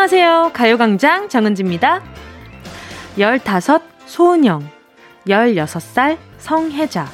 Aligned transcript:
안녕하세요. 0.00 0.52
가요광장 0.54 1.28
정은지입니다. 1.28 2.02
15 3.18 3.80
소은영, 4.06 4.66
16살 5.26 6.16
성혜자, 6.38 7.06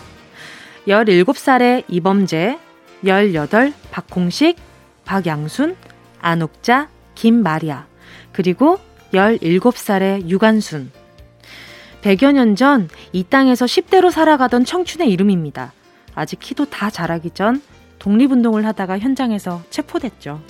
17살의 0.86 1.82
이범재, 1.88 2.56
18 3.04 3.72
박홍식, 3.90 4.56
박양순, 5.04 5.76
안옥자, 6.20 6.88
김마리아, 7.16 7.86
그리고 8.30 8.78
17살의 9.12 10.28
유관순. 10.28 10.92
100여 12.02 12.30
년 12.30 12.54
전 12.54 12.88
이 13.12 13.24
땅에서 13.24 13.64
10대로 13.64 14.12
살아가던 14.12 14.64
청춘의 14.64 15.10
이름입니다. 15.10 15.72
아직 16.14 16.38
키도 16.38 16.66
다 16.66 16.88
자라기 16.90 17.30
전 17.30 17.60
독립운동을 17.98 18.64
하다가 18.64 19.00
현장에서 19.00 19.60
체포됐죠. 19.70 20.40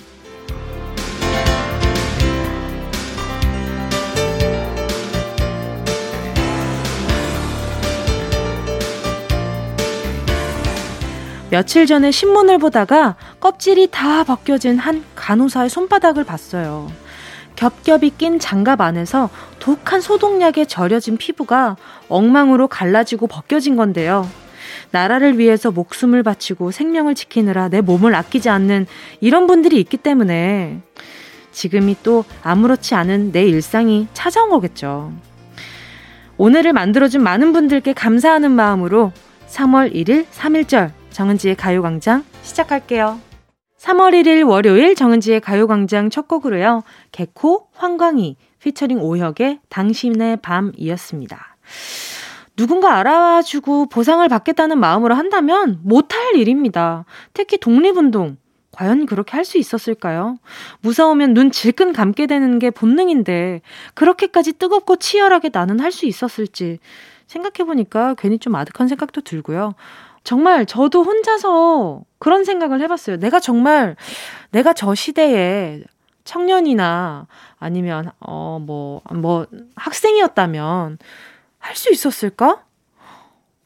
며칠 11.49 11.85
전에 11.85 12.11
신문을 12.11 12.57
보다가 12.57 13.15
껍질이 13.39 13.87
다 13.89 14.25
벗겨진 14.25 14.77
한 14.77 15.03
간호사의 15.15 15.69
손바닥을 15.69 16.25
봤어요. 16.25 16.91
겹겹이 17.55 18.11
낀 18.17 18.37
장갑 18.37 18.81
안에서 18.81 19.29
독한 19.59 20.01
소독약에 20.01 20.65
절여진 20.65 21.17
피부가 21.17 21.77
엉망으로 22.09 22.67
갈라지고 22.67 23.27
벗겨진 23.27 23.77
건데요. 23.77 24.29
나라를 24.91 25.39
위해서 25.39 25.71
목숨을 25.71 26.21
바치고 26.21 26.71
생명을 26.71 27.15
지키느라 27.15 27.69
내 27.69 27.79
몸을 27.79 28.13
아끼지 28.13 28.49
않는 28.49 28.85
이런 29.21 29.47
분들이 29.47 29.79
있기 29.79 29.97
때문에 29.97 30.81
지금이 31.51 31.95
또 32.03 32.25
아무렇지 32.43 32.93
않은 32.93 33.31
내 33.31 33.43
일상이 33.45 34.07
찾아온 34.13 34.49
거겠죠. 34.49 35.13
오늘을 36.37 36.73
만들어준 36.73 37.23
많은 37.23 37.53
분들께 37.53 37.93
감사하는 37.93 38.51
마음으로 38.51 39.13
3월 39.47 39.93
1일 39.95 40.25
3일절 40.27 40.91
정은지의 41.17 41.55
가요광장 41.55 42.23
시작할게요. 42.43 43.19
3월 43.79 44.13
1일 44.13 44.47
월요일 44.47 44.93
정은지의 44.93 45.41
가요광장 45.41 46.11
첫 46.11 46.27
곡으로요. 46.27 46.83
개코, 47.11 47.69
황광희, 47.73 48.35
피처링 48.59 49.01
오혁의 49.01 49.61
당신의 49.69 50.37
밤이었습니다. 50.43 51.57
누군가 52.55 52.97
알아주고 52.97 53.89
보상을 53.89 54.27
받겠다는 54.29 54.79
마음으로 54.79 55.15
한다면 55.15 55.79
못할 55.81 56.35
일입니다. 56.35 57.05
특히 57.33 57.57
독립운동. 57.57 58.37
과연 58.71 59.07
그렇게 59.07 59.31
할 59.31 59.43
수 59.43 59.57
있었을까요? 59.57 60.37
무서우면 60.81 61.33
눈 61.33 61.49
질끈 61.49 61.93
감게 61.93 62.27
되는 62.27 62.59
게 62.59 62.69
본능인데, 62.69 63.61
그렇게까지 63.95 64.53
뜨겁고 64.53 64.97
치열하게 64.97 65.49
나는 65.51 65.79
할 65.79 65.91
수 65.91 66.05
있었을지 66.05 66.77
생각해보니까 67.25 68.13
괜히 68.19 68.37
좀 68.37 68.53
아득한 68.53 68.87
생각도 68.87 69.21
들고요. 69.21 69.73
정말 70.27 70.65
저도 70.65 71.03
혼자서 71.05 72.01
그런 72.19 72.43
생각을 72.43 72.81
해봤어요. 72.81 73.15
내가 73.15 73.39
정말 73.39 73.95
내가 74.51 74.73
저 74.73 74.93
시대에 74.93 75.81
청년이나 76.25 77.27
아니면 77.59 78.11
어 78.19 78.59
뭐뭐 78.61 79.01
뭐 79.21 79.47
학생이었다면 79.77 80.97
할 81.59 81.75
수 81.77 81.93
있었을까? 81.93 82.63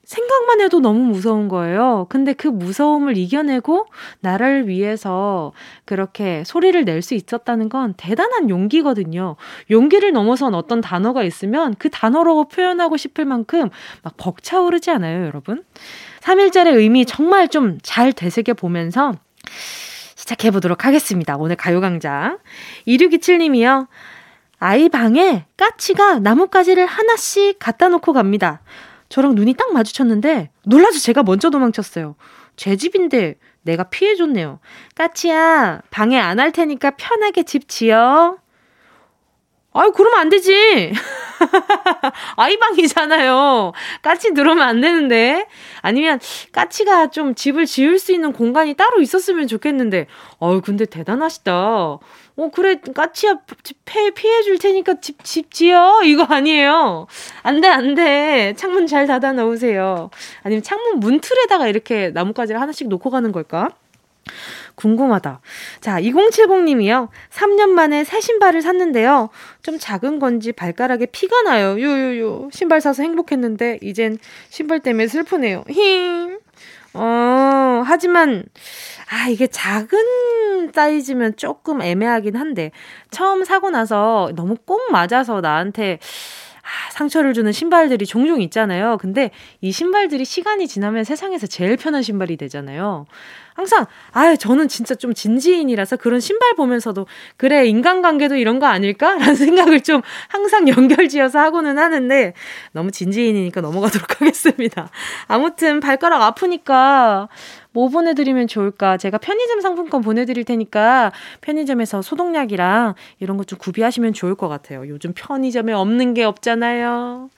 생각만 0.03 0.61
해도 0.61 0.79
너무 0.81 0.99
무서운 0.99 1.47
거예요. 1.47 2.05
근데 2.09 2.33
그 2.33 2.47
무서움을 2.47 3.17
이겨내고 3.17 3.87
나라를 4.19 4.67
위해서 4.67 5.53
그렇게 5.85 6.43
소리를 6.45 6.83
낼 6.85 7.01
수 7.01 7.15
있었다는 7.15 7.69
건 7.69 7.95
대단한 7.97 8.49
용기거든요. 8.51 9.35
용기를 9.71 10.11
넘어선 10.11 10.53
어떤 10.53 10.79
단어가 10.81 11.23
있으면 11.23 11.73
그 11.79 11.89
단어로 11.89 12.49
표현하고 12.49 12.97
싶을 12.97 13.25
만큼 13.25 13.69
막 14.03 14.15
벅차오르지 14.17 14.91
않아요, 14.91 15.25
여러분? 15.25 15.63
3일절의 16.21 16.75
의미 16.75 17.05
정말 17.05 17.47
좀 17.47 17.79
잘 17.83 18.13
되새겨 18.13 18.53
보면서 18.53 19.13
시작해 20.15 20.51
보도록 20.51 20.85
하겠습니다. 20.85 21.35
오늘 21.37 21.55
가요광장. 21.55 22.37
2627님이요. 22.87 23.87
아이 24.59 24.89
방에 24.89 25.45
까치가 25.57 26.19
나뭇가지를 26.19 26.85
하나씩 26.85 27.57
갖다 27.59 27.89
놓고 27.89 28.13
갑니다. 28.13 28.61
저랑 29.09 29.33
눈이 29.35 29.55
딱 29.55 29.73
마주쳤는데 29.73 30.51
놀라서 30.65 30.99
제가 30.99 31.23
먼저 31.23 31.49
도망쳤어요. 31.49 32.15
제 32.55 32.75
집인데 32.75 33.35
내가 33.63 33.83
피해줬네요. 33.85 34.59
까치야, 34.95 35.81
방해 35.89 36.17
안 36.19 36.39
할 36.39 36.51
테니까 36.51 36.91
편하게 36.91 37.43
집 37.43 37.67
지어. 37.67 38.37
아유, 39.73 39.91
그러면 39.95 40.19
안 40.19 40.29
되지. 40.29 40.91
아이방이잖아요. 42.35 43.71
까치 44.01 44.33
들어오면 44.33 44.67
안 44.67 44.81
되는데. 44.81 45.47
아니면 45.81 46.19
까치가 46.51 47.09
좀 47.09 47.35
집을 47.35 47.65
지을 47.65 47.97
수 47.97 48.11
있는 48.11 48.33
공간이 48.33 48.73
따로 48.73 48.99
있었으면 49.01 49.47
좋겠는데. 49.47 50.07
어유 50.41 50.61
근데 50.61 50.85
대단하시다. 50.85 51.53
어, 51.53 52.49
그래, 52.53 52.79
까치야, 52.93 53.39
피해, 53.85 54.11
피해 54.11 54.41
줄 54.41 54.57
테니까 54.57 54.95
집, 54.99 55.23
집 55.23 55.53
지어? 55.53 56.01
이거 56.03 56.23
아니에요. 56.23 57.07
안 57.43 57.61
돼, 57.61 57.67
안 57.69 57.95
돼. 57.95 58.53
창문 58.57 58.87
잘 58.87 59.07
닫아 59.07 59.33
놓으세요. 59.33 60.09
아니면 60.43 60.63
창문 60.63 60.99
문틀에다가 60.99 61.67
이렇게 61.67 62.09
나뭇가지를 62.09 62.59
하나씩 62.59 62.87
놓고 62.89 63.09
가는 63.09 63.31
걸까? 63.31 63.69
궁금하다. 64.81 65.41
자, 65.79 66.01
2070님이요. 66.01 67.09
3년 67.29 67.69
만에 67.69 68.03
새 68.03 68.19
신발을 68.19 68.63
샀는데요. 68.63 69.29
좀 69.61 69.77
작은 69.77 70.17
건지 70.19 70.51
발가락에 70.51 71.05
피가 71.05 71.43
나요. 71.43 71.79
요요요. 71.79 72.49
신발 72.51 72.81
사서 72.81 73.03
행복했는데, 73.03 73.77
이젠 73.81 74.17
신발 74.49 74.79
때문에 74.79 75.07
슬프네요. 75.07 75.63
힝. 75.69 76.39
어, 76.93 77.83
하지만, 77.85 78.43
아, 79.09 79.29
이게 79.29 79.47
작은 79.47 80.71
사이즈면 80.73 81.37
조금 81.37 81.81
애매하긴 81.81 82.35
한데, 82.35 82.71
처음 83.11 83.43
사고 83.45 83.69
나서 83.69 84.31
너무 84.35 84.55
꼭 84.65 84.91
맞아서 84.91 85.41
나한테, 85.41 85.99
아, 86.61 86.91
상처를 86.91 87.33
주는 87.33 87.51
신발들이 87.51 88.05
종종 88.05 88.41
있잖아요. 88.41 88.97
근데 88.99 89.31
이 89.61 89.71
신발들이 89.71 90.25
시간이 90.25 90.67
지나면 90.67 91.03
세상에서 91.03 91.47
제일 91.47 91.77
편한 91.77 92.01
신발이 92.01 92.37
되잖아요. 92.37 93.05
항상 93.53 93.85
아 94.13 94.35
저는 94.35 94.67
진짜 94.67 94.95
좀 94.95 95.13
진지인이라서 95.13 95.97
그런 95.97 96.19
신발 96.19 96.53
보면서도 96.55 97.05
그래 97.37 97.65
인간관계도 97.65 98.35
이런 98.35 98.59
거 98.59 98.65
아닐까라는 98.67 99.35
생각을 99.35 99.81
좀 99.81 100.01
항상 100.29 100.67
연결지어서 100.67 101.39
하고는 101.39 101.77
하는데 101.77 102.33
너무 102.71 102.91
진지인이니까 102.91 103.61
넘어가도록 103.61 104.19
하겠습니다. 104.21 104.89
아무튼 105.27 105.79
발가락 105.79 106.21
아프니까 106.21 107.27
뭐 107.73 107.89
보내드리면 107.89 108.47
좋을까? 108.47 108.97
제가 108.97 109.17
편의점 109.19 109.61
상품권 109.61 110.01
보내드릴 110.01 110.43
테니까 110.43 111.11
편의점에서 111.41 112.01
소독약이랑 112.01 112.95
이런 113.19 113.37
것 113.37 113.51
좀 113.51 113.59
구비하시면 113.59 114.13
좋을 114.13 114.35
것 114.35 114.47
같아요. 114.47 114.87
요즘 114.87 115.11
편의점에 115.13 115.73
없는 115.73 116.13
게 116.13 116.23
없잖아요. 116.23 117.29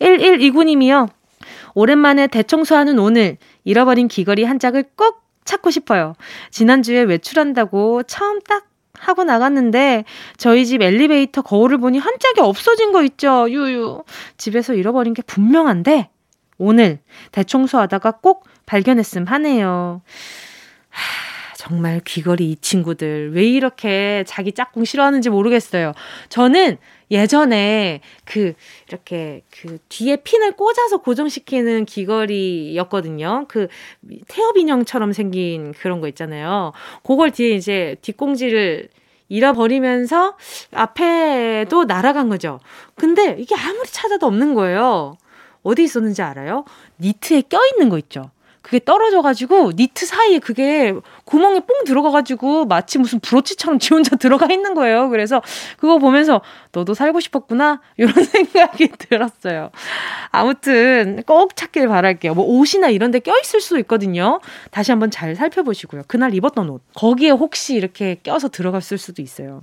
1129님이요. 0.00 1.08
오랜만에 1.74 2.26
대청소하는 2.26 2.98
오늘 2.98 3.36
잃어버린 3.64 4.08
귀걸이 4.08 4.44
한 4.44 4.58
짝을 4.58 4.84
꼭 4.96 5.22
찾고 5.44 5.70
싶어요. 5.70 6.14
지난주에 6.50 7.02
외출한다고 7.02 8.02
처음 8.04 8.40
딱 8.40 8.66
하고 8.98 9.24
나갔는데 9.24 10.04
저희 10.38 10.64
집 10.64 10.80
엘리베이터 10.82 11.42
거울을 11.42 11.78
보니 11.78 11.98
한 11.98 12.14
짝이 12.18 12.40
없어진 12.40 12.92
거 12.92 13.02
있죠. 13.04 13.46
유유. 13.50 14.02
집에서 14.38 14.72
잃어버린 14.74 15.12
게 15.12 15.22
분명한데 15.22 16.08
오늘 16.58 16.98
대청소하다가 17.32 18.18
꼭 18.20 18.44
발견했음 18.66 19.24
하네요. 19.24 20.02
하, 20.90 21.02
정말 21.56 22.00
귀걸이 22.04 22.50
이 22.50 22.56
친구들 22.56 23.32
왜 23.34 23.44
이렇게 23.44 24.24
자기 24.26 24.52
짝꿍 24.52 24.84
싫어하는지 24.84 25.30
모르겠어요. 25.30 25.92
저는 26.28 26.78
예전에 27.10 28.00
그 28.24 28.54
이렇게 28.88 29.42
그 29.50 29.78
뒤에 29.88 30.16
핀을 30.16 30.52
꽂아서 30.52 30.98
고정시키는 30.98 31.84
귀걸이였거든요. 31.86 33.46
그 33.48 33.68
태엽 34.28 34.56
인형처럼 34.56 35.12
생긴 35.12 35.72
그런 35.72 36.00
거 36.00 36.08
있잖아요. 36.08 36.72
그걸 37.02 37.30
뒤에 37.30 37.50
이제 37.50 37.96
뒷공지를 38.02 38.88
잃어버리면서 39.28 40.36
앞에도 40.72 41.84
날아간 41.84 42.28
거죠. 42.28 42.60
근데 42.94 43.36
이게 43.38 43.54
아무리 43.54 43.88
찾아도 43.88 44.26
없는 44.26 44.54
거예요. 44.54 45.16
어디 45.62 45.82
있었는지 45.84 46.22
알아요? 46.22 46.64
니트에 47.00 47.42
껴있는 47.42 47.88
거 47.88 47.98
있죠. 47.98 48.30
그게 48.68 48.80
떨어져가지고 48.84 49.72
니트 49.76 50.04
사이에 50.04 50.40
그게 50.40 50.92
구멍에 51.24 51.60
뽕 51.60 51.84
들어가가지고 51.86 52.66
마치 52.66 52.98
무슨 52.98 53.18
브로치처럼 53.20 53.78
지 53.78 53.94
혼자 53.94 54.14
들어가 54.16 54.52
있는 54.52 54.74
거예요. 54.74 55.08
그래서 55.08 55.40
그거 55.78 55.96
보면서 55.98 56.42
너도 56.72 56.92
살고 56.92 57.20
싶었구나 57.20 57.80
이런 57.96 58.12
생각이 58.24 58.88
들었어요. 58.98 59.70
아무튼 60.30 61.22
꼭 61.26 61.56
찾길 61.56 61.88
바랄게요. 61.88 62.34
뭐 62.34 62.44
옷이나 62.44 62.90
이런 62.90 63.10
데 63.10 63.20
껴있을 63.20 63.62
수도 63.62 63.78
있거든요. 63.78 64.40
다시 64.70 64.92
한번 64.92 65.10
잘 65.10 65.34
살펴보시고요. 65.34 66.02
그날 66.06 66.34
입었던 66.34 66.68
옷 66.68 66.82
거기에 66.94 67.30
혹시 67.30 67.74
이렇게 67.74 68.16
껴서 68.22 68.48
들어갔을 68.48 68.98
수도 68.98 69.22
있어요. 69.22 69.62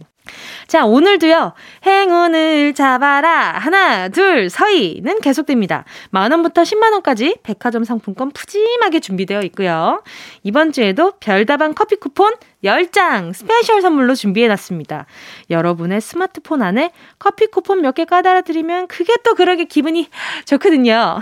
자, 0.68 0.86
오늘도요, 0.86 1.54
행운을 1.86 2.74
잡아라. 2.74 3.54
하나, 3.57 4.10
둘, 4.10 4.50
셋은 4.50 5.21
계속됩니다. 5.22 5.86
만원부터 6.12 6.63
10만원까지 6.63 7.42
백화점 7.44 7.83
상품권 7.83 8.31
푸짐하게 8.31 9.00
준비되어 9.00 9.42
있고요. 9.44 10.04
이번 10.44 10.72
주에도 10.72 11.13
별다방 11.19 11.74
커피 11.74 11.95
쿠폰 11.95 12.33
10장 12.63 13.33
스페셜 13.33 13.81
선물로 13.81 14.16
준비해놨습니다. 14.16 15.06
여러분의 15.50 16.01
스마트폰 16.01 16.62
안에 16.62 16.92
커피 17.19 17.48
쿠폰 17.48 17.81
몇 17.81 17.95
개 17.95 18.04
까달아드리면 18.06 18.88
그게 18.88 19.16
또 19.24 19.36
그러게 19.36 19.63
기분이 19.66 20.10
좋거든요. 20.45 21.19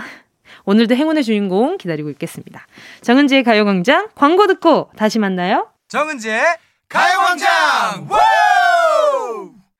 오늘도 0.64 0.96
행운의 0.96 1.22
주인공 1.22 1.76
기다리고 1.78 2.10
있겠습니다. 2.10 2.66
정은지의 3.02 3.44
가요광장 3.44 4.08
광고 4.16 4.46
듣고 4.48 4.90
다시 4.96 5.18
만나요. 5.20 5.68
정은지의 5.88 6.42
가요광장 6.88 8.08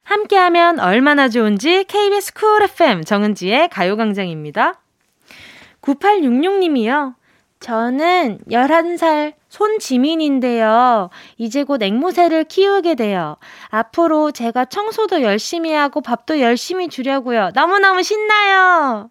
함께하면 0.04 0.78
얼마나 0.78 1.28
좋은지 1.28 1.84
KBS 1.84 2.34
쿨 2.34 2.62
FM 2.62 3.04
정은지의 3.04 3.68
가요광장입니다. 3.70 4.80
9866님이요. 5.82 7.14
저는 7.60 8.40
11살 8.50 9.32
손지민인데요. 9.48 11.08
이제 11.38 11.64
곧 11.64 11.82
앵무새를 11.82 12.44
키우게 12.44 12.94
돼요. 12.94 13.36
앞으로 13.68 14.32
제가 14.32 14.66
청소도 14.66 15.22
열심히 15.22 15.72
하고 15.72 16.02
밥도 16.02 16.40
열심히 16.40 16.88
주려고요. 16.88 17.50
너무너무 17.54 18.02
신나요. 18.02 19.10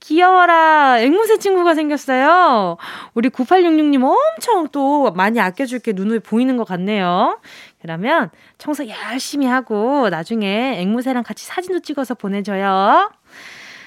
귀여워라. 0.00 1.00
앵무새 1.00 1.38
친구가 1.38 1.74
생겼어요. 1.74 2.78
우리 3.14 3.28
9866님 3.28 4.02
엄청 4.02 4.68
또 4.68 5.12
많이 5.12 5.38
아껴줄 5.38 5.80
게 5.80 5.92
눈에 5.92 6.18
보이는 6.18 6.56
것 6.56 6.66
같네요. 6.66 7.38
그러면 7.80 8.30
청소 8.58 8.84
열심히 8.88 9.46
하고 9.46 10.08
나중에 10.08 10.80
앵무새랑 10.80 11.22
같이 11.22 11.46
사진도 11.46 11.80
찍어서 11.80 12.14
보내줘요. 12.14 13.10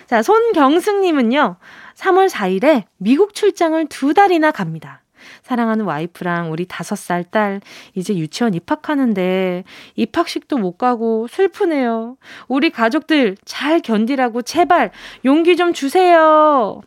자, 0.07 0.21
손경승님은요, 0.21 1.57
3월 1.95 2.29
4일에 2.29 2.83
미국 2.97 3.33
출장을 3.33 3.85
두 3.88 4.13
달이나 4.13 4.51
갑니다. 4.51 5.01
사랑하는 5.43 5.85
와이프랑 5.85 6.51
우리 6.51 6.65
다섯 6.65 6.95
살 6.95 7.23
딸 7.23 7.61
이제 7.93 8.15
유치원 8.17 8.53
입학하는데 8.55 9.63
입학식도 9.95 10.57
못 10.57 10.77
가고 10.77 11.27
슬프네요. 11.27 12.17
우리 12.47 12.71
가족들 12.71 13.38
잘 13.45 13.79
견디라고 13.81 14.41
제발 14.41 14.91
용기 15.23 15.55
좀 15.55 15.73
주세요. 15.73 16.81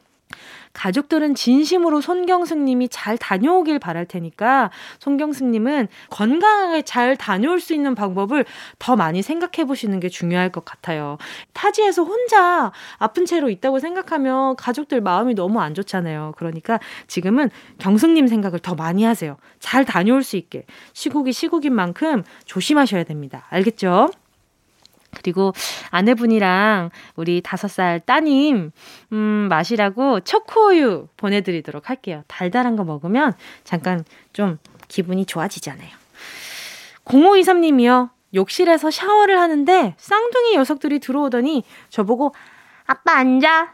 가족들은 0.74 1.34
진심으로 1.34 2.00
손경승님이 2.00 2.88
잘 2.90 3.16
다녀오길 3.16 3.78
바랄 3.78 4.04
테니까 4.04 4.70
손경승님은 4.98 5.88
건강하게 6.10 6.82
잘 6.82 7.16
다녀올 7.16 7.60
수 7.60 7.72
있는 7.72 7.94
방법을 7.94 8.44
더 8.78 8.96
많이 8.96 9.22
생각해 9.22 9.66
보시는 9.66 10.00
게 10.00 10.08
중요할 10.08 10.50
것 10.50 10.64
같아요. 10.64 11.16
타지에서 11.54 12.02
혼자 12.02 12.72
아픈 12.98 13.24
채로 13.24 13.48
있다고 13.48 13.78
생각하면 13.78 14.56
가족들 14.56 15.00
마음이 15.00 15.34
너무 15.34 15.60
안 15.60 15.74
좋잖아요. 15.74 16.34
그러니까 16.36 16.80
지금은 17.06 17.50
경승님 17.78 18.26
생각을 18.26 18.58
더 18.58 18.74
많이 18.74 19.04
하세요. 19.04 19.36
잘 19.60 19.84
다녀올 19.84 20.22
수 20.22 20.36
있게. 20.36 20.64
시국이 20.92 21.32
시국인 21.32 21.74
만큼 21.74 22.24
조심하셔야 22.44 23.04
됩니다. 23.04 23.46
알겠죠? 23.48 24.10
그리고 25.14 25.52
아내분이랑 25.90 26.90
우리 27.16 27.40
다섯 27.40 27.68
살 27.68 28.00
따님, 28.00 28.70
음, 29.12 29.46
마시라고 29.48 30.20
초코우유 30.20 31.08
보내드리도록 31.16 31.90
할게요. 31.90 32.22
달달한 32.26 32.76
거 32.76 32.84
먹으면 32.84 33.32
잠깐 33.64 34.04
좀 34.32 34.58
기분이 34.88 35.26
좋아지잖아요. 35.26 35.90
0523님이요. 37.04 38.10
욕실에서 38.34 38.90
샤워를 38.90 39.38
하는데 39.38 39.94
쌍둥이 39.96 40.56
녀석들이 40.56 40.98
들어오더니 40.98 41.64
저보고 41.88 42.34
아빠 42.86 43.16
앉아. 43.16 43.72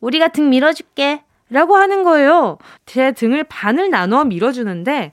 우리가 0.00 0.28
등 0.28 0.50
밀어줄게. 0.50 1.22
라고 1.52 1.74
하는 1.74 2.04
거예요. 2.04 2.58
제 2.86 3.10
등을 3.10 3.42
반을 3.42 3.90
나눠 3.90 4.24
밀어주는데 4.24 5.10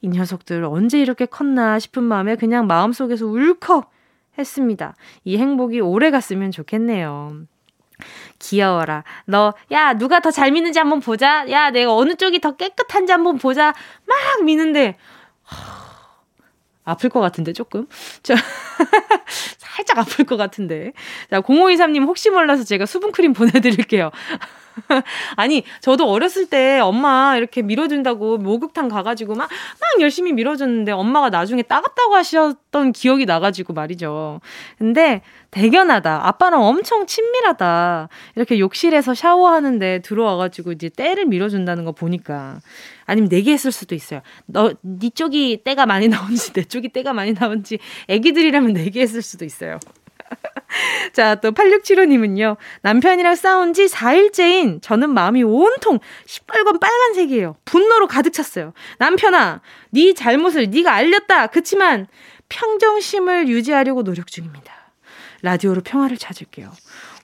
이 0.00 0.08
녀석들 0.08 0.64
언제 0.64 1.00
이렇게 1.00 1.26
컸나 1.26 1.78
싶은 1.78 2.02
마음에 2.02 2.34
그냥 2.34 2.66
마음속에서 2.66 3.26
울컥 3.26 3.88
했습니다. 4.38 4.94
이 5.24 5.38
행복이 5.38 5.80
오래 5.80 6.10
갔으면 6.10 6.50
좋겠네요. 6.50 7.46
귀여워라. 8.38 9.04
너, 9.24 9.54
야, 9.72 9.94
누가 9.94 10.20
더잘 10.20 10.52
미는지 10.52 10.78
한번 10.78 11.00
보자. 11.00 11.50
야, 11.50 11.70
내가 11.70 11.94
어느 11.94 12.14
쪽이 12.14 12.40
더 12.40 12.56
깨끗한지 12.56 13.12
한번 13.12 13.38
보자. 13.38 13.72
막 14.04 14.44
미는데, 14.44 14.96
아플 16.84 17.08
것 17.08 17.20
같은데, 17.20 17.52
조금. 17.52 17.86
저, 18.22 18.34
살짝 19.58 19.98
아플 19.98 20.24
것 20.24 20.36
같은데. 20.36 20.92
자, 21.30 21.40
0523님 21.40 22.06
혹시 22.06 22.30
몰라서 22.30 22.64
제가 22.64 22.86
수분크림 22.86 23.32
보내드릴게요. 23.32 24.10
아니, 25.36 25.64
저도 25.80 26.08
어렸을 26.10 26.46
때 26.46 26.78
엄마 26.80 27.36
이렇게 27.36 27.62
밀어준다고 27.62 28.38
목욕탕 28.38 28.88
가가지고 28.88 29.34
막, 29.34 29.48
막 29.48 30.00
열심히 30.00 30.32
밀어줬는데 30.32 30.92
엄마가 30.92 31.30
나중에 31.30 31.62
따갑다고 31.62 32.14
하셨던 32.14 32.92
기억이 32.92 33.26
나가지고 33.26 33.72
말이죠. 33.72 34.40
근데 34.78 35.22
대견하다. 35.50 36.26
아빠랑 36.26 36.62
엄청 36.62 37.06
친밀하다. 37.06 38.08
이렇게 38.34 38.58
욕실에서 38.58 39.14
샤워하는데 39.14 40.00
들어와가지고 40.00 40.72
이제 40.72 40.88
때를 40.88 41.24
밀어준다는 41.26 41.84
거 41.84 41.92
보니까. 41.92 42.60
아니면 43.06 43.28
내게 43.28 43.46
네 43.46 43.52
했을 43.52 43.72
수도 43.72 43.94
있어요. 43.94 44.20
너, 44.46 44.72
니 44.82 45.10
쪽이 45.10 45.62
때가 45.64 45.86
많이 45.86 46.08
나온지 46.08 46.52
내 46.52 46.64
쪽이 46.64 46.90
때가 46.90 47.12
많이 47.12 47.32
나온지 47.32 47.78
애기들이라면 48.08 48.72
내게 48.72 48.90
네 48.90 49.00
했을 49.02 49.22
수도 49.22 49.44
있어요. 49.44 49.78
자, 51.12 51.36
또 51.36 51.52
8675님은요. 51.52 52.56
남편이랑 52.82 53.34
싸운 53.34 53.72
지 53.72 53.86
4일째인 53.86 54.82
저는 54.82 55.10
마음이 55.10 55.42
온통 55.42 55.98
시뻘건 56.26 56.78
빨간색이에요. 56.78 57.56
분노로 57.64 58.06
가득 58.06 58.32
찼어요. 58.32 58.72
남편아, 58.98 59.60
네 59.90 60.12
잘못을 60.14 60.70
네가 60.70 60.92
알렸다. 60.92 61.48
그치만 61.48 62.06
평정심을 62.48 63.48
유지하려고 63.48 64.02
노력 64.02 64.26
중입니다. 64.26 64.72
라디오로 65.42 65.82
평화를 65.82 66.16
찾을게요. 66.16 66.72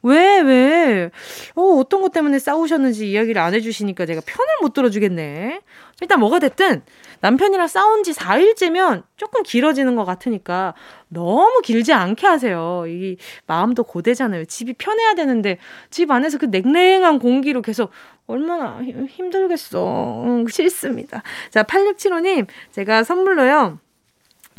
왜, 0.02 0.40
왜? 0.40 1.10
어, 1.54 1.62
어떤 1.78 2.02
것 2.02 2.12
때문에 2.12 2.38
싸우셨는지 2.38 3.08
이야기를 3.10 3.40
안 3.40 3.54
해주시니까 3.54 4.06
제가 4.06 4.20
편을 4.26 4.48
못 4.60 4.72
들어주겠네. 4.72 5.60
일단 6.00 6.20
뭐가 6.20 6.40
됐든 6.40 6.82
남편이랑 7.22 7.68
싸운 7.68 8.02
지 8.02 8.12
4일째면 8.12 9.04
조금 9.16 9.42
길어지는 9.44 9.94
것 9.94 10.04
같으니까 10.04 10.74
너무 11.08 11.60
길지 11.62 11.92
않게 11.92 12.26
하세요. 12.26 12.84
이 12.88 13.16
마음도 13.46 13.84
고되잖아요. 13.84 14.44
집이 14.44 14.74
편해야 14.74 15.14
되는데 15.14 15.58
집 15.88 16.10
안에서 16.10 16.38
그 16.38 16.46
냉랭한 16.46 17.20
공기로 17.20 17.62
계속 17.62 17.90
얼마나 18.26 18.82
힘들겠어. 18.82 20.24
응, 20.26 20.46
싫습니다. 20.48 21.22
자, 21.50 21.62
8675님, 21.62 22.46
제가 22.72 23.04
선물로요. 23.04 23.78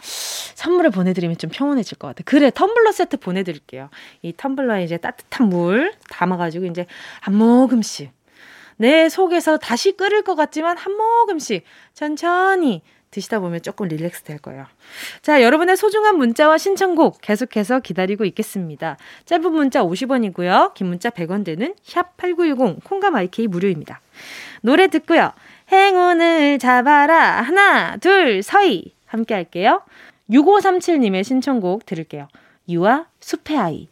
선물을 0.02 0.92
보내드리면 0.92 1.38
좀 1.38 1.50
평온해질 1.54 1.98
것 1.98 2.08
같아. 2.08 2.24
그래, 2.26 2.50
텀블러 2.50 2.94
세트 2.94 3.18
보내드릴게요. 3.18 3.90
이 4.22 4.32
텀블러에 4.32 4.86
이제 4.86 4.98
따뜻한 4.98 5.50
물 5.50 5.94
담아가지고 6.10 6.66
이제 6.68 6.86
한 7.20 7.36
모금씩 7.36 8.12
내 8.78 9.10
속에서 9.10 9.58
다시 9.58 9.94
끓을 9.94 10.24
것 10.24 10.36
같지만 10.36 10.78
한 10.78 10.94
모금씩 10.96 11.64
천천히 11.94 12.82
드시다 13.14 13.40
보면 13.40 13.62
조금 13.62 13.88
릴렉스 13.88 14.24
될 14.24 14.40
거예요. 14.40 14.66
자, 15.22 15.42
여러분의 15.44 15.78
소중한 15.78 16.18
문자와 16.18 16.58
신청곡 16.58 17.22
계속해서 17.22 17.80
기다리고 17.80 18.26
있겠습니다. 18.26 18.98
짧은 19.26 19.52
문자 19.52 19.84
50원이고요. 19.84 20.74
긴 20.74 20.88
문자 20.88 21.12
100원 21.12 21.46
되는 21.46 21.76
샵8910 21.86 22.84
콩과 22.84 23.12
마이케이 23.12 23.48
무료입니다. 23.48 24.02
노래 24.62 24.88
듣고요. 24.88 25.32
행운을 25.72 26.58
잡아라. 26.60 27.42
하나, 27.42 27.98
둘, 27.98 28.42
서희. 28.42 28.94
함께 29.06 29.36
할게요. 29.36 29.84
6537님의 30.32 31.24
신청곡 31.24 31.86
들을게요. 31.86 32.28
유아 32.68 33.06
숲의 33.20 33.58
아이. 33.58 33.88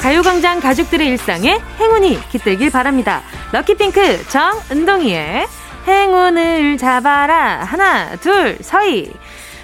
가요광장 0.00 0.60
가족들의 0.60 1.06
일상에 1.06 1.58
행운이 1.78 2.18
깃들길 2.30 2.70
바랍니다. 2.70 3.20
럭키핑크 3.52 4.26
정은동이의 4.28 5.46
행운을 5.86 6.78
잡아라. 6.78 7.62
하나, 7.64 8.16
둘, 8.16 8.56
서희. 8.62 9.12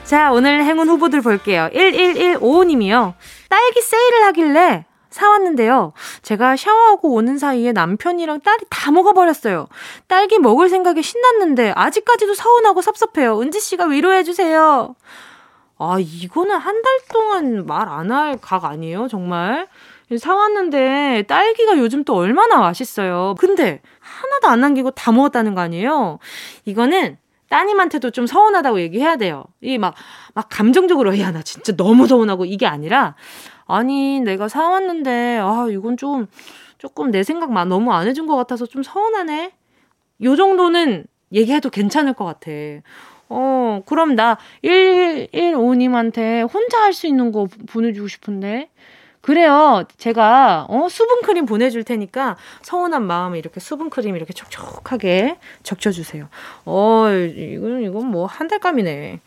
자, 0.04 0.30
오늘 0.32 0.62
행운 0.64 0.88
후보들 0.88 1.22
볼게요. 1.22 1.68
1115님이요. 1.72 3.14
딸기 3.48 3.80
세일을 3.80 4.24
하길래 4.26 4.84
사왔는데요. 5.10 5.94
제가 6.22 6.56
샤워하고 6.56 7.14
오는 7.14 7.38
사이에 7.38 7.72
남편이랑 7.72 8.40
딸이 8.42 8.66
다 8.68 8.90
먹어버렸어요. 8.90 9.66
딸기 10.06 10.38
먹을 10.38 10.68
생각에 10.68 11.00
신났는데 11.00 11.72
아직까지도 11.74 12.34
서운하고 12.34 12.82
섭섭해요. 12.82 13.40
은지씨가 13.40 13.86
위로해주세요. 13.86 14.94
아, 15.78 15.96
이거는 15.98 16.56
한 16.56 16.82
달 16.82 16.98
동안 17.10 17.66
말 17.66 17.88
안 17.88 18.10
할 18.12 18.38
각 18.40 18.64
아니에요? 18.66 19.08
정말. 19.08 19.66
사왔는데 20.18 21.24
딸기가 21.26 21.78
요즘 21.78 22.04
또 22.04 22.14
얼마나 22.14 22.58
맛있어요. 22.58 23.34
근데 23.38 23.80
하나도 24.00 24.48
안 24.48 24.60
남기고 24.60 24.92
다 24.92 25.10
먹었다는 25.12 25.54
거 25.54 25.60
아니에요? 25.62 26.18
이거는 26.64 27.18
따님한테도 27.48 28.10
좀 28.10 28.26
서운하다고 28.26 28.80
얘기해야 28.80 29.16
돼요. 29.16 29.44
이 29.60 29.78
막, 29.78 29.94
막 30.34 30.48
감정적으로, 30.50 31.18
야, 31.20 31.30
나 31.30 31.42
진짜 31.42 31.74
너무 31.76 32.06
서운하고 32.08 32.44
이게 32.44 32.66
아니라, 32.66 33.14
아니, 33.66 34.20
내가 34.20 34.48
사왔는데, 34.48 35.38
아, 35.40 35.66
이건 35.70 35.96
좀, 35.96 36.26
조금 36.78 37.10
내 37.12 37.22
생각만 37.22 37.68
너무 37.68 37.92
안 37.92 38.08
해준 38.08 38.26
것 38.26 38.34
같아서 38.36 38.66
좀 38.66 38.82
서운하네? 38.82 39.52
요 40.24 40.36
정도는 40.36 41.06
얘기해도 41.32 41.70
괜찮을 41.70 42.14
것 42.14 42.24
같아. 42.24 42.50
어, 43.28 43.80
그럼 43.86 44.14
나 44.16 44.38
115님한테 44.64 46.52
혼자 46.52 46.82
할 46.82 46.92
수 46.92 47.06
있는 47.06 47.32
거 47.32 47.46
보내주고 47.68 48.08
싶은데. 48.08 48.70
그래요. 49.26 49.82
제가 49.98 50.66
어 50.68 50.86
수분크림 50.88 51.46
보내줄 51.46 51.82
테니까 51.82 52.36
서운한 52.62 53.02
마음에 53.02 53.40
이렇게 53.40 53.58
수분크림 53.58 54.14
이렇게 54.14 54.32
촉촉하게 54.32 55.38
적셔주세요. 55.64 56.28
어 56.64 57.08
이건 57.10 57.82
이건 57.82 58.06
뭐 58.06 58.26
한 58.26 58.46
달감이네. 58.46 59.18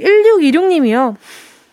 1626님이요. 0.00 1.14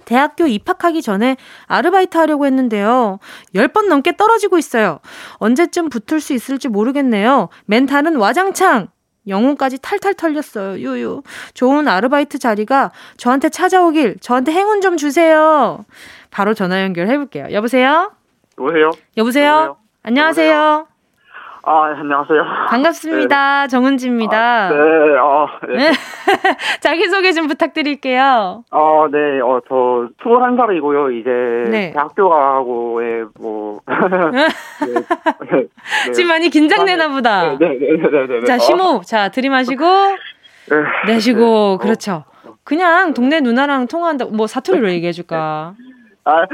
대학교 0.05 0.45
입학하기 0.45 1.01
전에 1.01 1.35
아르바이트 1.65 2.15
하려고 2.15 2.45
했는데요. 2.45 3.17
10번 3.55 3.87
넘게 3.87 4.17
떨어지고 4.17 4.59
있어요. 4.59 4.99
언제쯤 5.37 5.89
붙을 5.89 6.21
수 6.21 6.33
있을지 6.33 6.67
모르겠네요. 6.67 7.49
멘탈은 7.65 8.17
와장창! 8.17 8.89
영혼까지 9.27 9.77
탈탈 9.79 10.13
털렸어요. 10.15 10.79
유유. 10.79 11.23
좋은 11.53 11.87
아르바이트 11.87 12.39
자리가 12.39 12.91
저한테 13.17 13.49
찾아오길, 13.49 14.17
저한테 14.19 14.51
행운 14.51 14.81
좀 14.81 14.97
주세요. 14.97 15.85
바로 16.31 16.53
전화 16.53 16.81
연결해 16.81 17.17
볼게요. 17.17 17.47
여보세요? 17.51 18.11
여보세요? 18.57 18.91
여보세요? 19.17 19.47
여보세요? 19.47 19.77
안녕하세요? 20.03 20.51
여보세요? 20.51 20.87
아, 21.63 21.93
안녕하세요. 21.95 22.43
반갑습니다. 22.69 23.61
네. 23.63 23.67
정은지입니다. 23.67 24.67
아, 24.67 24.69
네, 24.71 24.77
어, 25.19 25.47
네. 25.77 25.91
자기소개 26.81 27.33
좀 27.33 27.47
부탁드릴게요. 27.47 28.63
어, 28.71 29.05
네, 29.11 29.39
어, 29.41 29.61
저, 29.69 30.09
21살이고요. 30.23 31.19
이제, 31.19 31.69
네. 31.69 31.91
대학교 31.91 32.29
가고에, 32.29 33.25
뭐. 33.39 33.79
네, 33.85 34.47
네, 36.07 36.11
지금 36.13 36.29
많이 36.29 36.49
긴장되나 36.49 37.09
보다. 37.09 37.55
네, 37.57 37.57
네, 37.59 37.77
네, 37.77 38.09
네. 38.09 38.39
네, 38.39 38.45
자, 38.45 38.57
심호흡. 38.57 39.05
자, 39.05 39.29
들이마시고, 39.29 39.85
내쉬고, 41.05 41.77
그렇죠. 41.77 42.23
그냥 42.63 43.13
동네 43.13 43.39
누나랑 43.39 43.85
통화한다, 43.85 44.25
뭐 44.31 44.47
사투리로 44.47 44.89
얘기해 44.89 45.11
줄까? 45.11 45.75
아, 46.25 46.45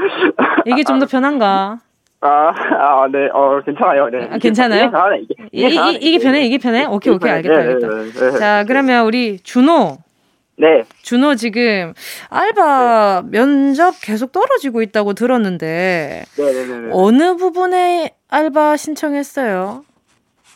이게 0.64 0.82
좀 0.84 0.98
더 0.98 1.06
편한가? 1.06 1.78
아, 2.20 2.28
아, 2.28 3.06
네, 3.12 3.28
어, 3.32 3.60
괜찮아요. 3.64 4.08
네. 4.10 4.28
아, 4.32 4.38
괜찮아요? 4.38 4.90
이게, 5.22 5.34
이게. 5.52 5.66
이게, 5.68 5.68
이, 5.68 5.92
이, 5.92 5.98
이게 6.00 6.18
편해? 6.18 6.44
이게 6.44 6.58
편해? 6.58 6.84
오케이, 6.84 7.14
오케이, 7.14 7.30
알겠다, 7.30 7.54
네, 7.56 7.62
알겠다. 7.68 7.88
네, 7.88 8.04
네, 8.12 8.30
네, 8.32 8.38
자, 8.38 8.64
그러면 8.66 9.04
우리 9.06 9.38
준호. 9.38 9.98
네. 10.60 10.82
준호 11.02 11.36
지금 11.36 11.94
알바 12.30 13.22
네. 13.26 13.38
면접 13.38 13.94
계속 14.02 14.32
떨어지고 14.32 14.82
있다고 14.82 15.12
들었는데. 15.12 16.24
네네네. 16.36 16.90
어느 16.92 17.36
부분에 17.36 18.10
알바 18.28 18.76
신청했어요? 18.76 19.84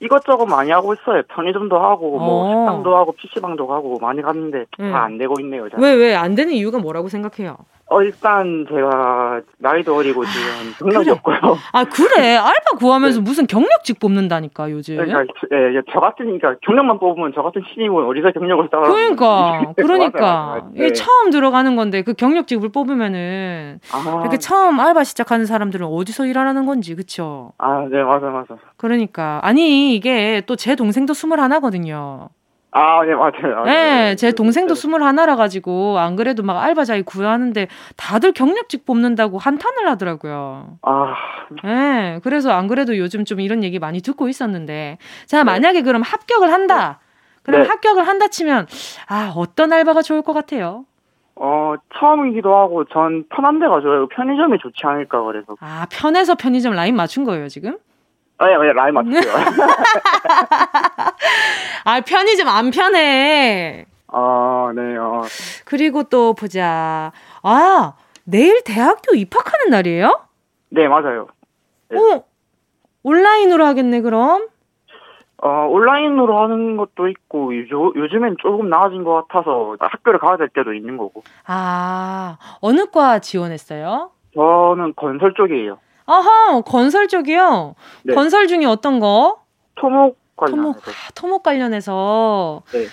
이것저것 0.00 0.46
많이 0.46 0.72
하고 0.72 0.94
있어요. 0.94 1.22
편의점도 1.28 1.78
하고, 1.78 2.18
뭐, 2.18 2.44
어. 2.44 2.48
식당도 2.66 2.96
하고, 2.96 3.12
PC방도 3.12 3.72
하고, 3.72 4.00
많이 4.00 4.20
갔는데, 4.20 4.64
음. 4.80 4.90
다안 4.90 5.16
되고 5.16 5.38
있네요. 5.38 5.68
왜, 5.78 5.92
왜 5.92 6.16
안 6.16 6.34
되는 6.34 6.52
이유가 6.52 6.78
뭐라고 6.78 7.08
생각해요? 7.08 7.56
어, 7.92 8.02
일단 8.02 8.66
제가 8.68 9.40
나이도 9.58 9.94
어리고 9.94 10.24
지금 10.24 10.74
경력이 10.78 11.04
그래. 11.04 11.10
없고요. 11.12 11.58
아, 11.72 11.84
그래? 11.84 12.36
알바 12.36 12.78
구하면서 12.78 13.18
네. 13.20 13.24
무슨 13.24 13.46
경력직 13.46 14.00
뽑는다니까, 14.00 14.70
요즘. 14.70 14.96
그러니까, 14.96 15.20
예, 15.52 15.82
저 15.92 16.00
같으니까 16.00 16.54
경력만 16.64 16.98
뽑으면 16.98 17.32
저 17.34 17.42
같은 17.42 17.62
신입은 17.72 18.04
어디서 18.06 18.30
경력을 18.32 18.68
따라 18.70 18.88
그러니까, 18.88 19.72
그러니까. 19.76 20.66
이게 20.74 20.86
네. 20.88 20.92
처음 20.92 21.30
들어가는 21.30 21.76
건데 21.76 22.02
그 22.02 22.14
경력직을 22.14 22.70
뽑으면은 22.70 23.80
아. 23.92 24.20
이렇게 24.22 24.38
처음 24.38 24.80
알바 24.80 25.04
시작하는 25.04 25.44
사람들은 25.46 25.86
어디서 25.86 26.26
일하라는 26.26 26.64
건지, 26.66 26.94
그쵸? 26.94 27.52
아, 27.58 27.86
네, 27.90 28.02
맞아, 28.02 28.26
맞아. 28.26 28.56
그러니까. 28.76 29.40
아니, 29.42 29.94
이게 29.94 30.42
또 30.46 30.56
제 30.56 30.76
동생도 30.76 31.12
스물 31.12 31.40
하나거든요. 31.40 32.28
아, 32.74 33.04
네, 33.04 33.14
맞아요. 33.14 33.64
네, 33.64 34.16
제 34.16 34.32
동생도 34.32 34.74
스물 34.74 35.02
하나라 35.02 35.36
가지고 35.36 35.98
안 35.98 36.16
그래도 36.16 36.42
막 36.42 36.58
알바 36.58 36.84
자기 36.84 37.02
구하는데 37.02 37.68
다들 37.98 38.32
경력직 38.32 38.86
뽑는다고 38.86 39.36
한탄을 39.38 39.86
하더라고요. 39.88 40.78
아, 40.80 41.14
네, 41.62 42.18
그래서 42.24 42.50
안 42.52 42.68
그래도 42.68 42.96
요즘 42.96 43.26
좀 43.26 43.40
이런 43.40 43.62
얘기 43.62 43.78
많이 43.78 44.00
듣고 44.00 44.26
있었는데, 44.28 44.96
자 45.26 45.38
네. 45.38 45.44
만약에 45.44 45.82
그럼 45.82 46.00
합격을 46.00 46.50
한다. 46.50 46.98
그럼 47.42 47.62
네. 47.62 47.68
합격을 47.68 48.06
한다 48.08 48.28
치면 48.28 48.66
아 49.08 49.32
어떤 49.36 49.72
알바가 49.72 50.00
좋을 50.00 50.22
것 50.22 50.32
같아요? 50.32 50.86
어, 51.34 51.74
처음이기도 51.98 52.54
하고 52.56 52.84
전 52.84 53.24
편한 53.28 53.58
데가 53.58 53.80
좋아요. 53.80 54.06
편의점이 54.08 54.58
좋지 54.58 54.80
않을까 54.84 55.22
그래서. 55.24 55.56
아, 55.60 55.86
편해서 55.90 56.36
편의점 56.36 56.72
라인 56.74 56.94
맞춘 56.96 57.24
거예요, 57.24 57.48
지금? 57.48 57.76
아니, 58.38 58.54
아니, 58.54 58.72
라인 58.72 58.94
맞추요 58.94 59.20
아, 61.92 62.00
편의점 62.00 62.48
안 62.48 62.70
편해. 62.70 63.84
아, 64.08 64.72
네, 64.74 64.96
어. 64.96 65.20
그리고 65.66 66.04
또 66.04 66.32
보자. 66.32 67.12
아, 67.42 67.92
내일 68.24 68.64
대학교 68.64 69.14
입학하는 69.14 69.68
날이에요? 69.68 70.22
네, 70.70 70.88
맞아요. 70.88 71.26
네. 71.90 71.98
어, 71.98 72.24
온라인으로 73.02 73.66
하겠네, 73.66 74.00
그럼? 74.00 74.48
어, 75.42 75.66
온라인으로 75.68 76.42
하는 76.42 76.78
것도 76.78 77.08
있고, 77.08 77.54
요, 77.58 77.92
요즘엔 77.94 78.36
조금 78.40 78.70
나아진 78.70 79.04
것 79.04 79.26
같아서 79.28 79.76
학교를 79.78 80.18
가야 80.18 80.38
될 80.38 80.48
때도 80.48 80.72
있는 80.72 80.96
거고. 80.96 81.22
아, 81.46 82.38
어느 82.62 82.86
과 82.86 83.18
지원했어요? 83.18 84.12
저는 84.34 84.94
건설 84.96 85.34
쪽이에요. 85.34 85.78
아하, 86.06 86.62
건설 86.62 87.06
쪽이요? 87.08 87.74
네. 88.04 88.14
건설 88.14 88.46
중에 88.46 88.64
어떤 88.64 88.98
거? 88.98 89.42
토목 89.74 90.21
관련해서. 90.36 90.72
토목, 90.72 90.88
아, 90.88 90.92
토목 91.14 91.42
관련해서. 91.42 92.62
네. 92.72 92.86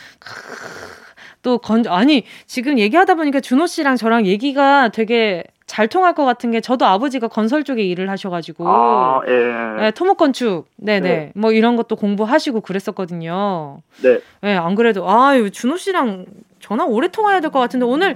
또 1.42 1.58
건, 1.58 1.86
아니, 1.88 2.26
지금 2.46 2.78
얘기하다 2.80 3.16
보니까 3.16 3.40
준호 3.40 3.68
씨랑 3.68 3.96
저랑 3.96 4.26
얘기가 4.26 4.90
되게 4.90 5.44
잘 5.70 5.88
통할 5.88 6.16
것 6.16 6.26
같은 6.26 6.50
게 6.50 6.62
저도 6.62 6.86
아버지가 6.86 7.28
건설 7.28 7.64
쪽에 7.64 7.84
일을 7.84 8.10
하셔가지고 8.10 8.68
아, 8.68 9.22
예. 9.28 9.82
네, 9.82 9.92
토목 9.92 10.18
건축 10.18 10.66
네네 10.78 11.00
네. 11.08 11.32
뭐 11.36 11.52
이런 11.52 11.76
것도 11.76 11.96
공부하시고 11.96 12.62
그랬었거든요. 12.62 13.80
네. 14.02 14.20
네, 14.42 14.56
안 14.56 14.74
그래도 14.74 15.08
아유 15.08 15.52
준호 15.52 15.78
씨랑 15.78 16.26
전화 16.60 16.84
오래 16.86 17.08
통화해야 17.08 17.40
될 17.42 17.50
것 17.52 17.60
같은데 17.60 17.86
오늘 17.86 18.16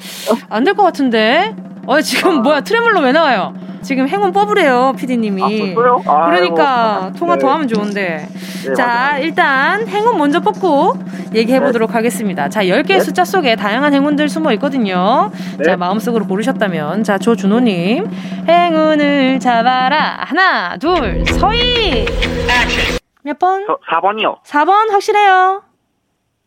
안 0.49 0.63
될 0.63 0.73
것 0.75 0.83
같은데. 0.83 1.55
어 1.85 1.99
지금 2.01 2.39
아. 2.39 2.41
뭐야 2.41 2.61
트레블로 2.61 3.01
왜 3.01 3.11
나와요? 3.11 3.53
지금 3.81 4.07
행운 4.07 4.31
뽑으래요, 4.31 4.93
피디님이. 4.97 5.75
아, 6.05 6.25
그러니까 6.29 7.11
통화 7.19 7.35
네. 7.35 7.41
더 7.41 7.51
하면 7.51 7.67
좋은데. 7.67 8.27
네, 8.65 8.73
자, 8.75 8.85
맞아요. 8.87 9.23
일단 9.25 9.85
행운 9.89 10.17
먼저 10.17 10.39
뽑고 10.39 10.93
얘기해 11.35 11.59
네. 11.59 11.65
보도록 11.65 11.93
하겠습니다. 11.93 12.47
자, 12.47 12.63
10개의 12.63 12.87
네. 12.87 12.99
숫자 13.01 13.25
속에 13.25 13.57
다양한 13.57 13.93
행운들 13.93 14.29
숨어 14.29 14.53
있거든요. 14.53 15.31
네. 15.57 15.65
자, 15.65 15.75
마음속으로 15.75 16.25
고르셨다면 16.27 17.03
자, 17.03 17.17
조준호 17.17 17.59
님. 17.59 18.09
행운을 18.47 19.41
잡아라. 19.41 20.19
하나, 20.21 20.77
둘, 20.77 21.25
서희. 21.25 22.05
몇 23.23 23.37
번? 23.37 23.65
저 23.67 23.77
4번이요. 23.91 24.41
4번 24.45 24.91
확실해요. 24.91 25.61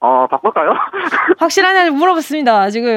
어, 0.01 0.27
바꿀까요? 0.27 0.75
확실하냐고 1.39 1.97
물어봤습니다, 1.97 2.71
지금. 2.71 2.91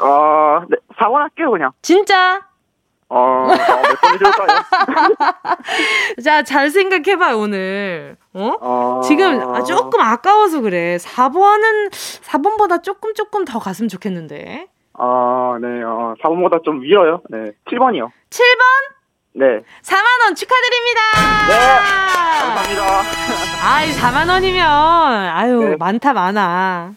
어, 0.00 0.60
네, 0.68 0.76
4번 0.96 1.14
할게요, 1.14 1.50
그냥. 1.50 1.72
진짜? 1.82 2.42
어, 3.08 3.48
될까요? 4.18 4.62
자, 6.24 6.42
잘 6.42 6.70
생각해봐요, 6.70 7.38
오늘. 7.38 8.16
어? 8.32 8.52
어... 8.60 9.00
지금 9.02 9.40
아, 9.54 9.62
조금 9.64 10.00
아까워서 10.00 10.60
그래. 10.60 10.96
4번은, 10.96 11.90
4번보다 11.90 12.82
조금, 12.82 13.12
조금 13.14 13.44
더 13.44 13.58
갔으면 13.58 13.88
좋겠는데. 13.88 14.68
아, 14.94 15.58
네, 15.60 15.82
어, 15.82 16.14
4번보다 16.22 16.62
좀 16.62 16.82
위로요. 16.82 17.22
네, 17.30 17.52
7번이요. 17.66 18.10
7번? 18.30 18.99
네. 19.32 19.46
4만 19.82 20.24
원 20.24 20.34
축하드립니다! 20.34 21.00
네! 21.48 21.54
감사합니다. 22.40 22.84
아이, 23.64 23.90
4만 23.92 24.28
원이면, 24.28 24.66
아유, 24.66 25.68
네. 25.70 25.76
많다, 25.76 26.12
많아. 26.12 26.92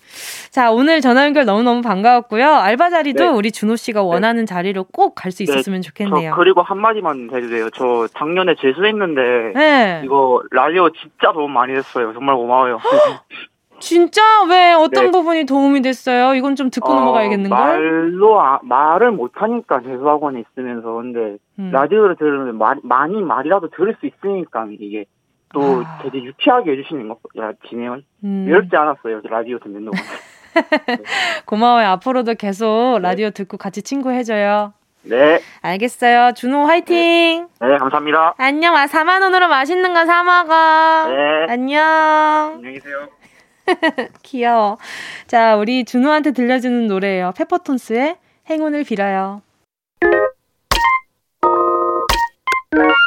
자, 0.49 0.71
오늘 0.71 1.01
전화 1.01 1.25
연결 1.25 1.45
너무 1.45 1.63
너무 1.63 1.81
반가웠고요. 1.81 2.47
알바 2.47 2.89
자리도 2.89 3.23
네. 3.23 3.29
우리 3.29 3.51
준호 3.51 3.75
씨가 3.75 4.01
네. 4.01 4.05
원하는 4.05 4.45
네. 4.45 4.53
자리로 4.53 4.85
꼭 4.85 5.15
갈수 5.15 5.39
네. 5.39 5.43
있었으면 5.45 5.81
네. 5.81 5.87
좋겠네요. 5.87 6.33
그리고 6.35 6.61
한 6.61 6.79
마디만 6.79 7.29
해주세요. 7.33 7.69
저 7.71 8.07
작년에 8.17 8.55
재수했는데, 8.61 10.01
이거 10.03 10.41
라디오 10.51 10.89
진짜 10.91 11.31
도움 11.33 11.53
많이 11.53 11.73
됐어요. 11.73 12.13
정말 12.13 12.35
고마워요. 12.35 12.79
진짜 13.83 14.21
왜 14.49 14.71
어떤 14.71 15.05
네. 15.07 15.11
부분이 15.11 15.45
도움이 15.45 15.81
됐어요? 15.81 16.35
이건 16.35 16.55
좀 16.55 16.69
듣고 16.69 16.89
어, 16.91 16.95
넘어가야겠는걸? 16.95 17.57
말로 17.59 18.39
아, 18.41 18.59
말을 18.63 19.11
못 19.11 19.31
하니까 19.35 19.81
재수학원에 19.81 20.41
있으면서 20.41 20.89
근데 20.93 21.35
음. 21.59 21.69
라디오를 21.71 22.15
들으면 22.15 22.57
말, 22.57 22.77
많이 22.81 23.21
말이라도 23.21 23.71
들을 23.71 23.93
수 23.99 24.05
있으니까 24.07 24.67
이게 24.79 25.03
또 25.53 25.83
아. 25.85 25.99
되게 26.01 26.23
유쾌하게 26.23 26.71
해주시는 26.71 27.09
거, 27.09 27.17
야, 27.39 27.51
진행을. 27.69 28.03
음. 28.23 28.45
외롭지 28.47 28.73
않았어요, 28.73 29.19
라디오 29.29 29.59
듣는 29.59 29.83
동안. 29.85 29.91
네. 30.87 30.97
고마워요. 31.45 31.87
앞으로도 31.89 32.35
계속 32.35 32.99
네. 33.01 33.07
라디오 33.09 33.29
듣고 33.31 33.57
같이 33.57 33.81
친구 33.81 34.11
해줘요. 34.11 34.73
네. 35.03 35.41
알겠어요. 35.61 36.31
준호 36.35 36.63
화이팅! 36.63 37.49
네, 37.59 37.67
네 37.67 37.77
감사합니다. 37.77 38.35
안녕. 38.37 38.75
아, 38.77 38.85
4만 38.85 39.21
원으로 39.23 39.49
맛있는 39.49 39.93
거 39.93 40.05
사 40.05 40.23
먹어. 40.23 41.09
네. 41.09 41.45
안녕. 41.51 41.81
안녕히 42.55 42.75
계세요. 42.75 43.07
귀여워. 44.23 44.77
자, 45.27 45.55
우리 45.55 45.85
준호한테 45.85 46.31
들려주는 46.31 46.87
노래예요. 46.87 47.33
페퍼톤스의 47.35 48.17
행운을 48.49 48.83
빌어요. 48.83 49.41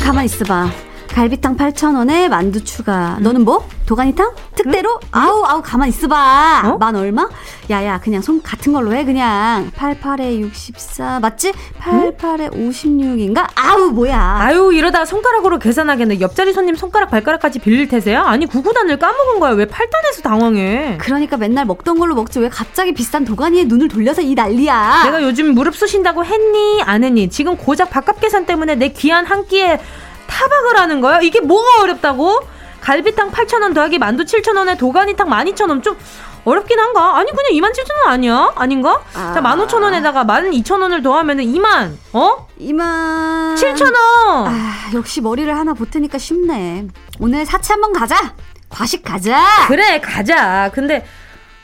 가만 0.00 0.24
있어봐. 0.26 0.70
갈비탕 1.14 1.56
8,000원에 1.56 2.28
만두 2.28 2.64
추가. 2.64 3.18
너는 3.20 3.44
뭐? 3.44 3.64
도가니탕? 3.86 4.32
특대로? 4.56 4.98
응? 5.00 5.08
아우, 5.12 5.44
아우, 5.44 5.62
가만 5.62 5.88
있어봐. 5.88 6.62
어? 6.64 6.78
만 6.78 6.96
얼마? 6.96 7.28
야 7.70 7.84
야, 7.84 8.00
그냥 8.02 8.20
손 8.20 8.42
같은 8.42 8.72
걸로 8.72 8.92
해, 8.92 9.04
그냥. 9.04 9.70
88에 9.76 10.40
64. 10.40 11.20
맞지? 11.20 11.52
88에 11.80 12.50
응? 12.52 12.68
56인가? 12.68 13.46
아우, 13.54 13.90
뭐야. 13.92 14.38
아유, 14.40 14.72
이러다가 14.72 15.04
손가락으로 15.04 15.60
계산하겠네. 15.60 16.20
옆자리 16.20 16.52
손님 16.52 16.74
손가락, 16.74 17.10
발가락까지 17.10 17.60
빌릴 17.60 17.86
테세요? 17.86 18.20
아니, 18.22 18.46
구구단을 18.46 18.98
까먹은 18.98 19.38
거야. 19.38 19.52
왜 19.52 19.66
8단에서 19.66 20.20
당황해? 20.24 20.98
그러니까 21.00 21.36
맨날 21.36 21.64
먹던 21.64 22.00
걸로 22.00 22.16
먹지. 22.16 22.40
왜 22.40 22.48
갑자기 22.48 22.92
비싼 22.92 23.24
도가니에 23.24 23.64
눈을 23.64 23.86
돌려서 23.86 24.20
이 24.20 24.34
난리야? 24.34 25.04
내가 25.04 25.22
요즘 25.22 25.54
무릎 25.54 25.76
쑤신다고 25.76 26.24
했니? 26.24 26.82
안 26.82 27.04
했니? 27.04 27.30
지금 27.30 27.56
고작 27.56 27.90
밥값 27.90 28.18
계산 28.18 28.46
때문에 28.46 28.74
내 28.74 28.88
귀한 28.88 29.24
한 29.26 29.46
끼에 29.46 29.78
타박을 30.26 30.78
하는 30.78 31.00
거야? 31.00 31.20
이게 31.20 31.40
뭐가 31.40 31.82
어렵다고? 31.82 32.40
갈비탕 32.80 33.30
8,000원 33.30 33.74
더하기 33.74 33.98
만두 33.98 34.24
7,000원에 34.24 34.78
도가니탕 34.78 35.28
12,000원 35.28 35.82
좀 35.82 35.96
어렵긴 36.44 36.78
한가? 36.78 37.16
아니 37.16 37.30
그냥 37.32 37.70
27,000원 37.72 38.06
아니야? 38.08 38.52
아닌가? 38.56 39.00
아. 39.14 39.32
자 39.34 39.40
15,000원에다가 39.40 40.26
12,000원을 40.26 41.02
더하면은 41.02 41.44
2만 41.44 41.96
어? 42.12 42.46
2만 42.60 43.54
7,000원 43.56 43.94
아, 43.96 44.90
역시 44.94 45.22
머리를 45.22 45.56
하나 45.56 45.72
보태니까 45.72 46.18
쉽네 46.18 46.88
오늘 47.20 47.46
사치 47.46 47.72
한번 47.72 47.92
가자 47.94 48.34
과식 48.68 49.02
가자 49.02 49.42
그래 49.68 50.00
가자 50.00 50.70
근데 50.74 51.06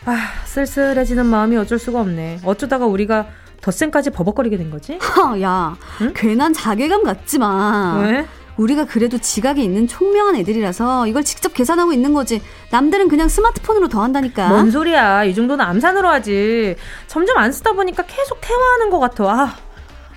아 0.06 0.16
쓸쓸해지는 0.46 1.26
마음이 1.26 1.56
어쩔 1.58 1.78
수가 1.78 2.00
없네 2.00 2.40
어쩌다가 2.44 2.86
우리가 2.86 3.26
덧셈까지 3.60 4.08
버벅거리게 4.10 4.56
된 4.56 4.70
거지? 4.70 4.99
야 5.42 5.76
응? 6.00 6.12
괜한 6.14 6.54
자괴감 6.54 7.02
마 7.38 7.99
왜? 8.00 8.26
우리가 8.60 8.84
그래도 8.84 9.16
지각이 9.16 9.64
있는 9.64 9.88
총명한 9.88 10.36
애들이라서 10.36 11.06
이걸 11.06 11.25
직접 11.25 11.54
계산하고 11.54 11.94
있는 11.94 12.12
거지. 12.12 12.42
남들은 12.70 13.08
그냥 13.08 13.28
스마트폰으로 13.28 13.88
더한다니까. 13.88 14.49
뭔 14.49 14.70
소리야. 14.70 15.25
이 15.25 15.34
정도는 15.34 15.64
암산으로 15.64 16.06
하지. 16.06 16.76
점점 17.06 17.38
안 17.38 17.52
쓰다 17.52 17.73
보니까 17.73 18.02
계속 18.02 18.38
퇴화하는 18.42 18.90
것 18.90 18.99
같아. 18.99 19.25
아, 19.25 19.56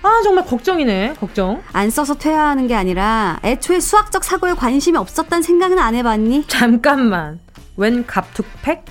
아 0.02 0.20
정말 0.22 0.44
걱정이네. 0.44 1.14
걱정. 1.18 1.62
안 1.72 1.88
써서 1.88 2.14
퇴화하는 2.14 2.66
게 2.66 2.74
아니라 2.74 3.40
애초에 3.42 3.80
수학적 3.80 4.22
사고에 4.24 4.52
관심이 4.52 4.98
없었단 4.98 5.40
생각은 5.40 5.78
안 5.78 5.94
해봤니? 5.94 6.44
잠깐만. 6.46 7.40
웬 7.78 8.06
갑툭팩? 8.06 8.84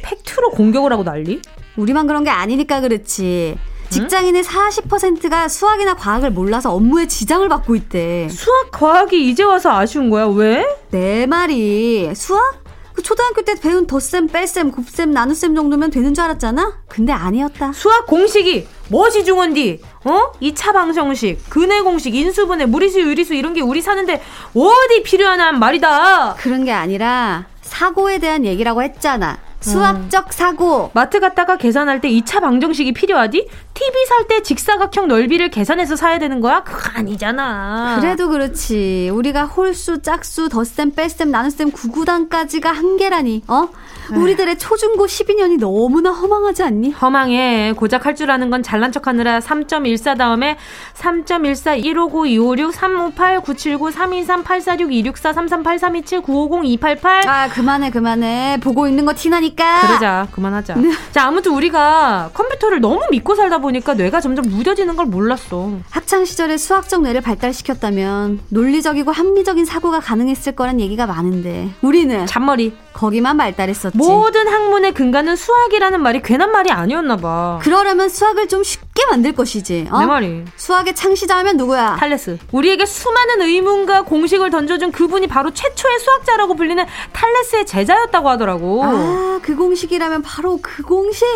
팩트로 0.00 0.50
공격을 0.50 0.92
하고 0.92 1.02
난리? 1.02 1.42
우리만 1.76 2.06
그런 2.06 2.22
게 2.22 2.30
아니니까 2.30 2.80
그렇지. 2.80 3.58
직장인의 3.90 4.42
40%가 4.44 5.48
수학이나 5.48 5.94
과학을 5.94 6.30
몰라서 6.30 6.72
업무에 6.74 7.06
지장을 7.06 7.48
받고 7.48 7.74
있대. 7.76 8.28
수학, 8.30 8.70
과학이 8.72 9.28
이제 9.30 9.42
와서 9.42 9.76
아쉬운 9.76 10.10
거야? 10.10 10.26
왜? 10.26 10.66
내 10.90 11.26
말이 11.26 12.12
수학? 12.14 12.66
그 12.92 13.02
초등학교 13.02 13.42
때 13.42 13.54
배운 13.60 13.86
덧셈, 13.86 14.28
뺄셈, 14.28 14.72
곱셈, 14.72 15.10
나눗셈 15.10 15.54
정도면 15.54 15.90
되는 15.90 16.14
줄 16.14 16.24
알았잖아? 16.24 16.78
근데 16.88 17.12
아니었다. 17.12 17.72
수학 17.72 18.06
공식이 18.06 18.66
뭐지 18.88 19.24
중원디? 19.24 19.82
어? 20.04 20.32
2차 20.40 20.72
방정식, 20.72 21.50
근해 21.50 21.82
공식, 21.82 22.14
인수분해, 22.14 22.64
무리수, 22.64 23.00
유리수 23.00 23.34
이런 23.34 23.52
게 23.52 23.60
우리 23.60 23.82
사는데 23.82 24.22
어디 24.54 25.02
필요한 25.02 25.58
말이다. 25.58 26.34
그런 26.38 26.64
게 26.64 26.72
아니라 26.72 27.44
사고에 27.60 28.18
대한 28.18 28.46
얘기라고 28.46 28.82
했잖아. 28.82 29.38
수학적 29.60 30.32
사고. 30.32 30.90
마트 30.94 31.18
갔다가 31.20 31.56
계산할 31.56 32.00
때 32.00 32.08
2차 32.10 32.40
방정식이 32.40 32.92
필요하디? 32.92 33.48
TV 33.74 34.06
살 34.06 34.26
때 34.28 34.42
직사각형 34.42 35.06
넓이를 35.08 35.50
계산해서 35.50 35.96
사야 35.96 36.18
되는 36.18 36.40
거야? 36.40 36.62
그거 36.64 36.90
아니잖아. 36.94 37.98
그래도 38.00 38.28
그렇지. 38.28 39.10
우리가 39.12 39.44
홀수, 39.44 40.02
짝수, 40.02 40.48
덧셈, 40.48 40.92
뺄셈, 40.92 41.30
나눗셈, 41.30 41.70
구구단까지가 41.70 42.70
한계라니. 42.72 43.42
어? 43.48 43.68
우리들의 44.14 44.56
초중고 44.58 45.06
12년이 45.06 45.58
너무나 45.58 46.10
허망하지 46.12 46.62
않니? 46.62 46.90
허망해. 46.92 47.72
고작 47.76 48.06
할 48.06 48.14
줄 48.16 48.30
아는 48.30 48.48
건 48.50 48.62
잘난 48.62 48.92
척 48.92 49.06
하느라 49.08 49.40
3.14 49.40 50.16
다음에 50.16 50.56
3.14 50.94 51.82
159 51.82 52.26
256 52.26 52.72
358 52.72 53.40
979 53.40 53.90
323 53.90 54.42
846 54.44 54.90
264 54.92 55.32
33 55.34 55.62
8327 55.62 56.22
950 56.22 56.64
288 56.72 57.28
아, 57.28 57.48
그만해, 57.48 57.90
그만해. 57.90 58.58
보고 58.62 58.86
있는 58.88 59.04
거 59.04 59.12
티나니 59.14 59.45
까. 59.54 59.80
그러자. 59.86 60.28
그만하자. 60.32 60.74
네. 60.76 60.90
자, 61.12 61.26
아무튼 61.26 61.52
우리가 61.52 62.30
컴퓨터를 62.34 62.80
너무 62.80 63.00
믿고 63.10 63.34
살다 63.34 63.58
보니까 63.58 63.94
뇌가 63.94 64.20
점점 64.20 64.48
무뎌지는 64.48 64.96
걸 64.96 65.06
몰랐어. 65.06 65.72
학창 65.90 66.24
시절에 66.24 66.56
수학적 66.56 67.02
뇌를 67.02 67.20
발달시켰다면 67.20 68.40
논리적이고 68.48 69.12
합리적인 69.12 69.64
사고가 69.64 70.00
가능했을 70.00 70.56
거란 70.56 70.80
얘기가 70.80 71.06
많은데 71.06 71.70
우리는 71.82 72.26
잔머리 72.26 72.74
거기만 72.92 73.36
발달했었지. 73.36 73.96
모든 73.96 74.48
학문의 74.48 74.92
근간은 74.92 75.36
수학이라는 75.36 76.02
말이 76.02 76.22
괜한 76.22 76.50
말이 76.50 76.70
아니었나 76.70 77.16
봐. 77.16 77.58
그러려면 77.62 78.08
수학을 78.08 78.48
좀 78.48 78.62
쉽게 78.62 78.85
만들 79.04 79.32
것이지. 79.32 79.88
어? 79.90 79.98
내 80.00 80.06
말이. 80.06 80.44
수학의 80.56 80.94
창시자 80.94 81.36
하면 81.38 81.56
누구야? 81.56 81.96
탈레스. 81.98 82.38
우리에게 82.52 82.86
수많은 82.86 83.42
의문과 83.42 84.02
공식을 84.02 84.50
던져준 84.50 84.92
그분이 84.92 85.26
바로 85.26 85.52
최초의 85.52 85.98
수학자라고 86.00 86.54
불리는 86.54 86.84
탈레스의 87.12 87.66
제자였다고 87.66 88.28
하더라고. 88.30 88.84
아, 88.84 89.40
그 89.42 89.54
공식이라면 89.56 90.22
바로 90.22 90.58
그 90.62 90.82
공식. 90.82 91.26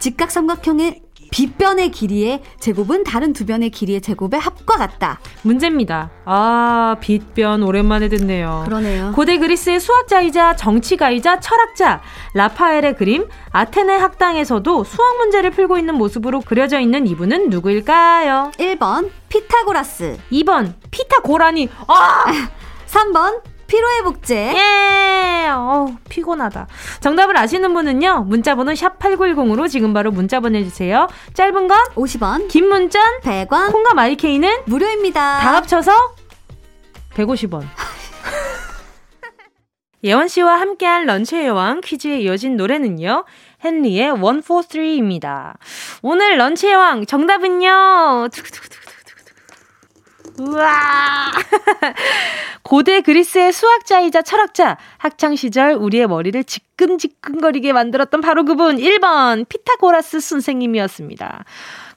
직각삼각형의 0.00 1.02
빗변의 1.30 1.90
길이의 1.90 2.42
제곱은 2.60 3.04
다른 3.04 3.32
두 3.32 3.46
변의 3.46 3.70
길이의 3.70 4.00
제곱의 4.00 4.40
합과 4.40 4.76
같다. 4.76 5.20
문제입니다. 5.42 6.10
아, 6.24 6.96
빗변 7.00 7.62
오랜만에 7.62 8.08
듣네요. 8.08 8.62
그러네요. 8.64 9.12
고대 9.14 9.38
그리스의 9.38 9.80
수학자이자 9.80 10.56
정치가이자 10.56 11.40
철학자 11.40 12.00
라파엘의 12.34 12.96
그림 12.96 13.28
아테네 13.52 13.96
학당에서도 13.96 14.84
수학 14.84 15.16
문제를 15.18 15.50
풀고 15.50 15.78
있는 15.78 15.94
모습으로 15.94 16.40
그려져 16.40 16.80
있는 16.80 17.06
이분은 17.06 17.50
누구일까요? 17.50 18.52
1번 18.58 19.10
피타고라스 19.28 20.18
2번 20.32 20.74
피타고라니 20.90 21.68
아! 21.86 22.24
3번 22.88 23.40
피로회복제. 23.68 24.54
예! 24.56 25.48
어 25.50 25.96
피곤하다. 26.08 26.66
정답을 27.00 27.36
아시는 27.36 27.72
분은요, 27.72 28.24
문자번호 28.26 28.72
샵8910으로 28.72 29.68
지금 29.68 29.92
바로 29.92 30.10
문자 30.10 30.40
보내주세요. 30.40 31.08
짧은 31.34 31.68
건 31.68 31.78
50원, 31.94 32.48
긴 32.48 32.68
문자는 32.68 33.20
100원, 33.20 33.70
콩과 33.70 33.94
마이케이는 33.94 34.62
무료입니다. 34.66 35.38
다 35.40 35.54
합쳐서 35.56 35.92
150원. 37.14 37.64
예원 40.04 40.28
씨와 40.28 40.60
함께한 40.60 41.06
런치의 41.06 41.46
여왕 41.46 41.80
퀴즈에 41.80 42.20
이어진 42.20 42.56
노래는요. 42.56 43.24
헨리의 43.64 44.12
143입니다. 44.12 45.54
오늘 46.02 46.38
런치의 46.38 46.74
왕 46.74 47.04
정답은요. 47.04 48.28
두구두구두구. 48.32 48.77
우와! 50.40 51.32
고대 52.62 53.00
그리스의 53.00 53.52
수학자이자 53.52 54.22
철학자, 54.22 54.76
학창시절 54.98 55.72
우리의 55.72 56.06
머리를 56.06 56.44
지끈지끈거리게 56.44 57.72
만들었던 57.72 58.20
바로 58.20 58.44
그분, 58.44 58.76
1번, 58.76 59.48
피타고라스 59.48 60.20
선생님이었습니다. 60.20 61.44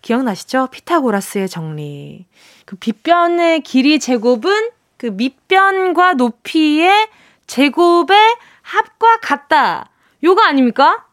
기억나시죠? 0.01 0.67
피타고라스의 0.71 1.49
정리. 1.49 2.25
그 2.65 2.75
빗변의 2.77 3.61
길이 3.61 3.99
제곱은 3.99 4.69
그 4.97 5.07
밑변과 5.07 6.13
높이의 6.13 7.09
제곱의 7.47 8.17
합과 8.61 9.17
같다. 9.21 9.89
요거 10.23 10.41
아닙니까? 10.41 11.05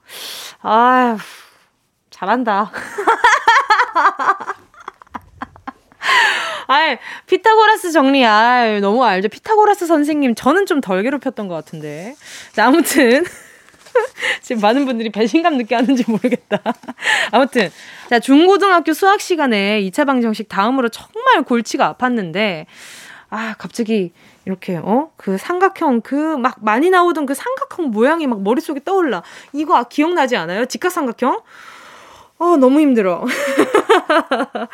아휴, 0.63 1.19
잘한다. 2.11 2.71
아이, 6.69 6.99
피타고라스 7.27 7.93
정리, 7.93 8.25
아 8.25 8.79
너무 8.81 9.05
알죠. 9.05 9.29
피타고라스 9.29 9.87
선생님, 9.87 10.35
저는 10.35 10.67
좀 10.67 10.81
덜 10.81 11.03
괴롭혔던 11.03 11.49
것 11.49 11.55
같은데. 11.55 12.15
자, 12.53 12.67
아무튼. 12.67 13.25
지금 14.43 14.61
많은 14.63 14.85
분들이 14.85 15.11
배신감 15.11 15.57
느껴하는지 15.57 16.05
모르겠다. 16.07 16.61
아무튼, 17.33 17.71
자, 18.09 18.21
중고등학교 18.21 18.93
수학 18.93 19.21
시간에 19.21 19.81
2차 19.83 20.07
방정식 20.07 20.49
다음으로 20.49 20.89
정말 20.91 21.43
골치가 21.43 21.95
아팠는데, 21.95 22.67
아, 23.31 23.55
갑자기 23.59 24.13
이렇게, 24.45 24.77
어? 24.77 25.11
그 25.17 25.37
삼각형, 25.39 26.03
그 26.03 26.37
막 26.39 26.57
많이 26.61 26.91
나오던 26.91 27.27
그 27.27 27.35
삼각형 27.35 27.91
모양이 27.91 28.27
막 28.27 28.43
머릿속에 28.43 28.81
떠올라. 28.85 29.23
이거 29.53 29.77
아, 29.77 29.85
기억나지 29.85 30.37
않아요? 30.37 30.67
직각삼각형? 30.67 31.41
어, 32.39 32.57
너무 32.57 32.81
힘들어. 32.81 33.25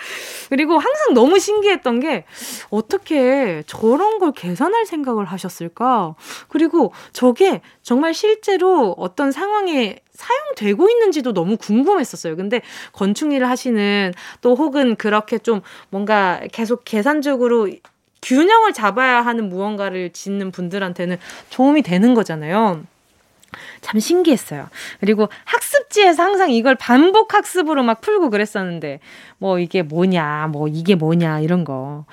그리고 0.51 0.75
항상 0.75 1.15
너무 1.15 1.39
신기했던 1.39 2.01
게 2.01 2.25
어떻게 2.71 3.63
저런 3.67 4.19
걸 4.19 4.33
계산할 4.33 4.87
생각을 4.87 5.25
하셨을까? 5.25 6.15
그리고 6.49 6.93
저게 7.13 7.61
정말 7.83 8.15
실제로 8.15 8.95
어떤 8.99 9.33
상황에 9.33 9.99
사용되고 10.13 10.89
있는지도 10.91 11.33
너무 11.33 11.57
궁금했었어요. 11.57 12.37
근데 12.37 12.63
건축 12.93 13.33
일을 13.33 13.49
하시는 13.49 14.13
또 14.41 14.55
혹은 14.55 14.97
그렇게 14.97 15.39
좀 15.39 15.61
뭔가 15.91 16.41
계속 16.53 16.85
계산적으로 16.85 17.69
균형을 18.23 18.73
잡아야 18.73 19.21
하는 19.21 19.49
무언가를 19.49 20.11
짓는 20.11 20.51
분들한테는 20.51 21.19
도움이 21.51 21.83
되는 21.83 22.15
거잖아요. 22.15 22.83
참 23.81 24.01
신기했어요. 24.01 24.69
그리고 25.01 25.29
학습지에서 25.45 26.23
항상 26.23 26.51
이걸 26.51 26.75
반복 26.75 27.35
학습으로 27.35 27.83
막 27.83 28.01
풀고 28.01 28.31
그랬었는데, 28.31 29.01
뭐 29.39 29.59
이게 29.59 29.83
뭐냐, 29.83 30.49
뭐 30.53 30.69
이게 30.69 30.95
뭐냐, 30.95 31.41
이런 31.41 31.65
거. 31.65 32.05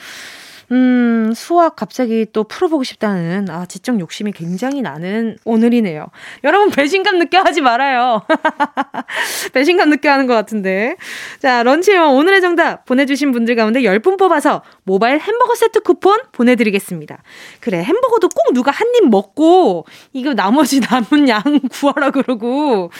음, 0.71 1.34
수학 1.36 1.75
갑자기 1.75 2.25
또 2.31 2.45
풀어보고 2.45 2.84
싶다는, 2.86 3.49
아, 3.49 3.65
지적 3.65 3.99
욕심이 3.99 4.31
굉장히 4.31 4.81
나는 4.81 5.36
오늘이네요. 5.43 6.07
여러분, 6.45 6.69
배신감 6.71 7.19
느껴 7.19 7.39
하지 7.39 7.60
말아요. 7.60 8.21
배신감 9.53 9.89
느껴 9.89 10.12
하는 10.12 10.27
것 10.27 10.34
같은데. 10.34 10.95
자, 11.39 11.63
런치원 11.63 12.12
오늘의 12.15 12.39
정답 12.39 12.86
보내주신 12.86 13.34
분들 13.34 13.55
가운데 13.55 13.81
10분 13.81 14.17
뽑아서 14.17 14.62
모바일 14.84 15.19
햄버거 15.19 15.55
세트 15.55 15.81
쿠폰 15.81 16.17
보내드리겠습니다. 16.31 17.21
그래, 17.60 17.84
햄버거도 17.84 18.29
꼭 18.29 18.53
누가 18.53 18.71
한 18.71 18.88
입 18.91 19.10
먹고, 19.10 19.86
이거 20.13 20.34
나머지 20.34 20.79
남은 20.81 21.27
양 21.29 21.41
구하라 21.69 22.12
그러고, 22.12 22.91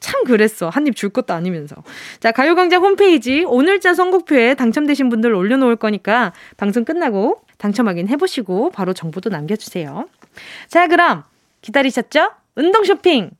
참 0.00 0.24
그랬어. 0.24 0.68
한 0.68 0.86
입 0.86 0.94
줄 0.94 1.10
것도 1.10 1.34
아니면서. 1.34 1.76
자, 2.20 2.32
가요광장 2.32 2.82
홈페이지 2.82 3.44
오늘자 3.44 3.94
선곡표에 3.94 4.54
당첨되신 4.54 5.08
분들 5.08 5.34
올려놓을 5.34 5.76
거니까 5.76 6.32
방송 6.56 6.84
끝나고 6.84 7.40
당첨 7.58 7.88
확인 7.88 8.08
해보시고 8.08 8.70
바로 8.70 8.92
정보도 8.92 9.30
남겨주세요. 9.30 10.08
자, 10.68 10.86
그럼 10.86 11.24
기다리셨죠? 11.62 12.30
운동 12.56 12.84
쇼핑! 12.84 13.30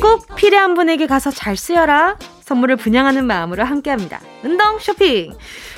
꼭 0.00 0.34
필요한 0.36 0.74
분에게 0.74 1.06
가서 1.06 1.30
잘 1.30 1.56
쓰여라. 1.56 2.16
선물을 2.42 2.76
분양하는 2.76 3.24
마음으로 3.26 3.64
함께합니다. 3.64 4.20
운동 4.44 4.78
쇼핑! 4.78 5.34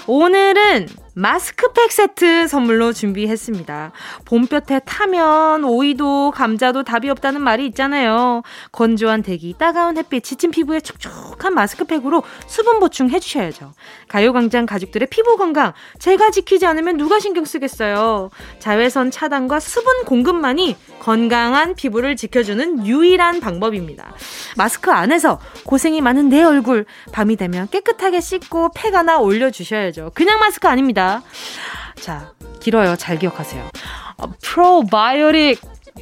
오늘은 0.07 0.89
마스크팩 1.15 1.93
세트 1.93 2.49
선물로 2.49 2.95
준비했습니다. 2.95 3.93
봄볕에 4.25 4.81
타면 4.87 5.65
오이도 5.65 6.31
감자도 6.31 6.85
답이 6.85 7.11
없다는 7.11 7.43
말이 7.43 7.67
있잖아요. 7.67 8.43
건조한 8.73 9.23
대기, 9.23 9.55
따가운 9.59 9.99
햇빛, 9.99 10.25
지친 10.25 10.51
피부에 10.51 10.81
촉촉한 10.81 11.55
마스크팩으로 11.55 12.23
수분 12.47 12.81
보충해 12.81 13.21
주셔야죠. 13.21 13.75
가요광장 14.09 14.65
가족들의 14.65 15.09
피부 15.11 15.37
건강 15.37 15.75
제가 15.99 16.31
지키지 16.31 16.65
않으면 16.65 16.97
누가 16.97 17.19
신경 17.19 17.45
쓰겠어요. 17.45 18.31
자외선 18.59 19.11
차단과 19.11 19.61
수분 19.61 20.05
공급만이 20.07 20.77
건강한 21.01 21.75
피부를 21.75 22.17
지켜주는 22.17 22.87
유일한 22.87 23.41
방법입니다. 23.41 24.15
마스크 24.57 24.91
안에서 24.91 25.41
고생이 25.67 26.01
많은 26.01 26.31
내 26.31 26.43
얼굴 26.43 26.87
밤이 27.13 27.37
되면 27.37 27.69
깨끗하게 27.69 28.21
씻고 28.21 28.71
팩 28.75 28.95
하나 28.95 29.19
올려주셔야죠. 29.19 30.13
그냥 30.15 30.39
마스크 30.39 30.69
아닙니다. 30.69 31.02
자, 32.01 32.33
길어요. 32.61 32.97
잘 32.97 33.19
기억하세요. 33.19 33.71
어, 34.19 34.33
프로바이오릭 34.43 35.61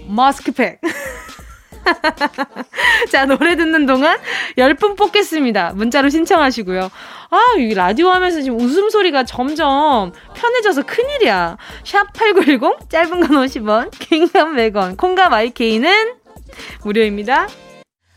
마스크팩. 0.09 0.81
자, 3.11 3.27
노래 3.27 3.57
듣는 3.57 3.87
동안 3.87 4.19
10분 4.57 4.97
뽑겠습니다. 4.97 5.73
문자로 5.75 6.09
신청하시고요. 6.09 6.91
아, 7.31 7.39
이 7.59 7.75
라디오 7.75 8.11
하면서 8.11 8.41
지금 8.43 8.61
웃음소리가 8.61 9.25
점점 9.25 10.13
편해져서 10.35 10.83
큰일이야. 10.83 11.57
샵8910, 11.85 12.91
짧은 12.91 13.21
건 13.21 13.45
50원, 13.45 13.91
긴건 13.99 14.57
100원, 14.57 14.97
콩과 14.97 15.29
마이케이는 15.29 16.15
무료입니다. 16.83 17.49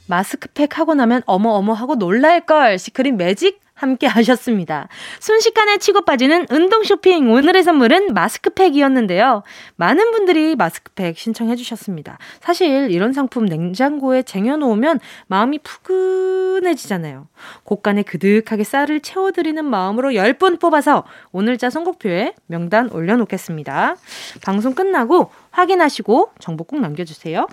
마스크팩 0.07 0.77
하고 0.77 0.95
나면 0.95 1.21
어머어머 1.25 1.73
하고 1.73 1.95
놀랄걸. 1.95 2.77
시크릿 2.77 3.15
매직 3.15 3.62
함께 3.83 4.07
하셨습니다. 4.07 4.87
순식간에 5.19 5.77
치고 5.77 6.01
빠지는 6.05 6.47
운동 6.49 6.83
쇼핑. 6.83 7.31
오늘의 7.31 7.63
선물은 7.63 8.13
마스크팩이었는데요. 8.13 9.43
많은 9.75 10.11
분들이 10.11 10.55
마스크팩 10.55 11.17
신청해 11.17 11.55
주셨습니다. 11.55 12.17
사실 12.39 12.89
이런 12.89 13.13
상품 13.13 13.45
냉장고에 13.45 14.23
쟁여놓으면 14.23 14.99
마음이 15.27 15.59
푸근해지잖아요. 15.59 17.27
곳간에 17.63 18.03
그득하게 18.03 18.63
쌀을 18.63 19.01
채워드리는 19.01 19.63
마음으로 19.63 20.11
10분 20.11 20.59
뽑아서 20.59 21.03
오늘자 21.31 21.69
선곡표에 21.69 22.33
명단 22.47 22.89
올려놓겠습니다. 22.89 23.97
방송 24.43 24.73
끝나고 24.73 25.29
확인하시고 25.51 26.31
정보 26.39 26.63
꼭 26.63 26.79
남겨주세요. 26.79 27.47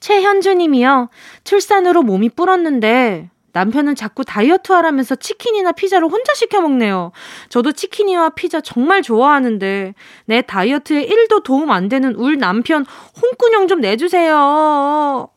최현주 0.00 0.54
님이요. 0.54 1.10
출산으로 1.42 2.02
몸이 2.02 2.28
불었는데 2.30 3.30
남편은 3.58 3.96
자꾸 3.96 4.24
다이어트 4.24 4.70
하라면서 4.70 5.16
치킨이나 5.16 5.72
피자를 5.72 6.06
혼자 6.08 6.32
시켜 6.34 6.60
먹네요. 6.60 7.10
저도 7.48 7.72
치킨이와 7.72 8.30
피자 8.30 8.60
정말 8.60 9.02
좋아하는데 9.02 9.94
내 10.26 10.42
다이어트에 10.42 11.06
1도 11.06 11.42
도움 11.42 11.72
안 11.72 11.88
되는 11.88 12.14
울 12.14 12.38
남편 12.38 12.86
홍군형 13.20 13.66
좀 13.66 13.80
내주세요. 13.80 15.28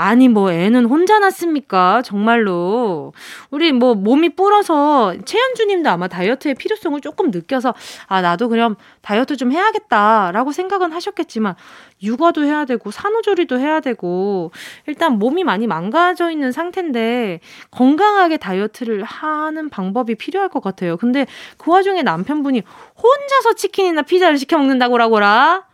아니, 0.00 0.28
뭐, 0.28 0.52
애는 0.52 0.84
혼자 0.84 1.18
낳습니까? 1.18 2.02
정말로. 2.02 3.12
우리 3.50 3.72
뭐, 3.72 3.96
몸이 3.96 4.36
불어서, 4.36 5.12
최현주 5.24 5.66
님도 5.66 5.90
아마 5.90 6.06
다이어트의 6.06 6.54
필요성을 6.54 7.00
조금 7.00 7.32
느껴서, 7.32 7.74
아, 8.06 8.20
나도 8.20 8.48
그냥 8.48 8.76
다이어트 9.00 9.36
좀 9.36 9.50
해야겠다라고 9.50 10.52
생각은 10.52 10.92
하셨겠지만, 10.92 11.56
육아도 12.00 12.44
해야 12.44 12.64
되고, 12.64 12.92
산후조리도 12.92 13.58
해야 13.58 13.80
되고, 13.80 14.52
일단 14.86 15.18
몸이 15.18 15.42
많이 15.42 15.66
망가져 15.66 16.30
있는 16.30 16.52
상태인데, 16.52 17.40
건강하게 17.72 18.36
다이어트를 18.36 19.02
하는 19.02 19.68
방법이 19.68 20.14
필요할 20.14 20.48
것 20.48 20.62
같아요. 20.62 20.96
근데 20.96 21.26
그 21.56 21.72
와중에 21.72 22.04
남편분이 22.04 22.62
혼자서 22.94 23.54
치킨이나 23.56 24.02
피자를 24.02 24.38
시켜 24.38 24.58
먹는다고라고라? 24.58 25.64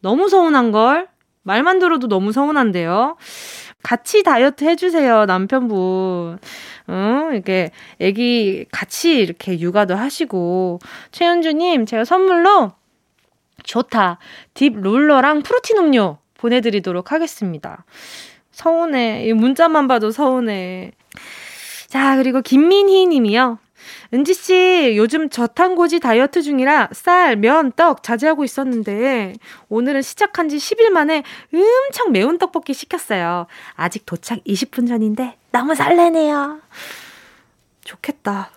너무 0.00 0.30
서운한 0.30 0.72
걸? 0.72 1.08
말만 1.48 1.78
들어도 1.78 2.08
너무 2.08 2.30
서운한데요. 2.30 3.16
같이 3.82 4.22
다이어트 4.22 4.64
해주세요, 4.64 5.24
남편분. 5.24 6.38
응, 6.90 7.30
이렇게, 7.32 7.70
애기 8.00 8.66
같이 8.70 9.18
이렇게 9.18 9.58
육아도 9.58 9.96
하시고. 9.96 10.78
최현주님, 11.10 11.86
제가 11.86 12.04
선물로 12.04 12.72
좋다. 13.64 14.18
딥 14.52 14.74
롤러랑 14.74 15.42
프로틴 15.42 15.78
음료 15.78 16.18
보내드리도록 16.36 17.12
하겠습니다. 17.12 17.84
서운해. 18.52 19.24
이 19.24 19.32
문자만 19.32 19.88
봐도 19.88 20.10
서운해. 20.10 20.92
자, 21.86 22.16
그리고 22.16 22.42
김민희 22.42 23.06
님이요. 23.06 23.58
은지 24.14 24.34
씨, 24.34 24.94
요즘 24.96 25.28
저탄고지 25.28 26.00
다이어트 26.00 26.42
중이라 26.42 26.90
쌀, 26.92 27.36
면, 27.36 27.72
떡 27.76 28.02
자제하고 28.02 28.44
있었는데, 28.44 29.34
오늘은 29.68 30.02
시작한 30.02 30.48
지 30.48 30.56
10일 30.56 30.90
만에 30.90 31.22
엄청 31.52 32.12
매운 32.12 32.38
떡볶이 32.38 32.74
시켰어요. 32.74 33.46
아직 33.74 34.06
도착 34.06 34.42
20분 34.44 34.88
전인데, 34.88 35.36
너무 35.52 35.74
설레네요. 35.74 36.60
좋겠다. 37.84 38.50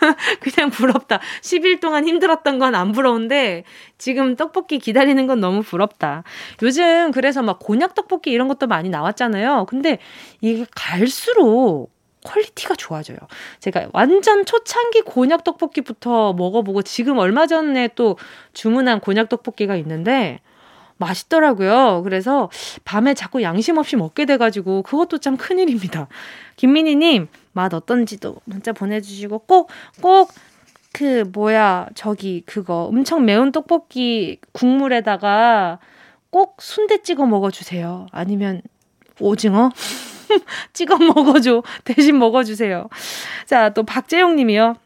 그냥 0.40 0.70
부럽다. 0.70 1.20
10일 1.42 1.80
동안 1.80 2.06
힘들었던 2.08 2.58
건 2.58 2.74
안 2.74 2.92
부러운데 2.92 3.64
지금 3.98 4.34
떡볶이 4.34 4.78
기다리는 4.78 5.26
건 5.26 5.40
너무 5.40 5.62
부럽다. 5.62 6.24
요즘 6.62 7.12
그래서 7.12 7.42
막 7.42 7.58
곤약 7.58 7.94
떡볶이 7.94 8.30
이런 8.30 8.48
것도 8.48 8.66
많이 8.66 8.88
나왔잖아요. 8.88 9.66
근데 9.68 9.98
이게 10.40 10.64
갈수록 10.74 11.91
퀄리티가 12.24 12.74
좋아져요. 12.76 13.18
제가 13.60 13.88
완전 13.92 14.44
초창기 14.44 15.02
곤약 15.02 15.44
떡볶이부터 15.44 16.32
먹어보고 16.34 16.82
지금 16.82 17.18
얼마 17.18 17.46
전에 17.46 17.88
또 17.94 18.16
주문한 18.52 19.00
곤약 19.00 19.28
떡볶이가 19.28 19.76
있는데 19.76 20.40
맛있더라고요. 20.98 22.02
그래서 22.04 22.48
밤에 22.84 23.14
자꾸 23.14 23.42
양심 23.42 23.78
없이 23.78 23.96
먹게 23.96 24.24
돼가지고 24.24 24.82
그것도 24.82 25.18
참 25.18 25.36
큰일입니다. 25.36 26.08
김민희님, 26.56 27.28
맛 27.52 27.74
어떤지도 27.74 28.36
문자 28.44 28.72
보내주시고 28.72 29.40
꼭, 29.40 29.68
꼭, 30.00 30.30
그, 30.92 31.24
뭐야, 31.32 31.88
저기, 31.94 32.42
그거, 32.46 32.84
엄청 32.84 33.24
매운 33.24 33.50
떡볶이 33.50 34.38
국물에다가 34.52 35.78
꼭 36.30 36.60
순대 36.60 37.02
찍어 37.02 37.26
먹어주세요. 37.26 38.06
아니면 38.12 38.62
오징어? 39.20 39.70
찍어 40.72 40.98
먹어줘. 40.98 41.62
대신 41.84 42.18
먹어주세요. 42.18 42.88
자, 43.46 43.70
또 43.70 43.82
박재용 43.82 44.36
님이요. 44.36 44.76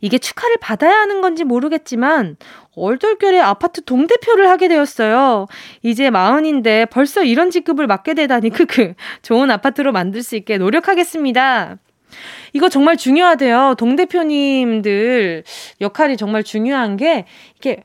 이게 0.00 0.18
축하를 0.18 0.58
받아야 0.58 1.00
하는 1.00 1.20
건지 1.20 1.44
모르겠지만 1.44 2.36
얼떨결에 2.76 3.40
아파트 3.40 3.82
동대표를 3.82 4.48
하게 4.48 4.68
되었어요. 4.68 5.46
이제 5.82 6.10
마흔인데 6.10 6.86
벌써 6.86 7.24
이런 7.24 7.50
직급을 7.50 7.86
맡게 7.86 8.14
되다니 8.14 8.50
크크. 8.50 8.94
좋은 9.22 9.50
아파트로 9.50 9.92
만들 9.92 10.22
수 10.22 10.36
있게 10.36 10.58
노력하겠습니다. 10.58 11.78
이거 12.52 12.68
정말 12.68 12.96
중요하대요. 12.96 13.74
동대표님들 13.78 15.44
역할이 15.80 16.16
정말 16.16 16.44
중요한 16.44 16.96
게 16.96 17.24
이게 17.56 17.84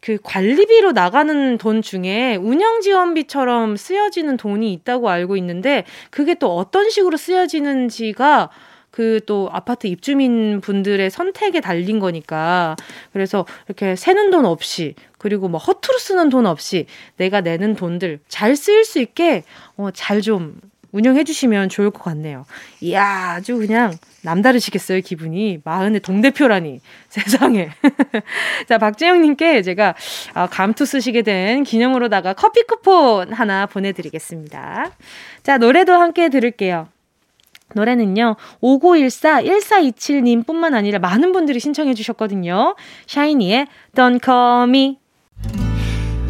그 0.00 0.18
관리비로 0.22 0.92
나가는 0.92 1.58
돈 1.58 1.82
중에 1.82 2.36
운영 2.36 2.80
지원비처럼 2.80 3.76
쓰여지는 3.76 4.36
돈이 4.36 4.72
있다고 4.72 5.10
알고 5.10 5.36
있는데 5.36 5.84
그게 6.10 6.34
또 6.34 6.56
어떤 6.56 6.90
식으로 6.90 7.16
쓰여지는지가 7.16 8.50
그 8.90 9.20
또 9.26 9.48
아파트 9.52 9.86
입주민 9.86 10.60
분들의 10.60 11.08
선택에 11.10 11.60
달린 11.60 12.00
거니까. 12.00 12.76
그래서 13.12 13.46
이렇게 13.66 13.96
새는 13.96 14.30
돈 14.30 14.44
없이 14.44 14.94
그리고 15.18 15.48
뭐 15.48 15.58
허투루 15.60 15.98
쓰는 15.98 16.28
돈 16.30 16.46
없이 16.46 16.86
내가 17.16 17.40
내는 17.40 17.74
돈들 17.76 18.20
잘 18.28 18.56
쓰일 18.56 18.84
수 18.84 18.98
있게 18.98 19.44
어, 19.76 19.90
잘 19.92 20.20
좀 20.20 20.60
운영해 20.92 21.24
주시면 21.24 21.68
좋을 21.68 21.90
것 21.90 22.02
같네요. 22.02 22.46
이야, 22.80 23.34
아주 23.36 23.56
그냥 23.56 23.92
남다르시겠어요, 24.22 25.00
기분이. 25.00 25.60
마흔의 25.64 26.00
동대표라니. 26.00 26.80
세상에. 27.08 27.70
자, 28.68 28.78
박재영님께 28.78 29.62
제가 29.62 29.94
아, 30.34 30.46
감투 30.46 30.84
쓰시게 30.84 31.22
된 31.22 31.64
기념으로다가 31.64 32.34
커피 32.34 32.62
쿠폰 32.64 33.32
하나 33.32 33.66
보내드리겠습니다. 33.66 34.90
자, 35.42 35.58
노래도 35.58 35.94
함께 35.94 36.28
들을게요. 36.28 36.88
노래는요, 37.74 38.36
5914-1427님 38.62 40.44
뿐만 40.46 40.74
아니라 40.74 40.98
많은 40.98 41.32
분들이 41.32 41.60
신청해 41.60 41.94
주셨거든요. 41.94 42.74
샤이니의 43.06 43.68
Don't 43.94 44.24
Call 44.24 44.68
Me. 44.68 44.99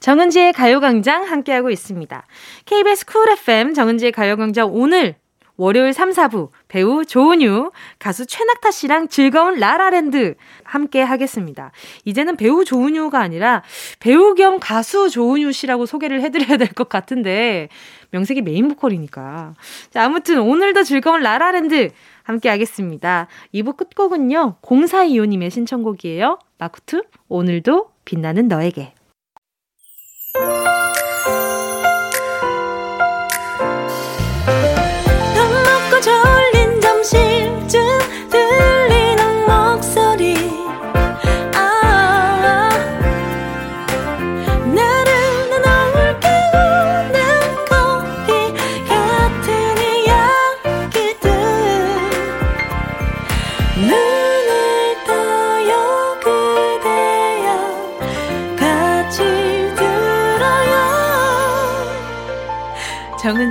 정은지의 0.00 0.52
가요광장 0.52 1.24
함께하고 1.24 1.70
있습니다. 1.70 2.26
KBS 2.66 3.06
쿨 3.06 3.30
FM 3.30 3.74
정은지의 3.74 4.12
가요광장 4.12 4.70
오늘 4.72 5.16
월요일 5.56 5.92
3, 5.92 6.10
4부 6.10 6.50
배우 6.68 7.04
조은유, 7.04 7.72
가수 7.98 8.26
최낙타 8.26 8.70
씨랑 8.70 9.08
즐거운 9.08 9.58
라라랜드 9.58 10.36
함께 10.62 11.02
하겠습니다. 11.02 11.72
이제는 12.04 12.36
배우 12.36 12.64
조은유가 12.64 13.18
아니라 13.18 13.64
배우 13.98 14.36
겸 14.36 14.60
가수 14.60 15.10
조은유 15.10 15.50
씨라고 15.50 15.84
소개를 15.84 16.22
해드려야 16.22 16.58
될 16.58 16.68
것 16.68 16.88
같은데 16.88 17.68
명색이 18.12 18.42
메인 18.42 18.68
보컬이니까. 18.68 19.54
자, 19.90 20.04
아무튼 20.04 20.38
오늘도 20.38 20.84
즐거운 20.84 21.22
라라랜드 21.22 21.90
함께 22.22 22.48
하겠습니다. 22.48 23.26
2부 23.52 23.76
끝곡은요. 23.76 24.58
0425님의 24.62 25.50
신청곡이에요. 25.50 26.38
마크툽 26.58 27.02
오늘도 27.28 27.90
빛나는 28.04 28.46
너에게. 28.46 28.92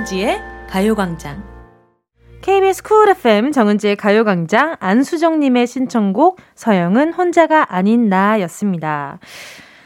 정은지의 0.08 0.40
가요광장. 0.68 1.42
KBS 2.40 2.82
쿨 2.82 3.10
FM 3.10 3.52
정은지의 3.52 3.96
가요광장 3.96 4.76
안수정님의 4.80 5.66
신청곡 5.66 6.40
서영은 6.54 7.12
혼자가 7.12 7.74
아닌 7.74 8.08
나였습니다. 8.08 9.18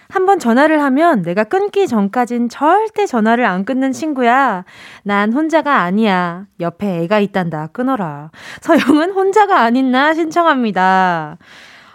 한번 0.09 0.39
전화를 0.39 0.81
하면 0.83 1.23
내가 1.23 1.45
끊기 1.45 1.89
전까진 1.89 2.49
절대 2.49 3.05
전화를 3.07 3.45
안 3.45 3.65
끊는 3.65 3.91
친구야. 3.91 4.65
난 5.03 5.33
혼자가 5.33 5.81
아니야. 5.81 6.47
옆에 6.61 7.03
애가 7.03 7.19
있단다. 7.19 7.69
끊어라. 7.73 8.31
서영은 8.61 9.11
혼자가 9.11 9.61
아닌 9.61 9.91
나 9.91 10.15
신청합니다. 10.15 11.39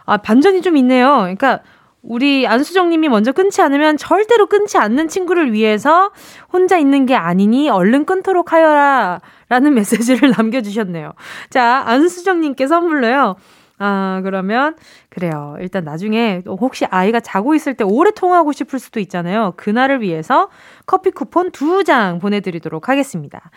아, 0.05 0.17
반전이 0.17 0.61
좀 0.61 0.75
있네요. 0.77 1.17
그러니까 1.19 1.61
우리 2.07 2.47
안수정님이 2.47 3.09
먼저 3.09 3.33
끊지 3.33 3.61
않으면 3.61 3.97
절대로 3.97 4.45
끊지 4.47 4.77
않는 4.77 5.09
친구를 5.09 5.51
위해서 5.51 6.11
혼자 6.53 6.77
있는 6.77 7.05
게 7.05 7.15
아니니 7.15 7.69
얼른 7.69 8.05
끊도록 8.05 8.53
하여라. 8.53 9.19
라는 9.49 9.73
메시지를 9.75 10.33
남겨주셨네요. 10.37 11.13
자, 11.49 11.83
안수정님께 11.85 12.65
선물로요. 12.67 13.35
아, 13.79 14.21
그러면, 14.23 14.75
그래요. 15.09 15.55
일단 15.59 15.83
나중에 15.83 16.41
혹시 16.47 16.85
아이가 16.85 17.19
자고 17.19 17.53
있을 17.53 17.75
때 17.75 17.83
오래 17.83 18.09
통화하고 18.09 18.51
싶을 18.53 18.79
수도 18.79 18.99
있잖아요. 19.01 19.53
그날을 19.57 20.01
위해서 20.01 20.49
커피 20.87 21.11
쿠폰 21.11 21.51
두 21.51 21.83
장 21.83 22.17
보내드리도록 22.19 22.89
하겠습니다. 22.89 23.51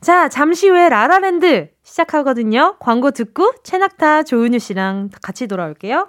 자, 0.00 0.28
잠시 0.28 0.68
후에 0.68 0.88
라라랜드 0.88 1.68
시작하거든요. 1.82 2.76
광고 2.78 3.10
듣고 3.10 3.52
채낙타 3.62 4.22
조은유 4.22 4.58
씨랑 4.58 5.10
같이 5.20 5.46
돌아올게요. 5.48 6.08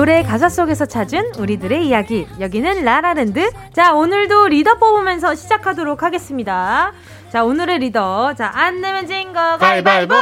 노래 0.00 0.22
가사 0.22 0.48
속에서 0.48 0.86
찾은 0.86 1.34
우리들의 1.36 1.86
이야기. 1.86 2.26
여기는 2.40 2.84
라라랜드. 2.86 3.50
자, 3.74 3.92
오늘도 3.92 4.48
리더 4.48 4.78
뽑으면서 4.78 5.34
시작하도록 5.34 6.02
하겠습니다. 6.02 6.94
자, 7.28 7.44
오늘의 7.44 7.80
리더. 7.80 8.34
자, 8.34 8.50
안 8.54 8.80
내면 8.80 9.06
진거 9.06 9.58
가위바위보! 9.58 10.14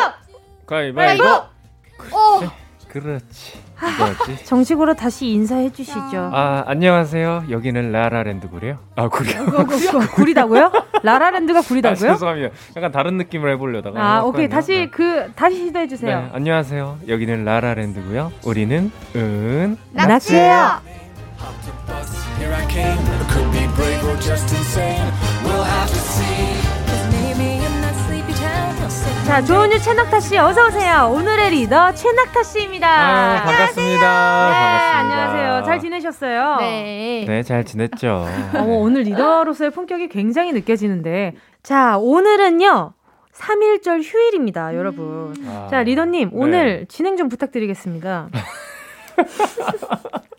가위바위보! 0.66 1.24
오! 2.12 2.42
그렇지. 2.88 3.67
이거지. 3.86 4.44
정식으로 4.44 4.94
다시 4.94 5.28
인사해 5.28 5.70
주시죠. 5.70 6.30
아, 6.32 6.64
안녕하세요. 6.66 7.44
여기는 7.50 7.92
라라랜드구래요. 7.92 8.78
아, 8.96 9.08
구려. 9.08 9.32
구리다고요? 10.14 10.72
라라랜드가 11.02 11.60
아, 11.60 11.62
구리다고요? 11.62 12.12
죄송합니다. 12.12 12.54
약간 12.76 12.90
다른 12.92 13.16
느낌을 13.18 13.52
해보려다가. 13.52 14.00
아, 14.00 14.22
오케이. 14.22 14.48
다시 14.48 14.72
네. 14.72 14.90
그, 14.90 15.30
다시 15.34 15.56
시도해 15.66 15.84
네, 15.84 15.88
주세요. 15.88 16.30
안녕하세요. 16.32 16.98
여기는 17.08 17.44
라라랜드고요. 17.44 18.32
우리는 18.44 18.90
은 19.14 19.76
낙지예요. 19.92 20.80
자, 29.28 29.44
조은유 29.44 29.78
최낙타 29.80 30.20
씨 30.20 30.38
어서 30.38 30.68
오세요. 30.68 31.12
오늘의 31.14 31.50
리더 31.50 31.92
최낙타 31.92 32.42
씨입니다. 32.44 32.88
아, 32.88 33.44
반갑습니다. 33.44 34.00
네, 34.00 34.00
반갑습니다. 34.00 34.98
안녕하세요. 35.00 35.62
잘 35.66 35.80
지내셨어요? 35.80 36.56
네. 36.60 37.24
네, 37.28 37.42
잘 37.42 37.62
지냈죠. 37.62 38.26
어, 38.56 38.62
오늘 38.62 39.02
리더로서의 39.02 39.70
품격이 39.72 40.08
굉장히 40.08 40.52
느껴지는데. 40.52 41.34
자, 41.62 41.98
오늘은요. 41.98 42.94
3일절 43.34 44.02
휴일입니다, 44.02 44.74
여러분. 44.74 45.34
아, 45.46 45.68
자, 45.70 45.82
리더님, 45.82 46.30
네. 46.30 46.34
오늘 46.34 46.86
진행 46.88 47.18
좀 47.18 47.28
부탁드리겠습니다. 47.28 48.30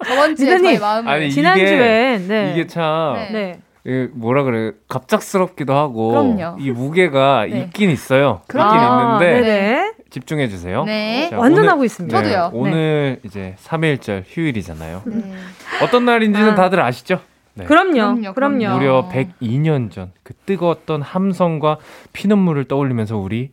저번 0.07 0.35
주에 0.35 0.45
리더님, 0.47 0.63
저희 0.63 0.79
마음을 0.79 1.11
아니, 1.11 1.31
지난주엔, 1.31 2.27
네. 2.27 2.53
이게 2.53 2.65
참 2.65 3.13
네. 3.31 3.59
네. 3.89 4.03
이 4.03 4.07
뭐라 4.13 4.43
그래 4.43 4.71
갑작스럽기도 4.87 5.73
하고 5.75 6.09
그럼요. 6.11 6.57
이 6.59 6.71
무게가 6.71 7.45
네. 7.49 7.61
있긴 7.61 7.89
있어요. 7.89 8.41
그럼요. 8.47 8.69
있긴 8.75 8.79
아, 8.87 9.17
있는데 9.19 9.41
네네. 9.41 9.91
집중해 10.09 10.47
주세요. 10.49 10.83
네. 10.85 11.27
자, 11.29 11.37
완전 11.37 11.59
오늘- 11.61 11.71
하고 11.71 11.83
있습니다. 11.83 12.21
네, 12.21 12.29
저도요. 12.29 12.51
오늘 12.53 13.19
이제 13.23 13.55
3일절 13.63 14.23
휴일이잖아요. 14.27 15.03
네. 15.05 15.33
어떤 15.83 16.05
날인지는 16.05 16.51
아. 16.51 16.55
다들 16.55 16.81
아시죠? 16.81 17.19
네. 17.55 17.65
그럼요. 17.65 17.91
그럼요, 17.93 18.33
그럼요. 18.33 18.57
그럼요. 18.59 18.75
무려 18.77 19.09
102년 19.11 19.91
전 19.91 20.11
그 20.23 20.33
뜨거웠던 20.45 21.01
함성과 21.01 21.77
피눈물을 22.13 22.65
떠올리면서 22.65 23.17
우리 23.17 23.51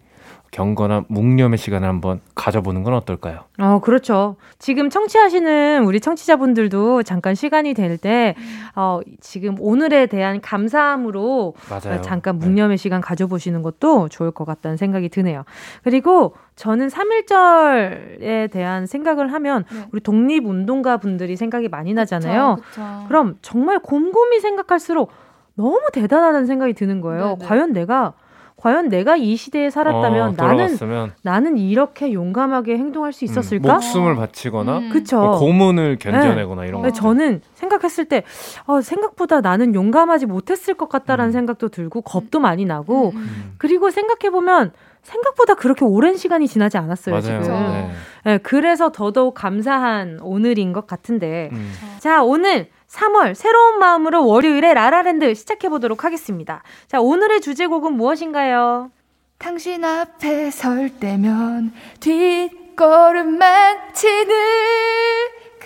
경건한 0.56 1.04
묵념의 1.08 1.58
시간을 1.58 1.86
한번 1.86 2.20
가져보는 2.34 2.82
건 2.82 2.94
어떨까요? 2.94 3.40
어, 3.58 3.78
그렇죠. 3.80 4.36
지금 4.58 4.88
청취하시는 4.88 5.84
우리 5.84 6.00
청취자분들도 6.00 7.02
잠깐 7.02 7.34
시간이 7.34 7.74
될 7.74 7.98
때, 7.98 8.34
어, 8.74 9.00
지금 9.20 9.56
오늘에 9.60 10.06
대한 10.06 10.40
감사함으로 10.40 11.52
맞아요. 11.68 12.00
잠깐 12.00 12.38
네. 12.38 12.46
묵념의 12.46 12.78
시간 12.78 13.02
가져보시는 13.02 13.60
것도 13.60 14.08
좋을 14.08 14.30
것 14.30 14.46
같다는 14.46 14.78
생각이 14.78 15.10
드네요. 15.10 15.44
그리고 15.84 16.34
저는 16.54 16.88
3.1절에 16.88 18.50
대한 18.50 18.86
생각을 18.86 19.34
하면 19.34 19.64
네. 19.70 19.88
우리 19.92 20.00
독립운동가 20.00 20.96
분들이 20.96 21.36
생각이 21.36 21.68
많이 21.68 21.92
나잖아요. 21.92 22.56
그쵸, 22.56 22.66
그쵸. 22.70 23.04
그럼 23.08 23.36
정말 23.42 23.78
곰곰이 23.78 24.40
생각할수록 24.40 25.10
너무 25.54 25.82
대단하다는 25.92 26.46
생각이 26.46 26.72
드는 26.72 27.02
거예요. 27.02 27.36
네네. 27.36 27.44
과연 27.44 27.72
내가 27.74 28.14
과연 28.56 28.88
내가 28.88 29.16
이 29.16 29.36
시대에 29.36 29.68
살았다면 29.68 30.28
어, 30.28 30.34
나는 30.36 30.78
나는 31.22 31.58
이렇게 31.58 32.14
용감하게 32.14 32.78
행동할 32.78 33.12
수 33.12 33.26
있었을까? 33.26 33.68
음, 33.68 33.74
목숨을 33.74 34.16
바치거나 34.16 34.78
음. 34.78 34.90
그쵸. 34.90 35.20
뭐 35.20 35.38
고문을 35.38 35.98
견뎌내거나 36.00 36.64
이런 36.64 36.80
거. 36.80 36.86
근데 36.86 36.92
저는 36.98 37.42
생각했을 37.52 38.06
때 38.06 38.22
어, 38.64 38.80
생각보다 38.80 39.42
나는 39.42 39.74
용감하지 39.74 40.24
못했을 40.24 40.72
것 40.72 40.88
같다라는 40.88 41.30
음. 41.30 41.32
생각도 41.32 41.68
들고 41.68 42.00
겁도 42.00 42.40
많이 42.40 42.64
나고 42.64 43.10
음, 43.10 43.16
음. 43.16 43.20
음. 43.20 43.54
그리고 43.58 43.90
생각해 43.90 44.30
보면 44.30 44.72
생각보다 45.02 45.54
그렇게 45.54 45.84
오랜 45.84 46.16
시간이 46.16 46.48
지나지 46.48 46.78
않았어요 46.78 47.14
맞아요. 47.14 47.42
지금. 47.42 47.58
네. 47.58 47.90
네, 48.24 48.38
그래서 48.38 48.90
더더욱 48.90 49.34
감사한 49.34 50.18
오늘인 50.22 50.72
것 50.72 50.86
같은데 50.86 51.50
음. 51.52 51.72
자 51.98 52.22
오늘 52.22 52.68
3월 52.96 53.34
새로운 53.34 53.78
마음으로 53.78 54.26
월요일에 54.26 54.72
라라랜드 54.72 55.34
시작해 55.34 55.68
보도록 55.68 56.04
하겠습니다. 56.04 56.62
자 56.88 57.00
오늘의 57.00 57.42
주제곡은 57.42 57.92
무엇인가요? 57.92 58.90
당신 59.38 59.84
앞에 59.84 60.50
설 60.50 60.88
때면 60.98 61.72
뒷걸음만 62.00 63.92
치는 63.92 64.34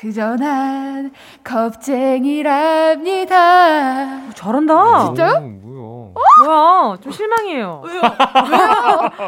그저 0.00 0.34
난 0.36 1.10
겁쟁이랍니다. 1.44 4.28
어, 4.28 4.30
잘한다. 4.34 5.04
진짜요? 5.04 5.36
오, 5.36 6.14
뭐야? 6.14 6.24
뭐야 6.46 6.96
좀 7.02 7.12
실망해요. 7.12 7.82
왜요? 7.84 8.00
왜요? 8.00 8.10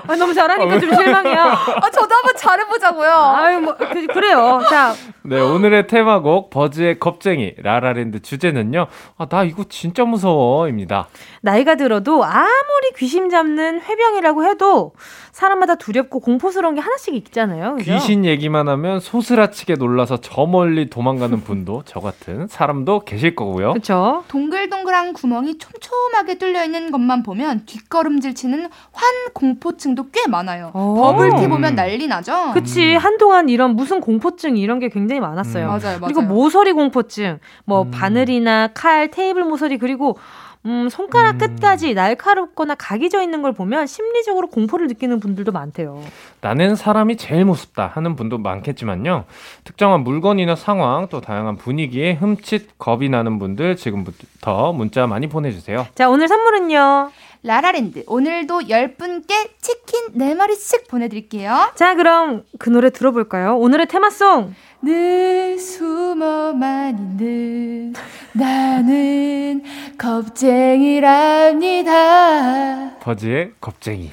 아, 0.09 0.17
너무 0.17 0.33
잘하니까 0.33 0.81
좀 0.81 0.95
실망해요. 0.95 1.43
아, 1.43 1.91
저도 1.91 2.15
한번 2.15 2.35
잘해보자고요. 2.37 3.11
아유 3.11 3.61
뭐 3.61 3.77
그, 3.77 4.07
그래요. 4.07 4.63
자 4.71 4.95
네, 5.25 5.39
오늘의 5.39 5.89
테마곡 5.89 6.49
버즈의 6.49 6.99
겁쟁이 6.99 7.53
라라랜드 7.59 8.23
주제는요. 8.23 8.87
아, 9.19 9.27
나 9.27 9.45
이거 9.45 9.65
진짜 9.69 10.07
무서워 10.07 10.69
입니다. 10.69 11.09
나이가 11.43 11.75
들어도 11.75 12.25
아무리 12.25 12.93
귀신 12.97 13.29
잡는 13.29 13.81
회병이라고 13.81 14.45
해도 14.45 14.93
사람마다 15.33 15.75
두렵고 15.75 16.21
공포스러운 16.21 16.77
게 16.77 16.81
하나씩 16.81 17.15
있잖아요. 17.15 17.75
그죠? 17.77 17.93
귀신 17.93 18.25
얘기만 18.25 18.69
하면 18.69 19.01
소스라치게 19.01 19.75
놀라서 19.75 20.19
저 20.19 20.47
멀리 20.47 20.89
도망가는 20.89 21.43
분도 21.43 21.83
저 21.85 21.99
같은 21.99 22.47
사람도 22.47 23.01
계실 23.01 23.35
거고요. 23.35 23.73
그렇죠. 23.73 24.23
동글동글한 24.29 25.15
구멍이 25.15 25.59
촘촘하게 25.59 26.39
뚫려 26.39 26.65
있는 26.65 26.93
것만 26.93 27.25
보면 27.25 27.67
뒷걸음질 27.67 28.35
치는 28.35 28.69
환 28.93 29.13
공포증도 29.35 30.11
꽤 30.13 30.29
많아요. 30.29 30.71
어. 30.75 30.95
버블티 30.95 31.45
음. 31.45 31.51
보면 31.51 31.75
난리 31.75 32.07
나죠. 32.07 32.53
그치 32.55 32.95
한동안 32.95 33.49
이런 33.49 33.75
무슨 33.75 34.01
공포증 34.01 34.57
이런 34.57 34.79
게 34.79 34.89
굉장히 34.91 35.21
많았어요. 35.21 35.65
음. 35.65 35.69
맞아요, 35.69 35.99
맞아요. 35.99 36.01
그리고 36.03 36.23
모서리 36.23 36.73
공포증, 36.73 37.41
뭐 37.65 37.83
음. 37.83 37.91
바늘이나 37.91 38.69
칼, 38.75 39.11
테이블 39.11 39.45
모서리 39.45 39.79
그리고 39.79 40.19
음, 40.65 40.89
손가락 40.89 41.35
음. 41.35 41.39
끝까지 41.39 41.95
날카롭거나 41.95 42.77
각이 42.77 43.11
져 43.11 43.21
있는 43.23 43.43
걸 43.43 43.53
보면 43.53 43.87
심리적으로 43.87 44.47
공포를 44.49 44.87
느끼는 44.87 45.19
분들도 45.19 45.51
많대요. 45.51 46.03
나는 46.41 46.77
사람이 46.77 47.17
제일 47.17 47.45
무섭다 47.45 47.91
하는 47.95 48.15
분도 48.15 48.39
많겠지만요. 48.39 49.25
특정한 49.65 50.05
물건이나 50.05 50.55
상황 50.55 51.09
또 51.09 51.21
다양한 51.21 51.57
분위기에 51.57 52.15
흠칫 52.15 52.79
겁이 52.79 53.09
나는 53.09 53.39
분들 53.39 53.77
지금부터 53.77 54.73
문자 54.73 55.07
많이 55.07 55.29
보내주세요. 55.29 55.87
자 55.95 56.09
오늘 56.09 56.29
선물은요. 56.29 57.11
라라랜드 57.45 58.05
오늘도 58.07 58.61
10분께 58.61 59.51
치킨 59.61 60.13
4마리씩 60.17 60.89
보내드릴게요. 60.89 61.73
자 61.75 61.97
그럼 61.97 62.45
그 62.59 62.71
노래 62.71 62.91
들어볼까요? 62.91 63.59
오늘의 63.59 63.87
테마송. 63.87 64.55
늘 64.83 65.59
숨어만 65.59 66.99
있는 66.99 67.95
나는 68.33 69.63
겁쟁이랍니다. 69.99 72.97
버즈의 73.01 73.53
겁쟁이. 73.61 74.13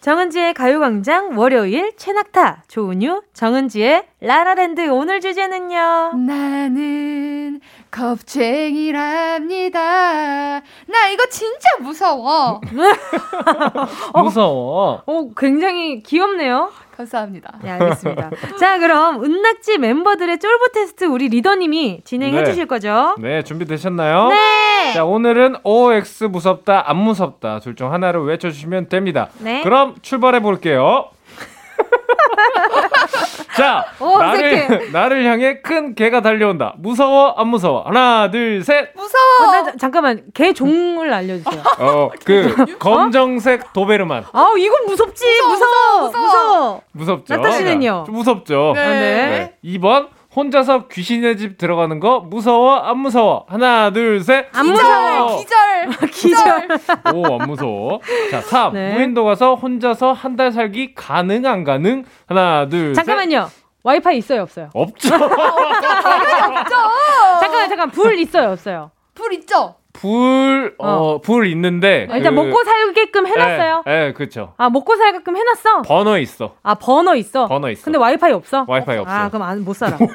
정은지의 0.00 0.54
가요광장 0.54 1.38
월요일 1.38 1.92
최낙타 1.98 2.64
조은유 2.68 3.20
정은지의 3.34 4.04
라라랜드 4.22 4.88
오늘 4.88 5.20
주제는요. 5.20 6.14
나는 6.16 7.60
겁쟁이랍니다. 7.90 9.80
나 10.86 11.08
이거 11.12 11.26
진짜 11.28 11.68
무서워. 11.80 12.62
무서워. 14.22 15.02
어 15.04 15.30
굉장히 15.36 16.02
귀엽네요. 16.02 16.70
감사합니다. 17.00 17.58
네 17.62 17.70
알겠습니다. 17.70 18.30
자 18.58 18.78
그럼 18.78 19.24
은낙지 19.24 19.78
멤버들의 19.78 20.38
쫄보 20.38 20.66
테스트 20.74 21.04
우리 21.04 21.28
리더님이 21.28 22.02
진행해 22.04 22.38
네. 22.40 22.44
주실 22.44 22.66
거죠? 22.66 23.14
네, 23.18 23.42
준비되셨나요? 23.42 24.28
네. 24.28 24.92
자, 24.92 25.04
오늘은 25.04 25.56
OX 25.64 26.24
무섭다, 26.24 26.88
안 26.90 26.96
무섭다 26.96 27.60
둘 27.60 27.74
중 27.74 27.92
하나를 27.92 28.22
외쳐 28.24 28.50
주시면 28.50 28.88
됩니다. 28.88 29.28
네. 29.38 29.62
그럼 29.62 29.94
출발해 30.02 30.40
볼게요. 30.40 31.06
자, 33.56 33.84
어, 33.98 34.18
나를 34.18 34.90
나를 34.92 35.24
향해 35.24 35.60
큰 35.60 35.94
개가 35.94 36.20
달려온다. 36.22 36.74
무서워 36.78 37.34
안 37.36 37.48
무서워? 37.48 37.82
하나, 37.86 38.30
둘, 38.30 38.62
셋. 38.62 38.90
무서워. 38.94 39.58
어, 39.58 39.62
나, 39.62 39.72
잠깐만 39.76 40.22
개 40.34 40.52
종을 40.52 41.12
알려주세요. 41.12 41.62
어, 41.78 42.10
그 42.24 42.76
검정색 42.78 43.72
도베르만. 43.72 44.24
아우 44.32 44.56
이건 44.58 44.86
무섭지 44.86 45.24
무서워 45.42 46.00
무서워. 46.06 46.24
무서워. 46.26 46.82
무섭죠? 46.92 47.36
나타 47.36 47.50
씨는요? 47.52 48.04
좀 48.06 48.14
무섭죠? 48.16 48.72
네. 48.74 48.82
네. 48.84 49.54
2번 49.64 50.08
혼자서 50.34 50.86
귀신의 50.88 51.36
집 51.38 51.58
들어가는 51.58 51.98
거 51.98 52.20
무서워 52.20 52.76
안 52.76 52.98
무서워? 52.98 53.46
하나, 53.48 53.90
둘, 53.92 54.22
셋. 54.22 54.46
안 54.52 54.66
무서워. 54.66 55.36
기절. 55.42 56.08
기절. 56.12 56.68
오, 57.14 57.40
안 57.40 57.48
무서워. 57.48 58.00
자, 58.30 58.40
3. 58.40 58.72
네. 58.74 58.94
무인도 58.94 59.24
가서 59.24 59.54
혼자서 59.56 60.12
한 60.12 60.36
달 60.36 60.52
살기 60.52 60.94
가능 60.94 61.44
안 61.46 61.64
가능? 61.64 62.04
하나, 62.28 62.68
둘, 62.68 62.94
셋. 62.94 63.04
잠깐만요. 63.04 63.50
와이파이 63.82 64.18
있어요 64.18 64.42
없어요? 64.42 64.68
없죠. 64.74 65.08
잠깐만 67.40 67.68
잠깐 67.68 67.90
불 67.90 68.18
있어요 68.18 68.50
없어요? 68.50 68.90
불 69.14 69.32
있죠? 69.34 69.74
불, 69.92 70.74
어, 70.78 71.20
불 71.20 71.46
있는데. 71.48 72.06
아, 72.10 72.16
일단 72.16 72.34
그- 72.34 72.40
먹고 72.40 72.62
살게끔 72.64 73.26
해놨어요. 73.26 73.82
예, 73.88 74.06
예, 74.08 74.12
그쵸. 74.12 74.54
아 74.56 74.70
먹고 74.70 74.96
살게끔 74.96 75.36
해놨어. 75.36 75.82
번호 75.82 76.16
있어. 76.18 76.54
아 76.62 76.74
버너 76.74 77.14
있어. 77.16 77.46
번호 77.48 77.68
있어. 77.70 77.84
근데 77.84 77.98
와이파이 77.98 78.32
없어? 78.32 78.64
와이파이 78.68 78.98
없어. 78.98 79.12
아 79.12 79.28
그럼 79.28 79.42
안, 79.42 79.64
못 79.64 79.74
살아. 79.74 79.98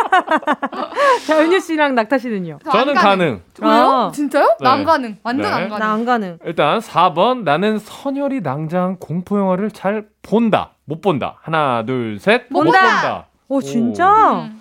자 1.26 1.38
은유 1.40 1.60
씨랑 1.60 1.94
낙타 1.94 2.18
씨는요? 2.18 2.58
저는 2.70 2.94
가능. 2.94 3.42
왜요? 3.60 3.72
아. 3.72 4.10
진짜요? 4.12 4.56
나안 4.60 4.78
네. 4.80 4.84
가능. 4.84 5.16
완전 5.22 5.46
네. 5.46 5.52
안 5.52 5.68
가능. 5.68 5.78
나 5.78 5.92
안 5.92 6.04
가능. 6.04 6.38
일단 6.44 6.78
4번 6.80 7.42
나는 7.44 7.78
선혈이 7.78 8.40
낭자한 8.40 8.96
공포 8.98 9.38
영화를 9.38 9.70
잘 9.70 10.06
본다. 10.22 10.72
못 10.84 11.00
본다. 11.00 11.36
하나, 11.42 11.84
둘, 11.84 12.18
셋. 12.18 12.46
못못 12.50 12.72
본다. 12.72 12.80
본다. 12.80 13.26
오 13.48 13.60
진짜? 13.60 14.32
음. 14.42 14.59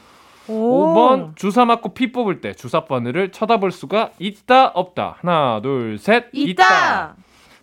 오. 0.49 0.95
5번 0.95 1.35
주사 1.35 1.65
맞고 1.65 1.93
피 1.93 2.11
뽑을 2.11 2.41
때 2.41 2.53
주사 2.53 2.85
바늘을 2.85 3.31
쳐다볼 3.31 3.71
수가 3.71 4.09
있다 4.19 4.67
없다. 4.67 5.17
하나, 5.21 5.59
둘, 5.61 5.97
셋. 5.99 6.25
있다. 6.33 7.15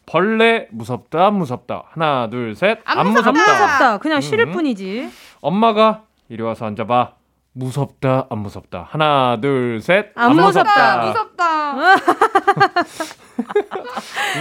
벌레 0.06 0.68
무섭다 0.70 1.30
무섭다. 1.32 1.84
하나, 1.90 2.28
둘, 2.30 2.54
셋. 2.54 2.78
안 2.84 2.98
안 2.98 3.08
무섭다. 3.08 3.32
무섭다. 3.32 3.52
무섭다. 3.52 3.98
그냥 3.98 4.20
싫을 4.20 4.46
음. 4.48 4.52
뿐이지. 4.52 5.08
엄마가 5.40 6.02
이리 6.28 6.42
와서 6.42 6.66
앉아봐. 6.66 7.12
무섭다 7.54 8.26
안 8.30 8.38
무섭다. 8.40 8.86
하나, 8.90 9.38
둘, 9.40 9.80
셋. 9.80 10.12
안 10.14 10.36
무섭다. 10.36 11.06
무섭다. 11.06 11.74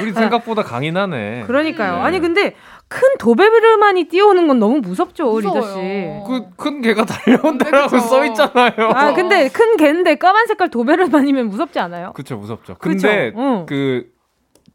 우리 0.02 0.14
생각보다 0.14 0.64
강인하네. 0.64 1.44
그러니까요. 1.48 1.96
네. 1.96 2.02
아니 2.02 2.20
근데 2.20 2.56
큰 2.96 3.18
도베르만이 3.20 4.06
뛰어오는 4.06 4.48
건 4.48 4.58
너무 4.60 4.80
무섭죠, 4.80 5.26
무서워요. 5.30 5.60
리더 5.60 5.74
씨. 5.74 5.80
그 6.26 6.56
큰 6.56 6.82
개가 6.82 7.04
달려온다라고 7.06 7.88
그쵸. 7.90 8.00
써 8.00 8.24
있잖아요. 8.26 8.74
아 8.94 9.14
근데 9.14 9.50
큰 9.50 9.76
개인데 9.76 10.16
까만 10.16 10.48
색깔 10.48 10.70
도베르만이면 10.70 11.50
무섭지 11.50 11.78
않아요? 11.80 12.14
그쵸 12.14 12.38
무섭죠. 12.38 12.76
그쵸? 12.76 12.80
근데 12.80 13.34
응. 13.36 13.66
그 13.68 14.06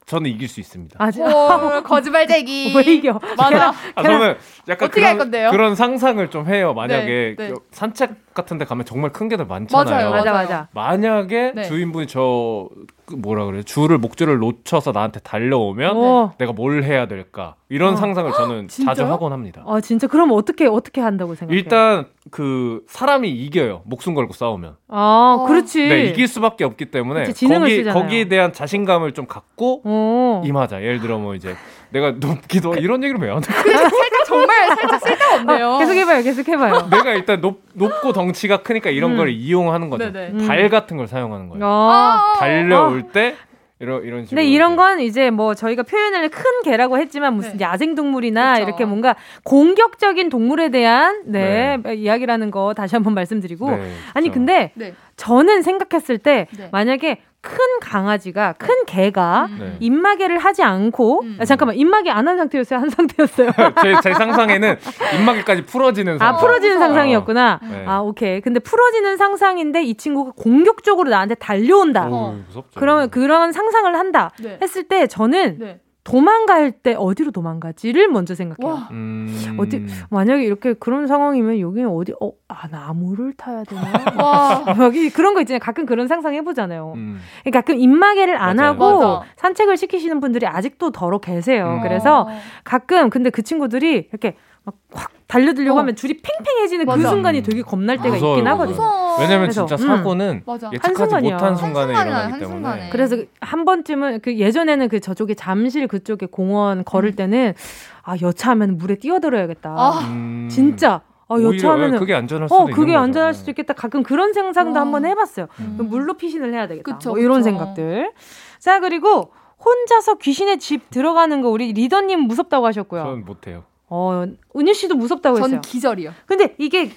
저는 0.05 0.29
이길 0.29 0.49
수 0.49 0.61
있습니다. 0.61 0.97
아, 0.99 1.11
지- 1.11 1.23
헐, 1.23 1.83
거짓말쟁이. 1.85 2.73
왜 2.77 2.83
이겨? 2.83 3.19
맞아. 3.39 3.73
아, 3.95 4.03
저는 4.03 4.35
약간 4.69 4.89
어떻게 4.89 5.03
할 5.05 5.15
그런, 5.15 5.19
건데요? 5.19 5.51
그런 5.53 5.75
상상을 5.77 6.29
좀 6.31 6.47
해요. 6.49 6.75
만약에 6.75 7.37
네, 7.39 7.47
네. 7.47 7.49
그 7.53 7.61
산책 7.71 8.35
같은 8.35 8.59
데 8.59 8.65
가면 8.67 8.85
정말 8.85 9.13
큰 9.13 9.29
개들 9.29 9.47
많잖아요. 9.47 10.11
맞아요. 10.11 10.11
맞아 10.11 10.33
맞아. 10.33 10.69
만약에 10.75 11.53
네. 11.55 11.63
주인분이 11.63 12.09
저그 12.09 12.87
뭐라 13.17 13.45
그래 13.47 13.63
줄을 13.63 13.99
목줄을 13.99 14.39
놓쳐서 14.39 14.93
나한테 14.93 15.21
달려오면 15.21 15.97
어. 15.97 16.33
내가 16.39 16.53
뭘 16.53 16.83
해야 16.85 17.07
될까 17.07 17.55
이런 17.69 17.95
어. 17.95 17.97
상상을 17.97 18.31
저는 18.33 18.69
자주? 18.85 19.05
하곤 19.05 19.33
합니다. 19.33 19.63
아 19.67 19.81
진짜 19.81 20.07
그럼 20.07 20.31
어떻게 20.33 20.67
어떻게 20.67 21.01
한다고 21.01 21.35
생각해요? 21.35 21.59
일단 21.59 22.07
그 22.31 22.83
사람이 22.89 23.31
이겨요. 23.31 23.83
목숨 23.85 24.15
걸고 24.15 24.33
싸우면. 24.33 24.77
아 24.89 25.39
어. 25.41 25.47
그렇지. 25.47 25.89
네, 25.89 26.05
이길 26.07 26.29
수밖에 26.29 26.65
없기 26.65 26.87
때문에 26.87 27.25
그치, 27.25 27.47
거기 27.47 27.77
쓰잖아요. 27.77 27.95
거기에 28.01 28.29
대한 28.29 28.53
자신감을 28.53 29.13
좀 29.15 29.27
갖고 29.27 29.83
어. 29.85 30.43
임하자. 30.45 30.83
예를 30.83 31.01
들어 31.01 31.19
뭐 31.19 31.35
이제 31.35 31.55
내가 31.91 32.13
높기도 32.13 32.75
이런 32.75 33.03
얘기를 33.03 33.21
왜안 33.21 33.39
해? 33.39 33.41
살짝 33.43 34.25
정말 34.27 34.69
살짝 34.69 35.01
쓸데없네요. 35.01 35.79
계속 35.81 35.93
해봐요, 35.95 36.23
계속 36.23 36.49
해봐요. 36.49 36.89
내가 36.91 37.13
일단 37.13 37.41
높, 37.41 37.63
높고 37.75 38.13
덩치가 38.13 38.59
크니까 38.63 38.91
이런 38.91 39.13
음. 39.13 39.17
걸 39.17 39.31
이용하는 39.31 39.91
거죠. 39.91 40.13
네네. 40.13 40.31
음. 40.33 40.47
발 40.47 40.69
같은 40.69 40.97
걸 40.97 41.09
사용하는 41.09 41.49
거예요. 41.49 41.65
어. 41.65 42.19
달려올 42.39 43.03
때 43.13 43.35
이런 43.81 44.05
이런 44.05 44.25
식으로. 44.25 44.37
근데 44.37 44.45
이런. 44.45 44.77
건 44.77 45.01
이제 45.01 45.31
뭐 45.31 45.55
저희가 45.55 45.83
표현을 45.83 46.29
큰 46.29 46.45
개라고 46.65 46.99
했지만 46.99 47.35
무슨 47.35 47.57
네. 47.57 47.65
야생 47.65 47.95
동물이나 47.95 48.55
그쵸. 48.55 48.63
이렇게 48.63 48.85
뭔가 48.85 49.17
공격적인 49.45 50.29
동물에 50.29 50.71
대한 50.71 51.23
네, 51.27 51.77
이야기라는 51.93 52.51
거 52.51 52.73
다시 52.73 52.95
한번 52.95 53.15
말씀드리고 53.15 53.71
네, 53.71 53.93
아니. 54.15 54.31
근데 54.31 54.71
네. 54.75 54.95
저는 55.17 55.63
생각했을 55.63 56.19
때 56.19 56.47
네. 56.57 56.69
만약에 56.71 57.21
큰 57.43 57.57
강아지가 57.81 58.53
큰 58.59 58.85
개가 58.87 59.47
음. 59.51 59.57
네. 59.59 59.77
입마개를 59.81 60.39
하지 60.39 60.63
않고 60.63 61.23
음. 61.23 61.39
아, 61.41 61.45
잠깐만 61.47 61.77
입마개 61.77 62.11
안 62.11 62.29
한 62.29 62.37
상태였어요 62.37 62.81
한 62.81 62.91
상태였어요 62.91 63.51
제, 63.83 63.95
제 64.03 64.13
상상에는 64.15 64.77
입마개까지 65.19 65.63
풀어지는 65.65 66.17
아 66.17 66.19
상황. 66.19 66.41
풀어지는 66.41 66.75
무서워. 66.77 66.89
상상이었구나 66.89 67.61
네. 67.63 67.85
아 67.87 68.01
오케이 68.01 68.41
근데 68.43 68.61
풀어지는 68.61 69.17
상상인데 69.17 69.83
이 69.85 69.95
친구가 69.95 70.33
공격적으로 70.37 71.09
나한테 71.09 71.35
달려온다 71.37 72.09
오, 72.09 72.33
무섭죠. 72.47 72.79
그러면 72.79 73.09
그런 73.11 73.53
상상을 73.53 73.95
한다 73.99 74.31
네. 74.39 74.59
했을 74.61 74.85
때 74.85 75.07
저는 75.07 75.57
네. 75.59 75.81
도망갈 76.11 76.73
때 76.73 76.95
어디로 76.99 77.31
도망가지를 77.31 78.09
먼저 78.09 78.35
생각해요. 78.35 78.75
와. 78.75 78.89
음... 78.91 79.57
어디 79.61 79.87
만약에 80.11 80.43
이렇게 80.43 80.73
그런 80.73 81.07
상황이면 81.07 81.61
여기는 81.61 81.89
어디 81.89 82.13
어아 82.21 82.67
나무를 82.69 83.33
타야 83.35 83.63
되나? 83.63 83.83
와. 84.21 84.65
여기 84.81 85.11
그런 85.11 85.35
거 85.35 85.41
있잖아요. 85.43 85.61
가끔 85.61 85.87
그런 85.87 86.09
상상 86.09 86.35
해보잖아요. 86.35 86.95
음. 86.97 87.21
그러니까 87.43 87.61
가끔 87.61 87.79
입마개를 87.79 88.37
안 88.37 88.57
맞아요. 88.57 88.71
하고 88.71 88.99
맞아. 88.99 89.23
산책을 89.37 89.77
시키시는 89.77 90.19
분들이 90.19 90.47
아직도 90.47 90.91
더러 90.91 91.19
계세요. 91.19 91.79
음. 91.79 91.83
그래서 91.83 92.23
어. 92.23 92.29
가끔 92.65 93.09
근데 93.09 93.31
그 93.31 93.43
친구들이 93.43 94.09
이렇게 94.11 94.35
막 94.65 94.75
확 94.93 95.20
달려들려고 95.31 95.79
어. 95.79 95.81
하면 95.83 95.95
줄이 95.95 96.21
팽팽해지는 96.21 96.87
그 96.87 96.91
맞아. 96.91 97.09
순간이 97.09 97.43
되게 97.43 97.63
겁날 97.63 97.97
때가 97.99 98.15
무서워요, 98.15 98.37
있긴. 98.39 98.49
하거든요. 98.49 98.77
무서워. 98.77 99.21
왜냐면 99.21 99.41
그래서, 99.43 99.67
진짜 99.67 99.83
음. 99.83 99.87
사고는 99.87 100.43
맞아. 100.45 100.71
예측하지 100.73 101.01
한순간이야. 101.01 101.35
못한 101.35 101.57
순간에 101.57 101.95
한순간이야, 101.95 102.03
일어나기 102.03 102.33
한순간에. 102.33 102.75
때문에. 102.75 102.91
그래서 102.91 103.17
한 103.41 103.65
번쯤은 103.65 104.21
그 104.23 104.37
예전에는 104.37 104.89
그 104.89 104.99
저쪽에 104.99 105.35
잠실 105.35 105.87
그쪽에 105.87 106.27
공원 106.27 106.83
걸을 106.85 107.15
때는 107.15 107.55
아 108.03 108.17
여차하면 108.21 108.77
물에 108.77 108.97
뛰어들어야겠다. 108.97 109.71
아. 109.71 110.01
음... 110.09 110.49
진짜 110.51 111.03
아 111.29 111.35
오히려 111.35 111.55
여차하면은 111.55 111.99
그게 112.01 112.15
안전할 112.15 112.49
수도 112.49 112.57
어 112.59 112.63
있는 112.65 112.75
그게. 112.75 112.97
안전할 112.97 113.33
수도 113.35 113.53
있겠다. 113.53 113.73
가끔 113.75 114.03
그런 114.03 114.33
생각도 114.33 114.73
와. 114.73 114.81
한번 114.81 115.05
해봤어요. 115.07 115.47
음. 115.61 115.79
물로 115.89 116.15
피신을 116.15 116.53
해야 116.53 116.67
되겠다. 116.67 116.93
그쵸, 116.93 117.11
뭐 117.11 117.19
이런 117.21 117.35
그쵸. 117.39 117.45
생각들. 117.45 118.11
자 118.59 118.81
그리고 118.81 119.33
혼자서 119.65 120.17
귀신의 120.17 120.59
집 120.59 120.91
들어가는 120.91 121.41
거 121.41 121.51
우리 121.51 121.73
리더님 121.73 122.21
무섭다고 122.23 122.67
하셨고요. 122.67 123.05
저는 123.05 123.25
못해요. 123.25 123.63
어 123.91 124.25
은유 124.57 124.73
씨도 124.73 124.95
무섭다고 124.95 125.37
했어요. 125.37 125.51
전 125.51 125.61
기절이요. 125.61 126.13
근데 126.27 126.55
이게 126.59 126.91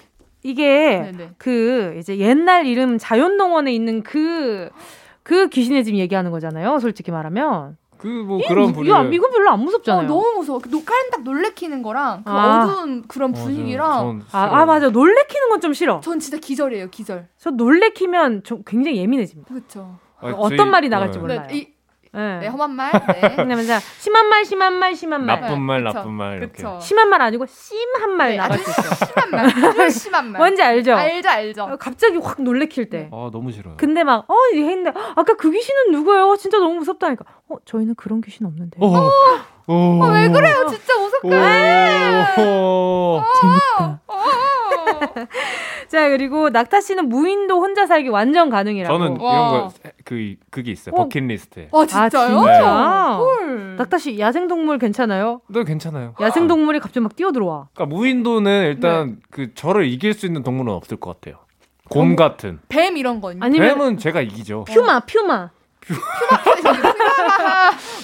이게 0.44 1.12
네네. 1.12 1.32
그 1.38 1.96
이제 2.00 2.18
옛날 2.18 2.66
이름 2.66 2.98
자연농원에 2.98 3.74
있는 3.74 4.04
그. 4.04 4.70
그 5.24 5.48
귀신의 5.48 5.86
집 5.86 5.96
얘기하는 5.96 6.32
거잖아요. 6.32 6.80
솔직히 6.80 7.10
말하면. 7.12 7.78
그뭐이 7.98 8.44
그런 8.50 8.72
이거, 8.72 9.04
이거 9.06 9.30
별로 9.30 9.52
안 9.52 9.54
어, 9.54 9.64
무섭잖아요. 9.64 10.06
너무 10.06 10.34
무서워. 10.40 10.60
그 10.60 10.70
노, 10.70 10.84
깔딱 10.84 11.24
놀래키는 11.24 11.82
거랑 11.82 12.24
그 12.26 12.30
아. 12.30 12.66
어두운 12.66 13.04
그런 13.08 13.32
분위기랑 13.32 14.24
아, 14.34 14.42
아 14.62 14.66
맞아. 14.66 14.90
놀래키는 14.90 15.48
건 15.48 15.62
좀 15.62 15.72
싫어. 15.72 16.02
전 16.02 16.20
진짜 16.20 16.36
기절이에요. 16.38 16.90
기절. 16.90 17.30
저 17.38 17.52
놀래키면 17.52 18.44
좀 18.44 18.64
굉장히 18.66 18.98
예민해집니다. 18.98 19.54
그렇죠. 19.54 19.96
어떤 20.20 20.70
말이 20.70 20.90
나갈지 20.90 21.20
몰라요. 21.20 21.44
네, 21.48 21.58
이, 21.58 21.68
네. 22.16 22.40
네, 22.42 22.48
험한 22.48 22.72
말. 22.72 22.92
네. 22.92 23.66
자 23.66 23.80
심한 23.98 24.28
말, 24.30 24.46
심한 24.46 24.74
말, 24.78 24.96
심한 24.96 25.26
말. 25.26 25.42
나쁜 25.42 25.62
말, 25.62 25.84
그쵸. 25.84 25.94
나쁜 25.98 26.12
말 26.14 26.38
이렇게. 26.38 26.52
그쵸. 26.54 26.78
심한 26.80 27.10
말 27.10 27.22
아니고 27.24 27.46
심한 27.48 28.12
말 28.16 28.30
네, 28.32 28.38
나갈 28.38 28.60
아주 28.60 28.64
수 28.64 28.70
있어요. 28.82 28.94
심한 29.08 29.32
말. 29.32 29.46
아주 29.46 29.90
심한 30.00 30.32
말. 30.32 30.40
뭔지 30.40 30.62
알죠? 30.62 30.94
알죠, 30.94 31.30
알죠. 31.30 31.64
어, 31.64 31.76
갑자기 31.78 32.18
확 32.18 32.40
놀래킬 32.42 32.90
때. 32.92 33.10
아 33.12 33.30
너무 33.32 33.52
싫어요. 33.52 33.76
근데 33.78 34.04
막, 34.04 34.30
어, 34.30 34.36
이게 34.54 34.64
했는데, 34.64 34.92
아까 35.16 35.34
그 35.36 35.50
귀신은 35.50 35.92
누구예요? 35.92 36.36
진짜 36.38 36.60
너무 36.60 36.76
무섭다니까. 36.76 37.26
어, 37.50 37.56
저희는 37.66 37.96
그런 37.96 38.22
귀신 38.22 38.46
없는데. 38.46 38.78
어, 38.80 39.10
어, 39.66 40.10
왜 40.14 40.30
그래요? 40.30 40.68
진짜 40.70 40.96
무섭게. 41.00 41.30
오. 42.42 43.22
재밌다. 43.42 44.02
어. 45.94 46.00
자, 46.00 46.10
그리고 46.10 46.50
낙타 46.50 46.82
씨는 46.82 47.08
무인도 47.08 47.60
혼자 47.60 47.86
살기 47.86 48.10
완전 48.10 48.50
가능이라고. 48.50 48.98
저는 48.98 49.22
와. 49.22 49.50
이런 49.52 49.70
거그 50.04 50.36
그게 50.50 50.72
있어요. 50.72 50.96
어. 50.96 51.04
버킷리스트에. 51.04 51.70
와, 51.72 51.84
아, 51.84 51.86
진짜요? 51.86 52.38
진짜? 52.38 53.16
헐. 53.18 53.76
낙타 53.78 53.98
씨, 54.00 54.20
야생동물 54.20 54.80
괜찮아요? 54.80 55.42
너 55.48 55.64
괜찮아요. 55.64 56.16
야생동물이 56.20 56.80
갑자기 56.80 57.02
막 57.02 57.16
뛰어들어와. 57.16 57.70
그러니까 57.74 57.96
무인도는 57.96 58.66
일단 58.68 59.20
그 59.30 59.54
저를 59.54 59.86
이길 59.86 60.14
수 60.14 60.26
있는 60.26 60.42
동물은 60.44 60.74
없을 60.74 60.98
것 60.98 61.14
같아요. 61.22 61.44
곰 61.90 62.16
같은. 62.16 62.60
뱀 62.70 62.98
이런 62.98 63.22
거요. 63.22 63.38
아니면 63.40 63.68
뱀은 63.78 63.98
제가 63.98 64.22
이기죠. 64.22 64.64
퓨마, 64.64 65.02
퓨마. 65.02 65.52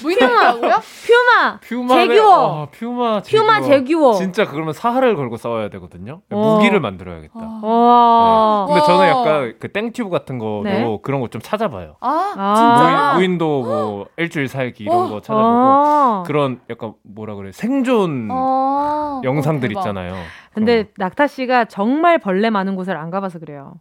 무인도라고요? 0.04 0.76
퓨마. 1.06 1.60
퓨마 1.62 1.96
제규어. 1.96 2.62
아, 2.64 2.68
퓨마 2.72 3.22
제규어. 3.22 3.42
퓨마 3.42 3.62
제규어. 3.62 4.14
진짜 4.14 4.46
그러면 4.46 4.74
사활을 4.74 5.16
걸고 5.16 5.38
싸워야 5.38 5.70
되거든요. 5.70 6.22
어. 6.32 6.56
무기를 6.56 6.80
만들어야겠다. 6.80 7.40
와. 7.64 8.66
네. 8.68 8.74
근데 8.74 8.86
저는 8.86 9.00
와. 9.00 9.08
약간 9.08 9.54
그 9.60 9.72
땡튜브 9.72 10.10
같은 10.10 10.38
거로 10.40 10.62
네. 10.64 11.00
그런 11.04 11.22
거 11.22 11.30
좀 11.30 11.42
찾아봐요. 11.42 11.96
아, 12.02 12.34
아. 12.36 12.56
진짜? 12.56 13.14
무인, 13.16 13.38
도 13.38 13.60
뭐 13.70 14.08
일주일 14.18 14.48
살기 14.48 14.84
이런 14.86 14.96
어. 14.98 15.10
거 15.10 15.22
찾아보고 15.22 15.48
아. 15.48 16.24
그런 16.26 16.60
약간 16.70 16.94
뭐라 17.04 17.36
그래 17.36 17.52
생존 17.52 18.30
어. 18.32 19.22
영상들 19.24 19.70
어. 19.70 19.80
있잖아요. 19.80 20.16
근데 20.54 20.90
낙타 20.98 21.28
씨가 21.28 21.66
정말 21.66 22.18
벌레 22.18 22.50
많은 22.50 22.76
곳을 22.76 22.98
안 22.98 23.12
가봐서 23.12 23.38
그래요. 23.40 23.74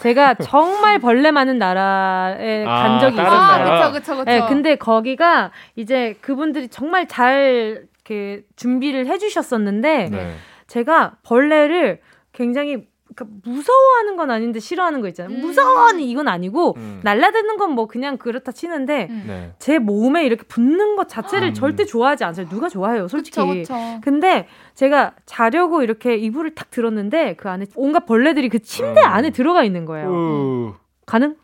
제가 0.00 0.34
정말 0.34 0.98
벌레 0.98 1.30
많은 1.30 1.58
나라에 1.58 2.64
아, 2.66 2.82
간 2.82 3.00
적이 3.00 3.14
있어요. 3.14 3.26
아, 3.26 3.58
나라. 3.58 3.90
그쵸, 3.90 3.92
그쵸, 3.92 4.12
그쵸. 4.18 4.24
네, 4.24 4.40
근데 4.48 4.76
거기가 4.76 5.50
이제 5.76 6.16
그분들이 6.20 6.68
정말 6.68 7.06
잘 7.08 7.86
이렇게 8.04 8.42
준비를 8.56 9.06
해주셨었는데 9.06 10.08
네. 10.10 10.34
제가 10.66 11.14
벌레를 11.22 12.00
굉장히 12.32 12.86
그러니까 13.14 13.36
무서워하는 13.44 14.16
건 14.16 14.30
아닌데 14.30 14.58
싫어하는 14.58 15.02
거 15.02 15.08
있잖아요. 15.08 15.36
음. 15.36 15.40
무서워하는 15.42 16.00
이건 16.00 16.28
아니고 16.28 16.74
음. 16.78 17.00
날라드는 17.02 17.58
건 17.58 17.72
뭐 17.72 17.86
그냥 17.86 18.16
그렇다 18.18 18.52
치는데 18.52 19.08
음. 19.10 19.24
네. 19.26 19.52
제 19.58 19.78
몸에 19.78 20.24
이렇게 20.24 20.44
붙는 20.44 20.96
것 20.96 21.08
자체를 21.08 21.48
음. 21.48 21.54
절대 21.54 21.84
좋아하지 21.84 22.24
않아요. 22.24 22.48
누가 22.48 22.68
좋아해요, 22.70 23.08
솔직히. 23.08 23.36
그쵸, 23.36 23.46
그쵸. 23.74 24.00
근데 24.02 24.46
제가 24.74 25.14
자려고 25.26 25.82
이렇게 25.82 26.16
이불을 26.16 26.54
탁 26.54 26.70
들었는데 26.70 27.34
그 27.36 27.48
안에 27.48 27.66
온갖 27.76 28.06
벌레들이 28.06 28.48
그 28.48 28.60
침대 28.60 29.00
음. 29.00 29.06
안에 29.06 29.30
들어가 29.30 29.64
있는 29.64 29.84
거예요. 29.84 30.08
어, 30.10 30.76
가능? 31.06 31.36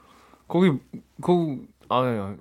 거기 0.46 0.72
거 1.20 1.56
기아 1.88 2.02
네. 2.02 2.36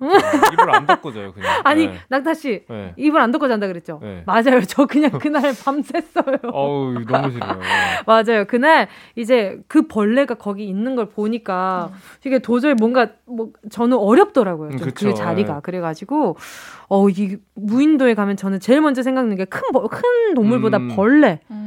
이불 0.52 0.70
안 0.74 0.86
덮고 0.86 1.12
자요 1.12 1.32
그냥. 1.32 1.48
아니 1.64 1.86
네. 1.88 1.94
낙타 2.08 2.34
씨 2.34 2.64
네. 2.68 2.92
이불 2.96 3.20
안 3.20 3.30
덮고 3.32 3.48
잔다 3.48 3.66
그랬죠? 3.66 3.98
네. 4.02 4.22
맞아요. 4.26 4.60
저 4.66 4.86
그냥 4.86 5.10
그날 5.12 5.42
밤샜어요. 5.54 6.50
어우 6.52 6.94
너무 7.06 7.30
싫어요. 7.30 7.60
맞아요. 8.06 8.44
그날 8.46 8.88
이제 9.16 9.58
그 9.68 9.86
벌레가 9.88 10.34
거기 10.34 10.64
있는 10.68 10.96
걸 10.96 11.06
보니까 11.08 11.90
이게 12.24 12.38
도저히 12.38 12.74
뭔가 12.78 13.08
뭐 13.24 13.50
저는 13.70 13.96
어렵더라고요. 13.96 14.70
음, 14.70 14.76
좀 14.76 14.88
그쵸. 14.88 15.08
그 15.08 15.14
자리가 15.14 15.56
예. 15.56 15.60
그래가지고 15.62 16.36
어이 16.88 17.36
무인도에 17.54 18.14
가면 18.14 18.36
저는 18.36 18.60
제일 18.60 18.80
먼저 18.80 19.02
생각나는 19.02 19.36
게 19.36 19.44
큰 19.46 19.60
큰 19.88 20.34
동물보다 20.34 20.78
음. 20.78 20.88
벌레. 20.94 21.40
음, 21.50 21.57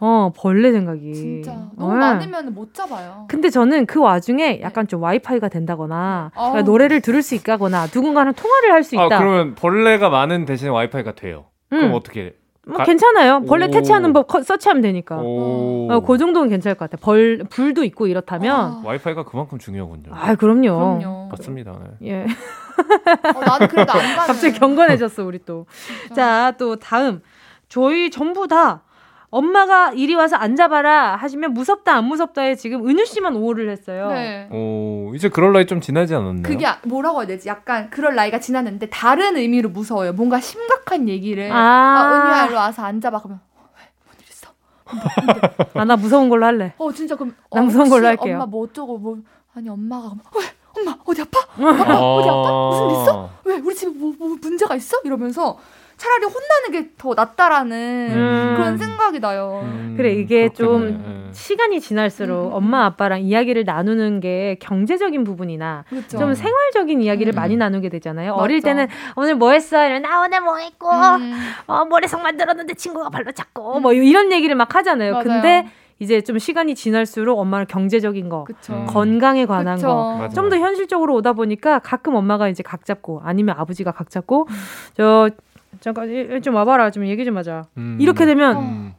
어, 0.00 0.06
어 0.06 0.32
벌레 0.36 0.72
생각이. 0.72 1.14
진짜. 1.14 1.52
너무 1.76 1.94
예. 1.94 1.98
많으면 1.98 2.54
못 2.54 2.74
잡아요. 2.74 3.26
근데 3.28 3.50
저는 3.50 3.86
그 3.86 4.00
와중에 4.00 4.60
약간 4.62 4.86
좀 4.86 5.02
와이파이가 5.02 5.48
된다거나 5.48 6.30
어우. 6.34 6.50
그러니까 6.52 6.70
노래를 6.70 7.00
들을 7.00 7.22
수 7.22 7.34
있다거나 7.34 7.86
누군가랑 7.94 8.34
통화를 8.34 8.72
할수아 8.72 9.06
있다. 9.06 9.18
그러면 9.18 9.54
벌레가 9.54 10.08
많은 10.10 10.44
대신에 10.44 10.70
와이파이가 10.70 11.14
돼요. 11.14 11.46
그럼 11.70 11.90
음. 11.90 11.94
어떻게? 11.94 12.34
뭐 12.68 12.78
가- 12.78 12.84
괜찮아요. 12.84 13.42
벌레 13.46 13.66
오. 13.66 13.70
퇴치하는 13.70 14.12
법 14.12 14.26
커- 14.26 14.42
서치하면 14.42 14.82
되니까. 14.82 15.18
오. 15.18 15.88
어, 15.90 16.00
그 16.00 16.18
정도는 16.18 16.48
괜찮을 16.48 16.74
것 16.76 16.90
같아. 16.90 17.00
벌 17.00 17.44
불도 17.48 17.84
있고 17.84 18.06
이렇다면. 18.08 18.54
아, 18.56 18.82
와이파이가 18.84 19.24
그만큼 19.24 19.58
중요하군요. 19.58 20.10
아, 20.12 20.34
그럼요. 20.34 20.62
그럼요. 20.98 21.28
맞습니다. 21.30 21.78
네. 22.00 22.08
예. 22.10 22.26
어, 23.34 23.40
나는 23.40 23.68
그래도 23.68 23.92
안 23.92 23.98
가는. 24.00 24.16
갑자기 24.26 24.58
경건해졌어, 24.58 25.24
우리 25.24 25.38
또. 25.44 25.66
자, 26.14 26.54
또 26.58 26.76
다음. 26.76 27.22
저희 27.68 28.10
전부 28.10 28.46
다 28.48 28.82
엄마가 29.30 29.92
이리 29.92 30.14
와서 30.14 30.36
앉아봐라 30.36 31.16
하시면 31.16 31.52
무섭다, 31.52 31.94
안 31.96 32.04
무섭다에 32.04 32.54
지금 32.54 32.88
은유 32.88 33.04
씨만 33.04 33.36
오를 33.36 33.68
했어요. 33.70 34.08
네. 34.08 34.48
오 34.52 35.12
이제 35.14 35.28
그럴 35.28 35.52
나이 35.52 35.66
좀 35.66 35.80
지나지 35.80 36.14
않았나요? 36.14 36.42
그게 36.42 36.66
아- 36.66 36.78
뭐라고 36.84 37.20
해야 37.20 37.26
되지? 37.26 37.48
약간 37.48 37.90
그럴 37.90 38.14
나이가 38.14 38.38
지났는데 38.38 38.88
다른 38.90 39.36
의미로 39.36 39.68
무서워요. 39.68 40.12
뭔가 40.12 40.40
심각한 40.40 41.08
얘기를. 41.08 41.50
아. 41.52 41.56
아, 41.56 42.12
은유야 42.24 42.46
일로 42.46 42.56
와서 42.56 42.82
앉아봐. 42.84 43.18
그러면 43.18 43.40
왜뭔 43.76 44.20
일 44.20 44.28
있어? 44.30 44.48
아, 45.74 45.84
나 45.84 45.96
무서운 45.96 46.28
걸로 46.28 46.46
할래. 46.46 46.72
어 46.78 46.92
진짜 46.92 47.16
그럼 47.16 47.34
난 47.50 47.64
어, 47.64 47.66
무서운 47.66 47.88
걸로 47.88 48.06
할게요. 48.06 48.34
엄마 48.36 48.46
뭐 48.46 48.64
어쩌고 48.64 48.98
뭐 48.98 49.18
아니 49.54 49.68
엄마가 49.68 50.10
그러면 50.10 50.20
왜 50.36 50.80
엄마 50.82 50.96
어디 51.04 51.22
아파? 51.22 51.40
아. 51.58 51.98
어디 51.98 52.28
아파? 52.28 52.68
무슨 52.70 52.86
일 52.96 53.02
있어? 53.02 53.30
왜 53.44 53.56
우리 53.56 53.74
집에 53.74 53.90
뭐, 53.90 54.12
뭐 54.18 54.36
문제가 54.40 54.76
있어? 54.76 54.98
이러면서 55.04 55.58
차라리 55.96 56.24
혼나는 56.26 56.70
게 56.72 56.90
더 56.98 57.14
낫다라는 57.14 58.08
음. 58.10 58.54
그런 58.56 58.76
생각이 58.78 59.20
나요. 59.20 59.60
음, 59.64 59.94
그래, 59.96 60.12
이게 60.12 60.48
그렇겠네. 60.48 60.54
좀 60.54 61.28
시간이 61.32 61.80
지날수록 61.80 62.48
음. 62.48 62.52
엄마, 62.52 62.84
아빠랑 62.86 63.22
이야기를 63.22 63.64
나누는 63.64 64.20
게 64.20 64.56
경제적인 64.60 65.24
부분이나 65.24 65.84
그렇죠. 65.88 66.18
좀 66.18 66.34
생활적인 66.34 67.00
이야기를 67.02 67.32
음. 67.32 67.36
많이 67.36 67.56
나누게 67.56 67.88
되잖아요. 67.88 68.32
맞아. 68.32 68.42
어릴 68.42 68.60
때는 68.62 68.88
오늘 69.16 69.34
뭐 69.36 69.52
했어? 69.52 69.82
이러면 69.84 70.02
나 70.02 70.20
오늘 70.22 70.40
뭐 70.40 70.56
했고, 70.58 70.88
음. 70.90 71.34
어, 71.66 71.84
모래성 71.84 72.22
만들었는데 72.22 72.74
친구가 72.74 73.08
발로 73.10 73.32
찼고, 73.32 73.80
뭐 73.80 73.92
이런 73.92 74.32
얘기를 74.32 74.54
막 74.54 74.74
하잖아요. 74.74 75.12
맞아요. 75.12 75.24
근데 75.24 75.68
이제 75.98 76.20
좀 76.20 76.38
시간이 76.38 76.74
지날수록 76.74 77.38
엄마는 77.38 77.66
경제적인 77.68 78.28
거, 78.28 78.44
그쵸. 78.44 78.74
음. 78.74 78.86
건강에 78.86 79.46
관한 79.46 79.76
그쵸. 79.76 79.86
거. 79.88 80.28
좀 80.34 80.50
더 80.50 80.56
현실적으로 80.58 81.14
오다 81.14 81.32
보니까 81.32 81.78
가끔 81.78 82.14
엄마가 82.16 82.48
이제 82.48 82.62
각 82.62 82.84
잡고 82.84 83.22
아니면 83.24 83.54
아버지가 83.58 83.92
각 83.92 84.10
잡고 84.10 84.46
음. 84.50 84.54
저 84.94 85.30
잠깐 85.80 86.08
이- 86.10 86.40
좀 86.42 86.54
와봐라 86.54 86.90
좀 86.90 87.06
얘기 87.06 87.24
좀 87.24 87.36
하자. 87.36 87.64
음. 87.76 87.98
이렇게 88.00 88.26
되면 88.26 88.56
음. 88.56 88.94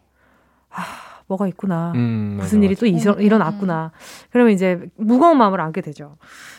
뭐가 1.27 1.45
있구나. 1.47 1.91
음, 1.95 2.37
무슨 2.39 2.59
맞아, 2.59 2.65
일이 2.65 2.75
맞아. 2.75 2.79
또 2.79 2.85
일어, 2.85 3.13
음, 3.13 3.21
일어났구나. 3.21 3.91
그러면 4.31 4.53
이제 4.53 4.79
무거운 4.95 5.37
마음을 5.37 5.59
안게 5.59 5.81
되죠. 5.81 6.15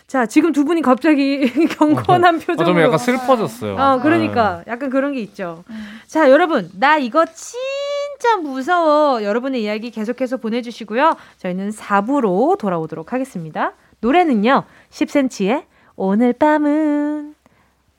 자, 0.07 0.27
지금 0.27 0.53
두 0.53 0.65
분이 0.67 0.83
갑자기 0.83 1.41
경건한 1.79 2.35
아, 2.37 2.39
표정으로. 2.39 2.65
좀 2.67 2.83
약간 2.83 2.99
슬퍼졌어요. 2.99 3.77
어, 3.77 4.01
그러니까 4.03 4.63
약간 4.67 4.91
그런 4.91 5.13
게 5.15 5.21
있죠. 5.21 5.65
자, 6.07 6.31
여러분, 6.31 6.69
나 6.79 6.99
이거 6.99 7.25
진짜 7.25 8.37
무서워. 8.43 9.23
여러분의 9.23 9.63
이야기 9.63 9.91
계속해서 9.91 10.37
보내주시고요. 10.37 11.17
저희는 11.39 11.71
4부로 11.71 12.59
돌아오도록 12.59 13.13
하겠습니다. 13.15 13.73
노래는요, 14.01 14.65
10cm의 14.91 15.65
오늘 15.97 16.33
밤은 16.35 17.35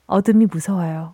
어둠이 0.06 0.46
무서워요. 0.52 1.14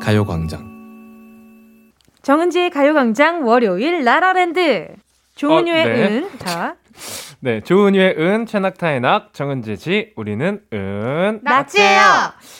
가요광장. 0.00 0.68
정은지의 2.22 2.70
가요광장 2.70 3.46
월요일 3.46 4.04
라라랜드. 4.04 4.88
조은유의 5.36 5.82
어, 5.82 5.88
네. 5.88 6.04
은. 6.06 6.28
자, 6.38 6.74
네, 7.40 7.60
조은유의 7.60 8.16
은, 8.18 8.46
최낙타의 8.46 9.00
낙, 9.00 9.32
정은지 9.32 9.78
지, 9.78 10.12
우리는 10.16 10.60
은. 10.72 11.40
낙지예요. 11.42 12.00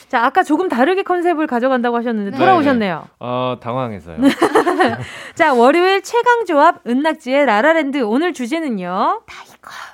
자, 0.07 0.25
아까 0.25 0.41
조금 0.43 0.67
다르게 0.69 1.03
컨셉을 1.03 1.45
가져간다고 1.45 1.97
하셨는데 1.97 2.31
네. 2.31 2.37
돌아오셨네요. 2.37 3.07
어, 3.19 3.57
당황해서요. 3.61 4.17
자, 5.35 5.53
월요일 5.53 6.01
최강 6.01 6.45
조합 6.45 6.85
은낙지의 6.87 7.45
라라랜드 7.45 7.99
오늘 8.01 8.33
주제는요. 8.33 9.21
진짜 9.27 9.43
무서워. 9.53 9.90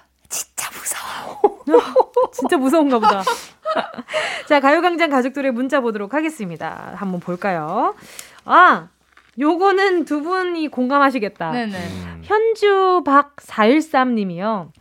진짜 2.32 2.58
무서운가 2.58 3.00
보다. 3.00 3.24
자, 4.48 4.60
가요광장 4.60 5.10
가족들의 5.10 5.52
문자 5.52 5.82
보도록 5.82 6.14
하겠습니다. 6.14 6.94
한번 6.96 7.20
볼까요? 7.20 7.96
아, 8.46 8.88
요거는 9.40 10.06
두 10.06 10.22
분이 10.22 10.70
공감하시겠다. 10.70 11.52
네네. 11.52 11.78
음. 11.78 12.22
현주 12.24 13.04
박413 13.06 14.14
님이요. 14.14 14.72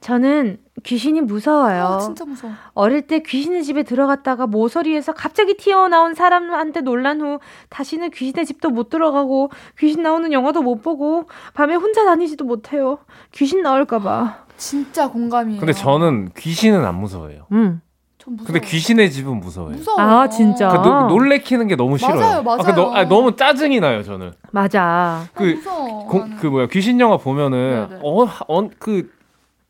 저는 0.00 0.58
귀신이 0.84 1.20
무서워요. 1.20 1.84
아, 1.84 1.98
진짜 1.98 2.24
무서워. 2.24 2.52
어릴 2.74 3.02
때 3.02 3.20
귀신의 3.20 3.64
집에 3.64 3.82
들어갔다가 3.82 4.46
모서리에서 4.46 5.12
갑자기 5.12 5.56
튀어나온 5.56 6.14
사람한테 6.14 6.82
놀란 6.82 7.20
후 7.20 7.40
다시는 7.70 8.10
귀신의 8.10 8.46
집도 8.46 8.70
못 8.70 8.88
들어가고 8.88 9.50
귀신 9.78 10.02
나오는 10.02 10.32
영화도 10.32 10.62
못 10.62 10.82
보고 10.82 11.28
밤에 11.54 11.74
혼자 11.74 12.04
다니지도 12.04 12.44
못해요. 12.44 12.98
귀신 13.32 13.62
나올까 13.62 13.98
봐. 13.98 14.45
진짜 14.56 15.08
공감이에요. 15.08 15.60
근데 15.60 15.72
저는 15.72 16.30
귀신은 16.36 16.84
안 16.84 16.94
무서워해요. 17.00 17.46
음. 17.52 17.80
전 18.18 18.36
무서워. 18.36 18.46
근데 18.46 18.60
귀신의 18.66 19.10
집은 19.10 19.38
무서워요. 19.40 19.76
무서워. 19.76 20.00
아, 20.00 20.28
진짜? 20.28 20.68
그 20.68 20.76
노, 20.78 21.02
놀래키는 21.08 21.68
게 21.68 21.76
너무 21.76 21.98
싫어요. 21.98 22.16
맞아요, 22.16 22.42
맞아요. 22.42 22.60
아, 22.60 22.64
그 22.64 22.70
너, 22.72 22.94
아, 22.94 23.04
너무 23.08 23.36
짜증이 23.36 23.80
나요, 23.80 24.02
저는. 24.02 24.32
맞아. 24.50 24.82
아, 24.82 25.26
그, 25.34 25.42
무서워. 25.44 26.06
공- 26.06 26.20
나는. 26.20 26.36
그 26.38 26.46
뭐야, 26.46 26.66
귀신 26.68 26.98
영화 27.00 27.16
보면은, 27.18 27.88
네네. 27.88 28.00
어, 28.02 28.26
어, 28.48 28.68
그, 28.78 29.10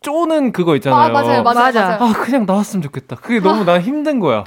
쪼는 0.03 0.53
그거 0.53 0.76
있잖아요. 0.76 1.01
아, 1.01 1.09
맞아요, 1.09 1.43
맞아요, 1.43 1.43
맞아. 1.43 1.72
맞아요. 1.72 1.99
아, 2.01 2.12
그냥 2.12 2.47
나왔으면 2.47 2.82
좋겠다. 2.82 3.16
그게 3.16 3.41
너무 3.41 3.64
난 3.64 3.80
힘든 3.80 4.20
거야. 4.20 4.45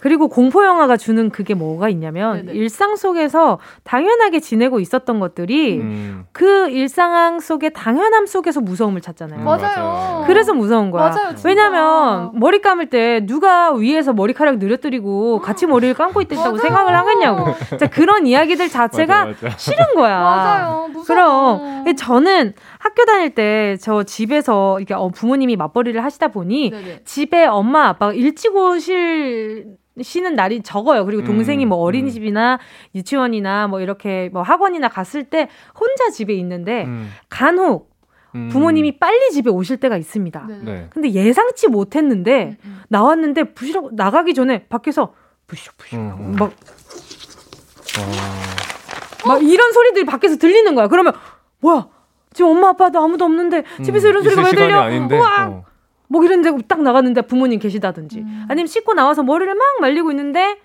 그리고 0.00 0.28
공포 0.28 0.64
영화가 0.64 0.96
주는 0.96 1.30
그게 1.30 1.54
뭐가 1.54 1.88
있냐면 1.90 2.46
네네. 2.46 2.52
일상 2.58 2.96
속에서 2.96 3.58
당연하게 3.84 4.40
지내고 4.40 4.80
있었던 4.80 5.20
것들이 5.20 5.78
음. 5.80 6.24
그 6.32 6.68
일상 6.70 7.38
속의 7.40 7.72
당연함 7.74 8.26
속에서 8.26 8.60
무서움을 8.60 9.00
찾잖아요. 9.00 9.40
음, 9.40 9.44
맞아요. 9.44 10.24
그래서 10.26 10.54
무서운 10.54 10.90
거야. 10.90 11.10
맞아요. 11.10 11.34
왜냐면 11.44 12.30
머리 12.34 12.60
감을 12.60 12.86
때 12.86 13.24
누가 13.26 13.72
위에서 13.72 14.12
머리카락 14.12 14.58
늘어뜨리고 14.58 15.40
같이 15.40 15.66
머리를 15.66 15.94
감고 15.94 16.20
있다고. 16.22 16.56
생각을 16.58 16.96
하겠냐고. 16.96 17.54
진짜 17.68 17.86
그런 17.86 18.26
이야기들 18.26 18.68
자체가 18.68 19.24
맞아, 19.26 19.36
맞아. 19.42 19.58
싫은 19.58 19.94
거야. 19.94 20.18
맞아요. 20.18 20.88
무서워. 20.92 21.58
그럼 21.82 21.96
저는 21.96 22.54
학교 22.80 23.04
다닐 23.04 23.34
때 23.34 23.76
저 23.80 24.02
집에서 24.02 24.78
이렇게 24.78 24.94
어, 24.94 25.08
부모님이 25.08 25.56
맞벌이를 25.56 26.02
하시다 26.02 26.28
보니 26.28 26.70
네네. 26.70 27.00
집에 27.04 27.46
엄마 27.46 27.88
아빠가 27.88 28.12
일찍 28.12 28.54
오실 28.56 29.76
쉬는 30.00 30.34
날이 30.34 30.62
적어요. 30.62 31.04
그리고 31.04 31.24
동생이 31.24 31.64
음, 31.66 31.68
뭐 31.70 31.78
어린이집이나 31.78 32.58
유치원이나 32.94 33.66
뭐 33.68 33.80
이렇게 33.80 34.30
뭐 34.32 34.42
학원이나 34.42 34.88
갔을 34.88 35.24
때 35.24 35.48
혼자 35.78 36.10
집에 36.10 36.32
있는데 36.34 36.84
음. 36.84 37.10
간혹 37.28 37.90
음. 38.34 38.48
부모님이 38.50 38.98
빨리 38.98 39.30
집에 39.30 39.50
오실 39.50 39.76
때가 39.78 39.96
있습니다. 39.96 40.46
네네. 40.46 40.62
네. 40.64 40.86
근데 40.90 41.10
예상치 41.10 41.68
못했는데 41.68 42.56
음, 42.64 42.68
음. 42.68 42.82
나왔는데 42.88 43.52
부시럭 43.52 43.94
나가기 43.94 44.32
전에 44.34 44.66
밖에서 44.68 45.12
부시럭 45.46 45.76
부시럭 45.76 46.02
음, 46.02 46.10
음. 46.18 46.36
막, 46.38 46.52
어. 47.98 49.28
막 49.28 49.42
이런 49.42 49.72
소리들이 49.72 50.06
밖에서 50.06 50.36
들리는 50.36 50.74
거야. 50.74 50.86
그러면 50.88 51.12
뭐야? 51.60 51.88
지금 52.32 52.52
엄마 52.52 52.68
아빠도 52.70 52.98
아무도 53.00 53.24
없는데 53.24 53.64
집에서 53.84 54.08
음, 54.08 54.10
이런 54.10 54.22
소리가 54.24 54.42
왜 54.42 54.50
들려? 54.52 54.80
아닌데. 54.80 55.18
우와! 55.18 55.46
어. 55.48 55.64
뭐 56.08 56.24
이런데 56.24 56.50
딱 56.66 56.82
나갔는데 56.82 57.22
부모님 57.22 57.58
계시다든지 57.60 58.18
음. 58.20 58.46
아니면 58.48 58.66
씻고 58.66 58.94
나와서 58.94 59.22
머리를 59.22 59.52
막 59.54 59.64
말리고 59.80 60.10
있는데 60.10 60.56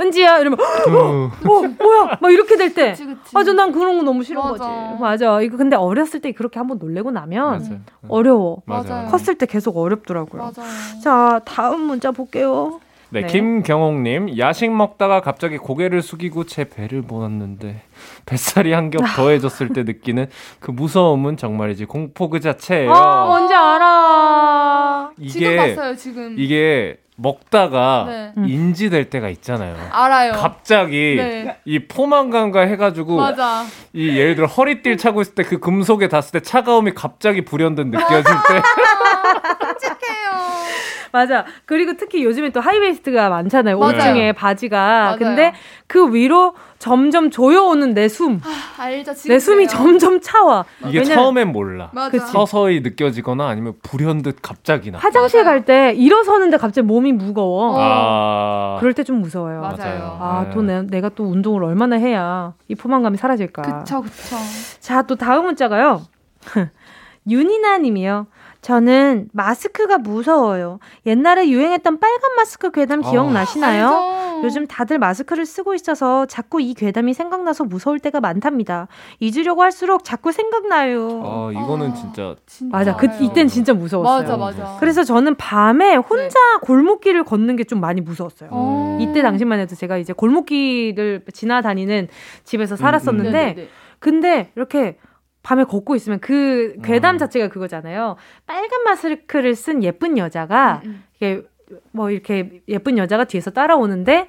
은지야 0.00 0.38
이러면 0.38 0.58
어. 0.60 1.30
뭐 1.44 1.62
뭐야 1.62 2.18
막 2.20 2.32
이렇게 2.32 2.56
될 2.56 2.74
때. 2.74 2.94
맞아 3.32 3.52
난 3.52 3.70
그런 3.70 3.98
거 3.98 4.02
너무 4.02 4.24
싫은 4.24 4.40
맞아. 4.40 4.64
거지 4.64 5.00
맞아 5.00 5.40
이거 5.42 5.56
근데 5.56 5.76
어렸을 5.76 6.20
때 6.20 6.32
그렇게 6.32 6.58
한번 6.58 6.78
놀래고 6.78 7.10
나면 7.10 7.44
맞아요. 7.62 7.80
어려워 8.08 8.62
맞아요. 8.66 9.08
컸을 9.10 9.36
때 9.36 9.46
계속 9.46 9.76
어렵더라고요 9.76 10.42
맞아요. 10.42 10.68
자 11.02 11.40
다음 11.44 11.82
문자 11.82 12.10
볼게요 12.10 12.80
네, 13.10 13.20
네. 13.20 13.26
김경옥님 13.28 14.38
야식 14.38 14.72
먹다가 14.72 15.20
갑자기 15.20 15.56
고개를 15.58 16.02
숙이고 16.02 16.44
제 16.46 16.64
배를 16.64 17.02
보았는데 17.02 17.82
뱃살이 18.26 18.72
한 18.72 18.90
겹 18.90 19.02
더해졌을 19.16 19.68
때 19.70 19.82
느끼는 19.82 20.26
그 20.60 20.70
무서움은 20.70 21.36
정말이지 21.36 21.84
공포 21.86 22.28
그 22.30 22.40
자체예요. 22.40 22.92
아 22.92 23.26
뭔지 23.26 23.54
알아 23.54 25.10
지금 25.16 25.26
이게 25.50 25.56
봤어요, 25.56 25.96
지금. 25.96 26.34
이게 26.38 26.96
먹다가 27.16 28.04
네. 28.08 28.32
음. 28.38 28.48
인지될 28.48 29.08
때가 29.08 29.28
있잖아요. 29.28 29.76
알아요. 29.92 30.32
갑자기 30.32 31.14
네. 31.16 31.56
이 31.64 31.78
포만감과 31.86 32.62
해가지고 32.62 33.16
맞아. 33.18 33.64
이 33.92 34.08
예를 34.16 34.34
들어 34.34 34.46
허리띠를 34.48 34.96
차고 34.96 35.20
있을 35.22 35.34
때 35.36 35.44
그 35.44 35.60
금속에 35.60 36.08
닿았을 36.08 36.32
때 36.32 36.40
차가움이 36.40 36.92
갑자기 36.94 37.42
불현듯 37.44 37.86
느껴질 37.86 38.24
때 38.24 38.62
끔찍해요. 39.60 40.63
맞아 41.14 41.44
그리고 41.64 41.92
특히 41.96 42.24
요즘에 42.24 42.50
또 42.50 42.60
high 42.60 42.85
waist가 42.85 43.28
많잖아요 43.28 43.76
옷 43.78 43.92
맞아요. 43.94 44.12
중에 44.14 44.32
바지가 44.32 44.76
맞아요. 44.78 45.16
근데 45.18 45.54
그 45.86 46.12
위로 46.12 46.54
점점 46.80 47.30
조여오는 47.30 47.94
내숨내 47.94 48.40
아, 48.42 48.82
알죠, 48.82 49.14
지금. 49.14 49.38
숨이. 49.38 49.68
점점 49.68 50.20
차와 50.20 50.64
이게 50.88 50.98
왜냐면 50.98 51.14
처음엔 51.16 51.52
몰라. 51.52 51.90
맞아. 51.94 52.18
서서히 52.18 52.80
느껴지거나 52.80 53.46
아니면 53.48 53.74
불현듯 53.82 54.38
갑자기 54.42 54.90
나. 54.90 54.98
화장실. 54.98 55.44
갈 55.44 55.64
때 55.64 55.92
일어서는데 55.96 56.56
갑자기 56.56 56.84
몸이 56.86 57.12
무거워. 57.12 57.70
어. 57.70 57.76
아. 57.78 58.76
그럴 58.80 58.92
때 58.92 59.04
좀 59.04 59.20
무서워요. 59.20 59.60
맞아요. 59.60 60.18
아, 60.20 60.44
네. 60.48 60.50
또 60.52 60.62
내, 60.62 60.82
내가 60.82 61.08
또 61.10 61.24
운동을 61.24 61.62
얼마나 61.62 61.96
해야 61.96 62.54
이 62.68 62.74
포만감이 62.74 63.16
사라질까. 63.18 63.62
그쵸, 63.62 64.02
그쵸. 64.02 64.36
자, 64.80 65.02
또 65.02 65.14
다음 65.14 65.44
문자가요. 65.44 66.02
윤이나 67.30 67.78
님이요. 67.78 68.26
저는 68.64 69.28
마스크가 69.34 69.98
무서워요. 69.98 70.78
옛날에 71.04 71.50
유행했던 71.50 72.00
빨간 72.00 72.34
마스크 72.34 72.70
괴담 72.70 73.04
아. 73.04 73.10
기억나시나요? 73.10 73.88
알죠. 73.88 74.40
요즘 74.44 74.66
다들 74.66 74.98
마스크를 74.98 75.44
쓰고 75.44 75.74
있어서 75.74 76.24
자꾸 76.24 76.62
이 76.62 76.72
괴담이 76.72 77.12
생각나서 77.12 77.64
무서울 77.64 77.98
때가 77.98 78.20
많답니다. 78.20 78.88
잊으려고 79.20 79.62
할수록 79.62 80.02
자꾸 80.02 80.32
생각나요. 80.32 81.22
아, 81.24 81.50
이거는 81.52 81.90
아. 81.90 81.94
진짜 81.94 82.34
진짜 82.46 82.74
맞아. 82.78 82.96
그. 82.96 83.06
이땐 83.20 83.48
진짜 83.48 83.74
무서웠어요. 83.74 84.22
맞아, 84.22 84.36
맞아. 84.38 84.76
그래서 84.80 85.04
저는 85.04 85.34
밤에 85.34 85.96
혼자 85.96 86.38
골목길을 86.62 87.24
걷는 87.24 87.56
게 87.56 87.64
좀 87.64 87.80
많이 87.80 88.00
무서웠어요. 88.02 88.48
어. 88.52 88.98
이때 89.00 89.20
당시만 89.22 89.58
해도 89.58 89.74
제가 89.74 89.96
이제 89.98 90.12
골목길을 90.14 91.22
지나다니는 91.32 92.08
집에서 92.44 92.76
살았었는데, 92.76 93.30
네네네. 93.32 93.68
근데 93.98 94.50
이렇게 94.54 94.98
밤에 95.44 95.64
걷고 95.64 95.94
있으면 95.94 96.18
그 96.20 96.74
괴담 96.82 97.16
음. 97.16 97.18
자체가 97.18 97.48
그거잖아요. 97.48 98.16
빨간 98.46 98.82
마스크를 98.82 99.54
쓴 99.54 99.84
예쁜 99.84 100.18
여자가 100.18 100.80
음, 100.84 100.90
음. 100.90 101.04
이게 101.14 101.42
뭐 101.92 102.10
이렇게 102.10 102.62
예쁜 102.66 102.98
여자가 102.98 103.24
뒤에서 103.24 103.50
따라오는데 103.50 104.28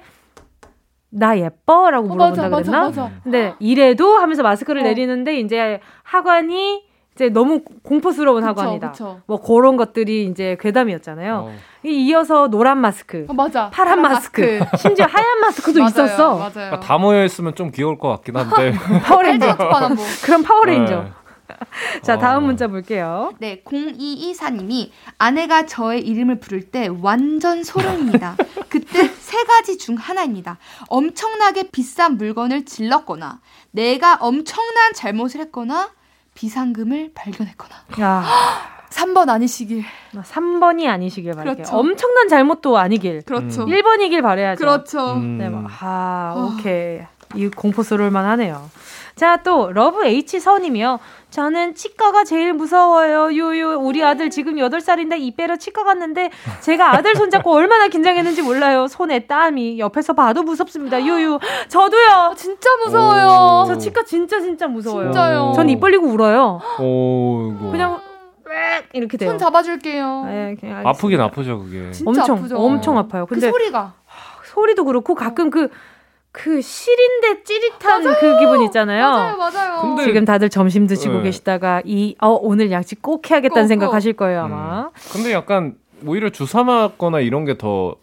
나 1.08 1.38
예뻐라고 1.38 2.06
어, 2.06 2.08
물어본다 2.10 2.48
맞아, 2.50 2.56
그랬나? 2.56 2.80
맞아, 2.82 3.02
맞아. 3.04 3.20
근데 3.24 3.54
이래도 3.58 4.18
하면서 4.18 4.42
마스크를 4.42 4.82
어. 4.82 4.84
내리는데 4.84 5.40
이제 5.40 5.80
하관이 6.02 6.85
이제 7.16 7.30
너무 7.30 7.62
공포스러운 7.82 8.42
그쵸. 8.46 8.78
그쵸. 8.92 9.20
뭐 9.26 9.40
그런 9.40 9.78
것들이 9.78 10.26
이제 10.26 10.58
괴담이었잖아요. 10.60 11.34
어. 11.48 11.54
이- 11.82 12.06
이어서 12.08 12.48
노란 12.48 12.78
마스크, 12.78 13.24
어, 13.28 13.32
맞아. 13.32 13.70
파란 13.70 14.02
마스크, 14.02 14.60
심지어 14.76 15.06
하얀 15.06 15.40
마스크도 15.40 15.78
맞아요, 15.80 15.88
있었어. 15.88 16.34
맞아요. 16.36 16.50
그러니까 16.52 16.80
다 16.80 16.98
모여 16.98 17.24
있으면 17.24 17.54
좀 17.54 17.70
귀여울 17.70 17.98
것 17.98 18.08
같긴 18.10 18.36
한데. 18.36 18.72
파워레인저. 19.02 19.46
헬조파남보. 19.46 20.02
그럼 20.24 20.42
파워레인저. 20.42 21.02
네. 21.04 21.10
자, 22.02 22.18
다음 22.18 22.42
어. 22.42 22.46
문자 22.48 22.66
볼게요. 22.68 23.32
네, 23.38 23.62
0224님이 23.64 24.90
아내가 25.16 25.64
저의 25.64 26.02
이름을 26.06 26.38
부를 26.38 26.60
때 26.70 26.90
완전 27.00 27.64
소름입니다. 27.64 28.36
그때 28.68 29.08
세 29.08 29.42
가지 29.44 29.78
중 29.78 29.94
하나입니다. 29.94 30.58
엄청나게 30.88 31.70
비싼 31.70 32.18
물건을 32.18 32.66
질렀거나, 32.66 33.40
내가 33.70 34.16
엄청난 34.20 34.92
잘못을 34.94 35.40
했거나, 35.42 35.90
비상금을 36.36 37.10
발견했거나. 37.14 37.74
야, 38.00 38.24
3번 38.90 39.28
아니시길. 39.28 39.82
3번이 40.14 40.86
아니시길 40.86 41.32
바랄게요. 41.32 41.54
그렇죠. 41.56 41.76
엄청난 41.76 42.28
잘못도 42.28 42.78
아니길. 42.78 43.22
그렇죠. 43.22 43.64
음. 43.64 43.66
1번이길 43.66 44.22
바래야죠. 44.22 44.58
그렇죠. 44.58 45.14
음. 45.14 45.38
네, 45.38 45.48
뭐, 45.48 45.66
아, 45.80 46.34
오케이. 46.36 47.00
이 47.34 47.48
공포스러울 47.48 48.10
만 48.10 48.24
하네요. 48.26 48.70
자, 49.16 49.38
또, 49.42 49.72
러브 49.72 50.04
H 50.04 50.38
서님이요. 50.40 50.98
저는 51.30 51.74
치과가 51.74 52.22
제일 52.24 52.52
무서워요. 52.52 53.32
유유, 53.32 53.78
우리 53.80 54.04
아들 54.04 54.28
지금 54.28 54.56
8살인데 54.56 55.18
이 55.18 55.34
빼러 55.34 55.56
치과 55.56 55.84
갔는데 55.84 56.30
제가 56.60 56.94
아들 56.94 57.16
손잡고 57.16 57.50
얼마나 57.50 57.88
긴장했는지 57.88 58.42
몰라요. 58.42 58.86
손에 58.88 59.20
땀이. 59.20 59.78
옆에서 59.78 60.12
봐도 60.12 60.42
무섭습니다. 60.42 61.02
유유. 61.02 61.38
저도요. 61.68 62.08
아, 62.10 62.34
진짜 62.36 62.68
무서워요. 62.84 63.62
오. 63.62 63.64
저 63.66 63.78
치과 63.78 64.02
진짜 64.04 64.38
진짜 64.38 64.66
무서워요. 64.68 65.04
진짜요. 65.06 65.52
전 65.56 65.70
입 65.70 65.80
벌리고 65.80 66.06
울어요. 66.08 66.60
오, 66.78 67.52
이거. 67.56 67.70
그냥, 67.70 68.00
웩 68.44 68.84
이렇게 68.92 69.16
돼요. 69.16 69.30
손 69.30 69.38
잡아줄게요. 69.38 70.24
네. 70.26 70.56
아프긴 70.84 71.22
아프죠, 71.22 71.58
그게. 71.60 71.90
진짜 71.90 72.10
엄청, 72.10 72.36
아프죠. 72.36 72.56
엄청 72.58 72.98
아파요. 72.98 73.24
그 73.24 73.34
근데 73.34 73.50
소리가. 73.50 73.94
소리도 74.44 74.84
그렇고 74.84 75.14
가끔 75.14 75.48
그, 75.48 75.70
그 76.36 76.60
시린데 76.60 77.42
찌릿한 77.44 78.02
그 78.20 78.38
기분 78.38 78.62
있잖아요. 78.62 79.10
맞아요, 79.10 79.36
맞아요. 79.38 79.80
근데- 79.80 80.04
지금 80.04 80.24
다들 80.26 80.50
점심 80.50 80.86
드시고 80.86 81.16
네. 81.18 81.22
계시다가 81.24 81.80
이 81.84 82.14
어, 82.20 82.28
오늘 82.40 82.70
양식 82.70 83.00
꼭 83.00 83.30
해야겠다는 83.30 83.62
꼭, 83.64 83.68
생각 83.68 83.86
꼭. 83.86 83.94
하실 83.94 84.12
거예요 84.12 84.42
아마. 84.42 84.80
음. 84.82 84.90
근데 85.12 85.32
약간 85.32 85.74
오히려 86.06 86.28
주사 86.30 86.62
맞거나 86.62 87.20
이런 87.20 87.44
게 87.46 87.54
더 87.56 87.96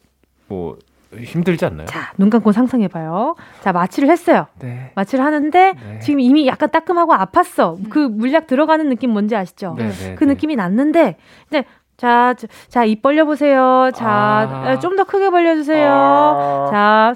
뭐 0.47 0.77
힘들지 1.15 1.63
않나요? 1.65 1.85
자, 1.87 2.11
눈 2.17 2.29
감고 2.31 2.51
상상해봐요. 2.51 3.35
자, 3.61 3.71
마취를 3.71 4.09
했어요. 4.09 4.47
네. 4.59 4.91
마취를 4.95 5.23
하는데 5.23 5.73
네. 5.73 5.99
지금 5.99 6.19
이미 6.19 6.47
약간 6.47 6.69
따끔하고 6.71 7.13
아팠어. 7.13 7.89
그 7.89 7.99
물약 7.99 8.47
들어가는 8.47 8.89
느낌 8.89 9.11
뭔지 9.11 9.35
아시죠? 9.35 9.75
네, 9.77 9.89
네, 9.89 10.15
그 10.15 10.23
네. 10.23 10.33
느낌이 10.33 10.55
났는데, 10.55 11.17
근데 11.49 11.65
자, 11.97 12.33
자, 12.37 12.47
자, 12.67 12.83
입 12.83 13.01
벌려 13.03 13.25
보세요. 13.25 13.91
자, 13.93 14.07
아. 14.09 14.79
좀더 14.79 15.03
크게 15.05 15.29
벌려주세요. 15.29 15.87
아. 15.93 16.67
자, 16.71 17.13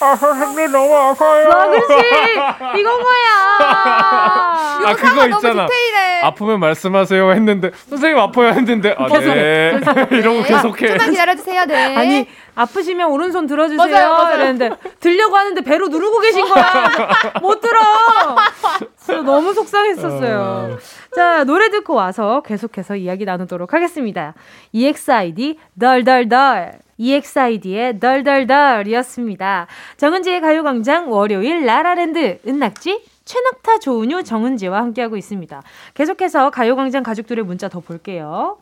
아, 0.00 0.14
선생님 0.14 0.72
너무 0.72 0.94
아파요. 0.94 1.50
아, 1.54 1.66
그렇지. 1.68 1.94
이건 2.80 3.02
거야. 3.02 3.26
아, 3.60 4.94
그거 4.96 5.26
있잖아. 5.26 5.66
디테일해. 5.66 6.20
아프면 6.22 6.60
말씀하세요 6.60 7.32
했는데 7.32 7.70
선생님 7.88 8.18
아파요 8.18 8.48
했는데 8.48 8.94
아, 8.98 9.06
계속, 9.06 9.34
네. 9.34 9.80
이러고 10.10 10.42
계속해. 10.42 10.88
좀만 10.88 11.10
기다려주세요, 11.10 11.64
네. 11.64 11.96
아니 11.96 12.28
아프시면 12.56 13.10
오른손 13.10 13.46
들어주세요. 13.46 13.86
맞아요, 13.86 14.12
맞아요. 14.12 14.36
이랬는데 14.36 14.76
들려고 14.98 15.36
하는데 15.36 15.60
배로 15.60 15.88
누르고 15.88 16.18
계신 16.20 16.48
거야. 16.48 16.90
못 17.40 17.60
들어. 17.60 17.78
너무 19.22 19.52
속상했었어요. 19.54 20.78
자, 21.14 21.44
노래 21.44 21.68
듣고 21.70 21.94
와서 21.94 22.42
계속해서 22.44 22.96
이야기 22.96 23.24
나누도록 23.24 23.74
하겠습니다. 23.74 24.34
EXID 24.72 25.58
덜덜덜. 25.78 26.72
EXID의 26.98 28.00
덜덜덜이었습니다. 28.00 29.66
정은지의 29.98 30.40
가요광장 30.40 31.12
월요일 31.12 31.66
라라랜드 31.66 32.38
은낙지 32.46 33.04
최낙타 33.26 33.80
조은유 33.80 34.22
정은지와 34.22 34.78
함께하고 34.78 35.16
있습니다. 35.16 35.62
계속해서 35.94 36.50
가요광장 36.50 37.02
가족들의 37.02 37.44
문자 37.44 37.68
더 37.68 37.80
볼게요. 37.80 38.56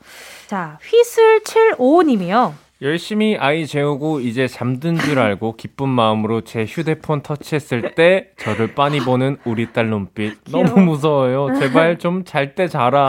자 0.48 0.78
휘슬 0.82 1.40
75님이요. 1.40 2.63
열심히 2.82 3.36
아이 3.38 3.66
재우고 3.66 4.20
이제 4.20 4.46
잠든 4.48 4.96
줄 4.98 5.18
알고 5.18 5.56
기쁜 5.56 5.88
마음으로 5.88 6.40
제 6.42 6.64
휴대폰 6.64 7.22
터치했을 7.22 7.94
때 7.94 8.30
저를 8.36 8.74
빤히 8.74 9.00
보는 9.00 9.38
우리 9.44 9.72
딸 9.72 9.88
눈빛 9.88 10.38
너무 10.50 10.80
무서워요. 10.80 11.54
제발 11.58 11.98
좀 11.98 12.24
잘 12.24 12.54
때 12.54 12.66
자라. 12.68 13.00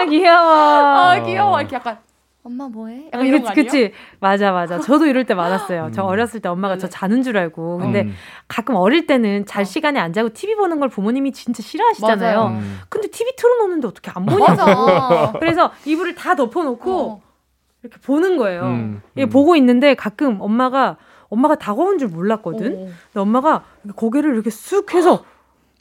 아 0.00 0.04
귀여워. 0.06 0.50
아 0.50 1.22
귀여워 1.22 1.60
이렇게 1.60 1.76
약간 1.76 1.98
엄마 2.42 2.66
뭐해? 2.68 3.10
약간 3.12 3.24
이런 3.26 3.42
거 3.42 3.48
그치? 3.50 3.62
그치. 3.64 3.92
맞아, 4.18 4.50
맞아. 4.50 4.80
저도 4.80 5.06
이럴 5.06 5.24
때 5.24 5.34
많았어요. 5.34 5.90
저 5.92 6.02
어렸을 6.02 6.40
때 6.40 6.48
엄마가 6.48 6.76
저 6.78 6.88
자는 6.88 7.22
줄 7.22 7.36
알고. 7.36 7.78
근데 7.78 8.02
음. 8.02 8.14
가끔 8.48 8.74
어릴 8.74 9.06
때는 9.06 9.46
잘 9.46 9.64
시간에 9.64 10.00
안 10.00 10.12
자고 10.12 10.30
TV 10.30 10.56
보는 10.56 10.80
걸 10.80 10.88
부모님이 10.88 11.30
진짜 11.32 11.62
싫어하시잖아요. 11.62 12.46
음. 12.46 12.80
근데 12.88 13.08
TV 13.08 13.32
틀어놓는데 13.36 13.86
어떻게 13.86 14.10
안 14.12 14.26
보냐고. 14.26 15.38
그래서 15.38 15.70
이불을 15.84 16.14
다 16.16 16.34
덮어놓고 16.34 17.00
어. 17.00 17.20
이렇게 17.82 17.98
보는 18.00 18.36
거예요. 18.36 18.62
음, 18.62 19.02
이게 19.14 19.24
음. 19.24 19.28
보고 19.28 19.56
있는데 19.56 19.94
가끔 19.94 20.40
엄마가 20.40 20.96
엄마가 21.28 21.56
다가온 21.56 21.98
줄 21.98 22.08
몰랐거든. 22.08 22.66
어. 22.74 22.76
근데 22.78 23.20
엄마가 23.20 23.64
고개를 23.96 24.34
이렇게 24.34 24.50
쑥 24.50 24.94
해서 24.94 25.24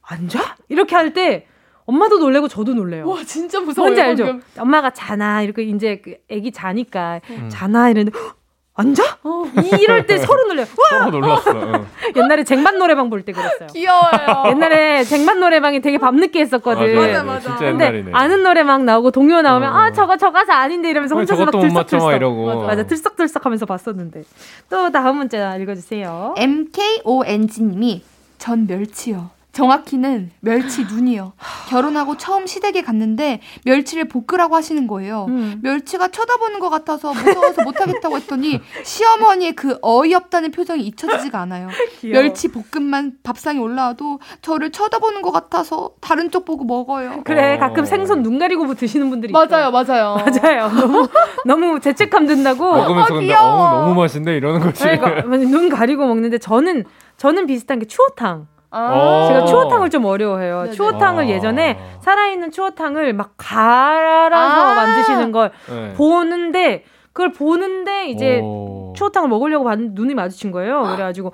앉아? 0.01 0.55
이렇게 0.69 0.95
할 0.95 1.13
때 1.13 1.47
엄마도 1.85 2.19
놀래고 2.19 2.47
저도 2.47 2.73
놀래요. 2.73 3.07
와 3.07 3.23
진짜 3.25 3.59
무서워요. 3.59 3.89
뭔지 3.89 4.01
알죠? 4.01 4.25
방금. 4.25 4.41
엄마가 4.57 4.91
자나 4.91 5.41
이렇게 5.41 5.63
이제 5.63 5.97
그 6.03 6.15
애기 6.29 6.51
자니까 6.51 7.19
음. 7.29 7.49
자나 7.49 7.89
이랬는데 7.89 8.17
헉, 8.17 8.35
앉아? 8.73 9.17
어. 9.23 9.43
이럴 9.79 10.05
때 10.07 10.17
서로 10.17 10.45
놀래요. 10.47 10.65
와! 10.93 10.99
너무 11.05 11.11
놀랐어. 11.19 11.51
응. 11.51 11.85
옛날에 12.15 12.43
쟁반 12.45 12.77
노래방 12.79 13.09
볼 13.09 13.21
때 13.23 13.33
그랬어요. 13.33 13.67
귀여워요. 13.73 14.45
옛날에 14.47 15.03
쟁반 15.03 15.39
노래방이 15.41 15.81
되게 15.81 15.97
밤늦게 15.97 16.39
했었거든. 16.39 16.95
맞아, 16.95 17.23
맞아. 17.23 17.39
진짜 17.41 17.59
근데 17.65 17.85
옛날이네. 17.85 18.11
아는 18.13 18.43
노래 18.43 18.63
막 18.63 18.83
나오고 18.83 19.11
동요 19.11 19.41
나오면 19.41 19.71
어. 19.71 19.75
아 19.77 19.91
저거 19.91 20.15
저 20.17 20.31
가사 20.31 20.55
아닌데 20.55 20.89
이러면서 20.89 21.15
왜 21.15 21.19
혼자서 21.21 21.45
막 21.45 21.51
들썩들썩 21.51 22.13
이러고. 22.13 22.45
맞아. 22.45 22.67
맞아 22.67 22.83
들썩들썩 22.87 23.45
하면서 23.45 23.65
봤었는데 23.65 24.23
또 24.69 24.89
다음 24.89 25.17
문자 25.17 25.55
읽어주세요. 25.57 26.35
MKONG님이 26.37 28.03
전 28.37 28.67
멸치요. 28.67 29.29
정확히는 29.51 30.31
멸치 30.39 30.85
눈이요. 30.85 31.33
결혼하고 31.69 32.17
처음 32.17 32.47
시댁에 32.47 32.81
갔는데 32.81 33.41
멸치를 33.65 34.07
볶으라고 34.07 34.55
하시는 34.55 34.87
거예요. 34.87 35.25
음. 35.29 35.59
멸치가 35.61 36.07
쳐다보는 36.07 36.59
것 36.59 36.69
같아서 36.69 37.13
무서워서 37.13 37.63
못하겠다고 37.63 38.15
했더니 38.17 38.61
시어머니의 38.83 39.53
그 39.53 39.77
어이없다는 39.81 40.51
표정이 40.51 40.83
잊혀지지가 40.83 41.39
않아요. 41.41 41.67
멸치 42.03 42.47
볶음만 42.49 43.17
밥상에 43.23 43.59
올라와도 43.59 44.19
저를 44.41 44.71
쳐다보는 44.71 45.21
것 45.21 45.31
같아서 45.31 45.91
다른 45.99 46.31
쪽 46.31 46.45
보고 46.45 46.63
먹어요. 46.63 47.21
그래 47.25 47.55
어. 47.55 47.59
가끔 47.59 47.85
생선 47.85 48.23
눈 48.23 48.39
가리고 48.39 48.73
드시는 48.73 49.09
분들이 49.09 49.33
맞아요, 49.33 49.69
있어요. 49.69 49.71
맞아요. 49.71 50.17
맞아요. 50.25 50.69
너무 50.69 51.07
너무 51.45 51.79
죄책감 51.79 52.25
든다고. 52.25 52.71
먹으면서 52.73 53.13
근데 53.13 53.25
귀여워. 53.25 53.63
어 53.63 53.81
너무 53.81 54.01
맛있네 54.01 54.37
이러는 54.37 54.61
거지. 54.61 54.83
그러니까 54.83 55.21
눈 55.21 55.69
가리고 55.69 56.07
먹는데 56.07 56.37
저는 56.37 56.85
저는 57.17 57.45
비슷한 57.47 57.79
게 57.79 57.85
추어탕. 57.85 58.47
어. 58.71 59.25
제가 59.27 59.45
추어탕을 59.45 59.89
좀 59.89 60.05
어려워해요. 60.05 60.63
네네. 60.63 60.71
추어탕을 60.71 61.25
아. 61.25 61.27
예전에 61.27 61.77
살아있는 62.01 62.51
추어탕을 62.51 63.13
막 63.13 63.33
갈아서 63.37 64.61
아. 64.61 64.75
만드시는 64.75 65.31
걸 65.31 65.51
네. 65.69 65.93
보는데 65.93 66.85
그걸 67.13 67.33
보는데 67.33 68.07
이제 68.07 68.39
오. 68.41 68.93
추어탕을 68.95 69.27
먹으려고 69.27 69.65
봤는데 69.65 69.93
눈이 70.01 70.13
마주친 70.15 70.51
거예요. 70.51 70.83
그래가지고 70.95 71.33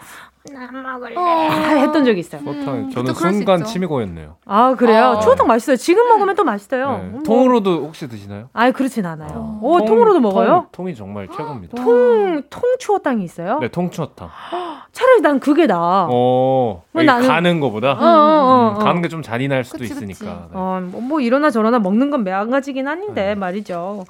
나 0.54 0.72
먹을래 0.94 1.16
어. 1.16 1.50
했던 1.78 2.06
적이 2.06 2.20
있어요. 2.22 2.42
추어탕 2.44 2.74
음, 2.76 2.90
저는 2.92 3.14
순간. 3.14 3.64
침이 3.66 3.86
고였네요. 3.86 4.38
아 4.46 4.76
그래요? 4.76 5.16
어. 5.18 5.20
추어탕 5.20 5.48
맛있어요. 5.48 5.76
지금 5.76 6.08
먹으면 6.08 6.36
또 6.36 6.44
맛있어요. 6.44 6.98
네. 6.98 7.10
뭐. 7.10 7.24
통으로도 7.24 7.84
혹시 7.86 8.08
드시나요? 8.08 8.50
아예 8.54 8.72
그렇진 8.72 9.06
않아요. 9.06 9.30
어. 9.34 9.60
오 9.62 9.78
통- 9.80 9.88
통으로도 9.88 10.14
통- 10.14 10.22
먹어요? 10.24 10.68
통 10.72 10.88
이 10.88 10.96
정말 10.96 11.28
최고입니다. 11.28 11.76
통, 11.76 12.42
통 12.50 12.62
추어탕이 12.80 13.24
있어요? 13.24 13.60
네, 13.60 13.68
통추어탕. 13.68 14.30
차라리 14.94 15.22
난 15.22 15.40
그게 15.40 15.68
나아. 15.68 16.08
어, 16.10 16.82
왜 16.94 17.06
여기 17.06 17.08
나는- 17.12 17.28
가는 17.28 17.60
거보다 17.60 17.92
어, 17.92 17.96
어, 17.96 17.98
어, 17.98 18.72
음, 18.72 18.76
어. 18.76 18.80
가는 18.80 19.02
게 19.02 19.08
좀 19.08 19.22
잔인할 19.22 19.64
수도 19.64 19.80
그치. 19.80 19.94
있으니까. 19.94 20.26
네. 20.26 20.32
어, 20.54 20.82
뭐, 20.92 21.02
뭐 21.02 21.22
이러나 21.22 21.50
저러나 21.50 21.80
먹는 21.80 22.10
건 22.10 22.24
매한가지긴 22.24 22.88
한데 22.88 23.14
네. 23.14 23.36
말이죠. 23.36 24.06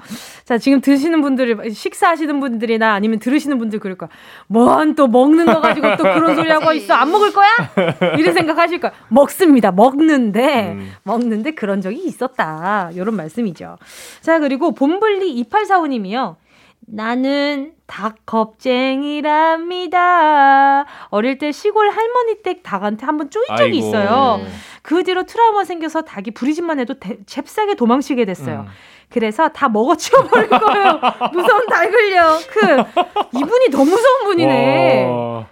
자, 0.46 0.58
지금 0.58 0.82
드시는 0.82 1.22
분들, 1.22 1.72
식사하시는 1.72 2.40
분들이나 2.40 2.94
아니면 2.94 3.20
들으시는 3.20 3.58
분들 3.60 3.80
그럴 3.80 3.98
거야. 3.98 4.10
뭔 4.48 4.96
또 4.96 5.06
먹는 5.08 5.46
거 5.46 5.60
가지고 5.62 5.96
또 5.98 6.04
그런 6.04 6.27
소리 6.36 6.50
하고 6.52 6.72
있어. 6.74 6.94
안 6.94 7.12
먹을 7.12 7.32
거야? 7.34 7.50
이런 8.18 8.34
생각하실 8.34 8.80
거야. 8.80 8.92
먹습니다. 9.10 9.72
먹는데, 9.72 10.72
음. 10.74 10.94
먹는데 11.04 11.52
그런 11.52 11.82
적이 11.82 12.04
있었다. 12.06 12.90
이런 12.94 13.16
말씀이죠. 13.16 13.78
자, 14.22 14.40
그리고 14.40 14.74
봄블리 14.74 15.44
2845님이요. 15.44 16.36
나는 16.90 17.74
닭 17.86 18.16
겁쟁이랍니다. 19.38 20.86
어릴 21.10 21.38
때 21.38 21.52
시골 21.52 21.90
할머니 21.90 22.42
댁 22.44 22.64
닭한테 22.64 23.06
한번 23.06 23.30
쪼인 23.30 23.46
적이 23.58 23.64
아이고. 23.64 23.76
있어요. 23.88 24.40
그 24.82 25.04
뒤로 25.04 25.24
트라우마 25.24 25.64
생겨서 25.66 26.04
닭이 26.04 26.32
부리집만 26.32 26.80
해도 26.80 26.94
대- 27.00 27.18
잽싸게 27.26 27.76
도망치게 27.76 28.26
됐어요. 28.26 28.66
음. 28.68 28.72
그래서 29.10 29.48
다 29.50 29.70
먹어 29.70 29.96
치워버릴 29.96 30.50
거예요. 30.50 31.00
무서운 31.34 31.66
닭을요. 31.68 32.40
그 32.50 32.60
이분이 33.38 33.70
더 33.72 33.78
무서운 33.86 34.24
분이네. 34.26 35.06
와. 35.10 35.46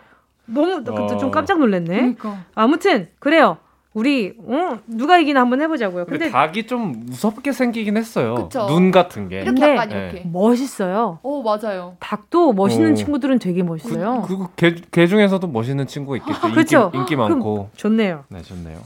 너무 0.46 0.84
그- 0.84 1.18
좀 1.18 1.26
와. 1.26 1.32
깜짝 1.32 1.60
놀랐네. 1.60 1.96
그러니까. 1.96 2.38
아무튼 2.56 3.10
그래요. 3.20 3.58
우리 3.94 4.34
어, 4.46 4.78
누가 4.88 5.18
이기나 5.20 5.40
한번 5.40 5.62
해보자고요. 5.62 6.04
근데 6.04 6.26
근데 6.26 6.32
닭이 6.32 6.68
좀 6.68 7.06
무섭게 7.06 7.54
생기긴 7.54 7.96
했어요. 7.96 8.36
그쵸. 8.36 8.68
눈 8.68 8.92
같은 8.92 9.30
게. 9.30 9.38
이렇게 9.38 9.52
근데- 9.52 9.72
약간 9.72 9.88
네. 9.90 10.10
이렇게. 10.12 10.30
멋있어요. 10.30 11.20
오 11.24 11.42
맞아요. 11.42 11.96
닭도 12.02 12.52
멋있는 12.52 12.92
어. 12.92 12.96
친구들은 12.96 13.40
되게 13.40 13.64
멋있어요. 13.64 14.24
그, 14.24 14.28
그리고 14.28 14.50
개, 14.58 14.76
개 14.92 15.08
중에서도 15.08 15.48
멋있는 15.48 15.88
친구가 15.88 16.18
있겠죠. 16.18 16.48
인기, 16.48 16.56
그쵸. 16.56 16.92
인기 16.94 17.16
그럼- 17.16 17.30
많고. 17.30 17.70
좋네요. 17.78 18.26
네, 18.28 18.42
좋네요. 18.42 18.80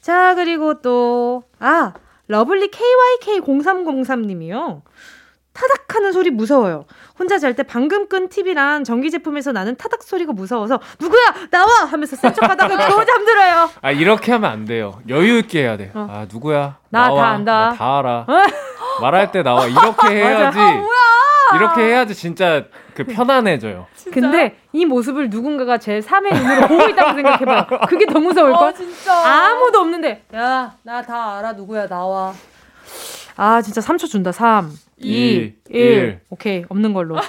자, 0.00 0.34
그리고 0.34 0.80
또, 0.80 1.42
아, 1.60 1.92
러블리 2.28 2.70
KYK0303님이요. 2.70 4.80
타닥하는 5.56 6.12
소리 6.12 6.30
무서워요. 6.30 6.84
혼자 7.18 7.38
잘 7.38 7.54
때 7.56 7.62
방금 7.62 8.08
끈 8.08 8.28
TV랑 8.28 8.84
전기 8.84 9.10
제품에서 9.10 9.52
나는 9.52 9.74
타닥 9.76 10.02
소리가 10.02 10.32
무서워서 10.32 10.78
누구야 11.00 11.48
나와 11.50 11.84
하면서 11.86 12.14
센척하다가 12.16 12.76
겨우 12.88 13.04
잠들어요. 13.04 13.70
아, 13.80 13.90
이렇게 13.90 14.32
하면 14.32 14.50
안 14.50 14.64
돼요. 14.66 15.00
여유 15.08 15.38
있게 15.38 15.62
해야 15.62 15.76
돼. 15.76 15.90
어. 15.94 16.06
아, 16.10 16.26
누구야? 16.30 16.76
나 16.90 17.08
나와. 17.08 17.22
다 17.22 17.28
안다. 17.30 17.52
나 17.70 17.74
다 17.74 17.98
알아. 17.98 18.26
말할 19.00 19.32
때 19.32 19.42
나와. 19.42 19.66
이렇게 19.66 20.08
해야지. 20.14 20.58
이렇게 21.54 21.82
해야지 21.82 22.14
진짜 22.14 22.64
그 22.94 23.04
편안해져요. 23.04 23.86
근데 24.12 24.58
이 24.72 24.84
모습을 24.84 25.30
누군가가 25.30 25.78
제 25.78 26.00
3의 26.00 26.34
눈으로 26.34 26.66
보고 26.68 26.88
있다고 26.88 27.14
생각해봐요. 27.14 27.66
그게 27.88 28.04
더 28.06 28.18
무서울 28.18 28.52
걸? 28.52 28.68
어 28.68 28.72
진짜. 28.72 29.14
아무도 29.14 29.78
없는데 29.80 30.24
야 30.34 30.72
나 30.82 31.02
다 31.02 31.38
알아 31.38 31.52
누구야 31.52 31.86
나와. 31.86 32.32
아 33.36 33.62
진짜 33.62 33.80
3초 33.80 34.08
준다. 34.08 34.32
3, 34.32 34.70
2, 34.98 35.08
이, 35.08 35.52
1. 35.68 35.76
일. 35.76 36.20
오케이 36.30 36.64
없는 36.68 36.92
걸로. 36.94 37.16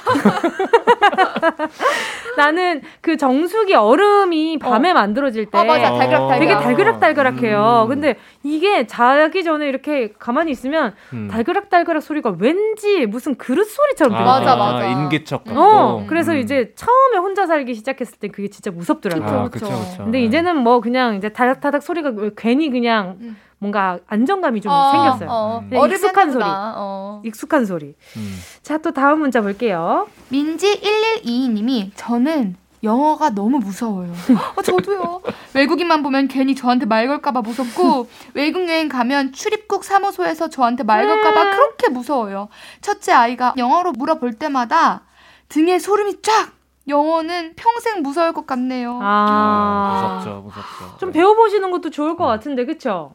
나는 2.38 2.82
그 3.02 3.18
정수기 3.18 3.74
얼음이 3.74 4.60
밤에 4.60 4.94
만들어질 4.94 5.48
때아 5.48 5.64
맞아 5.64 5.90
달그락달그락. 5.98 6.40
되게 6.40 6.54
아. 6.54 6.60
달그락달그락해요. 6.60 7.82
음. 7.86 7.90
근데 7.90 8.16
이게 8.44 8.86
자기 8.88 9.44
전에 9.44 9.68
이렇게 9.68 10.14
가만히 10.18 10.52
있으면 10.52 10.94
음. 11.14 11.28
달그락달그락 11.30 12.02
소리가 12.04 12.36
왠지 12.40 13.06
무슨 13.06 13.36
그릇 13.36 13.66
소리처럼 13.66 14.14
아, 14.14 14.18
들려요. 14.18 14.40
맞아, 14.40 14.56
맞아. 14.56 14.86
인기척 14.88 15.44
같고. 15.44 15.60
어, 15.60 16.06
그래서 16.08 16.34
음. 16.34 16.38
이제 16.38 16.74
처음에 16.76 17.18
혼자 17.18 17.48
살기 17.48 17.74
시작했을 17.74 18.20
때 18.20 18.28
그게 18.30 18.48
진짜 18.50 18.72
무섭더라고요. 18.72 19.40
아, 19.40 19.50
그쵸, 19.50 19.66
그쵸. 19.66 20.04
근데 20.04 20.22
이제는 20.22 20.58
뭐 20.58 20.80
그냥 20.80 21.16
이제 21.16 21.30
타닥타닥 21.30 21.82
소리가 21.84 22.14
괜히 22.38 22.70
그냥 22.70 23.18
음. 23.22 23.38
뭔가 23.60 24.00
안정감이 24.08 24.62
좀 24.62 24.72
어, 24.72 24.92
생겼어요. 24.92 25.30
어. 25.30 25.64
음. 25.72 25.78
어릴 25.78 25.96
익숙한 25.96 26.32
소리. 26.32 26.44
나, 26.44 26.74
어. 26.78 27.22
익숙한 27.26 27.66
소리. 27.66 27.96
음. 28.16 28.40
자, 28.62 28.78
또 28.78 28.92
다음 28.92 29.20
문자 29.20 29.42
볼게요. 29.42 30.08
민지 30.30 30.80
1122님이 30.82 31.92
저는 31.96 32.56
영어가 32.84 33.32
너무 33.32 33.58
무서워요. 33.58 34.12
어, 34.56 34.62
저도요. 34.62 35.22
외국인만 35.56 36.04
보면 36.04 36.28
괜히 36.28 36.54
저한테 36.54 36.86
말 36.86 37.08
걸까봐 37.08 37.42
무섭고 37.42 38.08
외국 38.36 38.70
여행 38.70 38.88
가면 38.88 39.34
출입국 39.34 39.84
사무소에서 39.84 40.50
저한테 40.50 40.84
말 40.84 41.08
걸까봐 41.08 41.56
그렇게 41.56 41.90
무서워요. 41.90 42.50
첫째 42.82 43.14
아이가 43.14 43.54
영어로 43.58 43.94
물어볼 43.94 44.34
때마다 44.34 45.02
등에 45.50 45.80
소름이 45.80 46.22
쫙. 46.22 46.52
영어는 46.88 47.56
평생 47.58 48.02
무서울 48.02 48.32
것 48.32 48.48
같네요. 48.48 48.98
아. 49.02 50.22
무섭죠, 50.22 50.42
무섭죠. 50.42 50.98
좀 51.00 51.12
배워보시는 51.12 51.70
것도 51.70 51.90
좋을 51.90 52.16
것 52.16 52.26
같은데, 52.26 52.64
그쵸? 52.66 53.14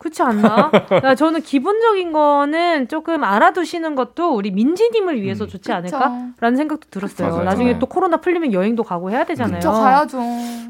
그렇지 0.00 0.22
않나? 0.22 0.70
나 1.02 1.14
저는 1.14 1.42
기본적인 1.42 2.12
거는 2.12 2.88
조금 2.88 3.22
알아두시는 3.22 3.94
것도 3.94 4.34
우리 4.34 4.50
민지님을 4.50 5.20
위해서 5.20 5.44
음. 5.44 5.48
좋지 5.48 5.70
그쵸. 5.70 5.74
않을까라는 5.74 6.56
생각도 6.56 6.88
들었어요. 6.90 7.28
맞아요. 7.28 7.44
나중에 7.44 7.74
네. 7.74 7.78
또 7.78 7.84
코로나 7.84 8.16
풀리면 8.16 8.54
여행도 8.54 8.82
가고 8.82 9.10
해야 9.10 9.24
되잖아요. 9.24 9.60
저 9.60 9.70
가야죠. 9.72 10.18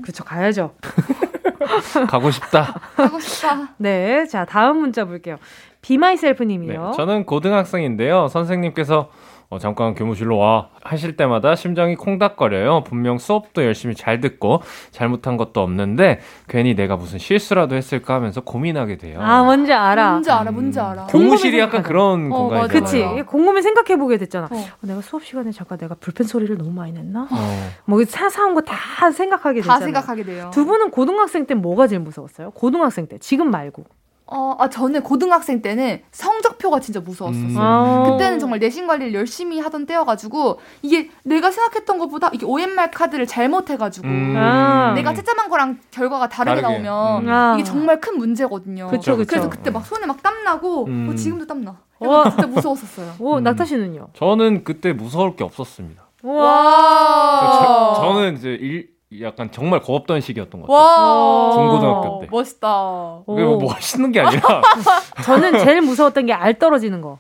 그쵸, 0.03 0.25
가야죠. 0.25 0.73
가고 2.11 2.33
싶다. 2.33 2.81
가고 2.97 3.21
싶다. 3.21 3.69
네, 3.77 4.27
자 4.27 4.45
다음 4.45 4.79
문자 4.79 5.05
볼게요. 5.05 5.39
비마이셀프 5.81 6.43
네, 6.43 6.57
님이요. 6.57 6.93
저는 6.97 7.25
고등학생인데요. 7.25 8.27
선생님께서 8.29 9.11
어, 9.53 9.59
잠깐 9.59 9.95
교무실로 9.97 10.37
와 10.37 10.69
하실 10.85 11.17
때마다 11.17 11.57
심장이 11.57 11.97
콩닥거려요. 11.97 12.85
분명 12.85 13.19
수업도 13.19 13.65
열심히 13.65 13.97
잘 13.97 14.21
듣고 14.21 14.63
잘못한 14.93 15.37
것도 15.37 15.61
없는데 15.61 16.21
괜히 16.49 16.77
내가 16.77 16.95
무슨 16.95 17.19
실수라도 17.19 17.75
했을까 17.75 18.15
하면서 18.15 18.43
고민하게 18.43 18.97
돼요. 18.97 19.19
아, 19.21 19.43
뭔지 19.43 19.73
알아. 19.73 20.11
뭔지 20.13 20.31
알아, 20.31 20.51
뭔지 20.53 20.79
알아. 20.79 21.07
교무실이 21.07 21.59
곰곰이 21.59 21.59
약간. 21.59 21.83
그런 21.83 22.31
어, 22.33 22.37
공간이잖아요. 22.37 23.15
그치. 23.17 23.23
곰곰이 23.27 23.61
생각해 23.63 23.97
보게 23.99 24.19
됐잖아. 24.19 24.47
어. 24.53 24.57
어, 24.57 24.87
내가 24.87 25.01
수업 25.01 25.25
시간에 25.25 25.51
잠깐 25.51 25.79
내가 25.79 25.97
불펜 25.97 26.29
소리를 26.29 26.57
너무 26.57 26.71
많이 26.71 26.93
냈나? 26.93 27.23
어. 27.23 27.71
뭐 27.87 28.05
사사한 28.05 28.55
거 28.55 28.61
다 28.61 29.11
생각하게 29.11 29.63
다 29.63 29.79
됐잖아요. 29.79 29.85
생각하게 29.87 30.23
돼요. 30.23 30.51
두 30.55 30.65
분은 30.65 30.91
고등학생 30.93 31.47
때 31.47 31.55
뭐가 31.55 31.89
제일 31.89 32.03
무서웠어요? 32.03 32.53
고등학생 32.53 33.09
때 33.09 33.19
지금 33.19 33.51
말고. 33.51 33.85
어, 34.33 34.55
아, 34.61 34.71
저는 34.71 35.03
고등학생 35.03 35.61
때는 35.61 36.03
성적표가 36.13 36.79
진짜 36.79 37.01
무서웠었어요. 37.01 37.49
음. 37.49 37.57
아. 37.59 38.05
그때는 38.13 38.39
정말 38.39 38.61
내신 38.61 38.87
관리를 38.87 39.13
열심히 39.13 39.59
하던 39.59 39.87
때여가지고 39.87 40.61
이게 40.83 41.11
내가 41.25 41.51
생각했던 41.51 41.99
것보다 41.99 42.31
이게 42.33 42.47
OMR 42.47 42.91
카드를 42.93 43.27
잘못해가지고 43.27 44.07
음. 44.07 44.35
아. 44.37 44.93
내가 44.95 45.13
채점한 45.15 45.49
거랑 45.49 45.79
결과가 45.91 46.29
다르게, 46.29 46.63
다르게. 46.63 46.83
나오면 46.85 47.25
음. 47.25 47.29
아. 47.29 47.55
이게 47.55 47.65
정말 47.65 48.01
큰 48.01 48.19
문제거든요. 48.19 48.89
그쵸, 48.89 49.17
그쵸. 49.17 49.35
래서 49.37 49.51
그때 49.51 49.71
막 49.71 49.85
손에 49.85 50.07
막 50.07 50.21
땀 50.23 50.45
나고 50.45 50.85
음. 50.87 51.09
어, 51.11 51.15
지금도 51.17 51.47
땀 51.47 51.65
나. 51.65 51.77
와. 51.99 52.19
약간 52.21 52.31
진짜 52.33 52.47
무서웠었어요. 52.47 53.15
오, 53.19 53.39
음. 53.39 53.43
낙타 53.43 53.65
씨는요? 53.65 54.09
저는 54.15 54.63
그때 54.65 54.93
무서울 54.93 55.35
게 55.35 55.43
없었습니다. 55.45 56.03
와. 56.23 57.95
저, 57.97 58.01
저는 58.03 58.37
이제 58.37 58.51
일, 58.51 58.91
약간 59.23 59.51
정말 59.51 59.81
겁없던 59.81 60.21
시기였던 60.21 60.63
것 60.63 60.69
같아요. 60.69 60.87
와. 60.87 61.51
중고등학교 61.53 62.21
때. 62.21 62.29
멋있다. 62.31 63.19
그게 63.27 63.43
뭐 63.43 63.59
멋있는 63.61 64.13
게 64.13 64.21
아니라 64.21 64.63
저는 65.25 65.59
제일 65.65 65.81
무서웠던 65.83 66.27
게 66.27 66.33
알 66.33 66.59
떨어지는 66.59 67.01
거. 67.01 67.19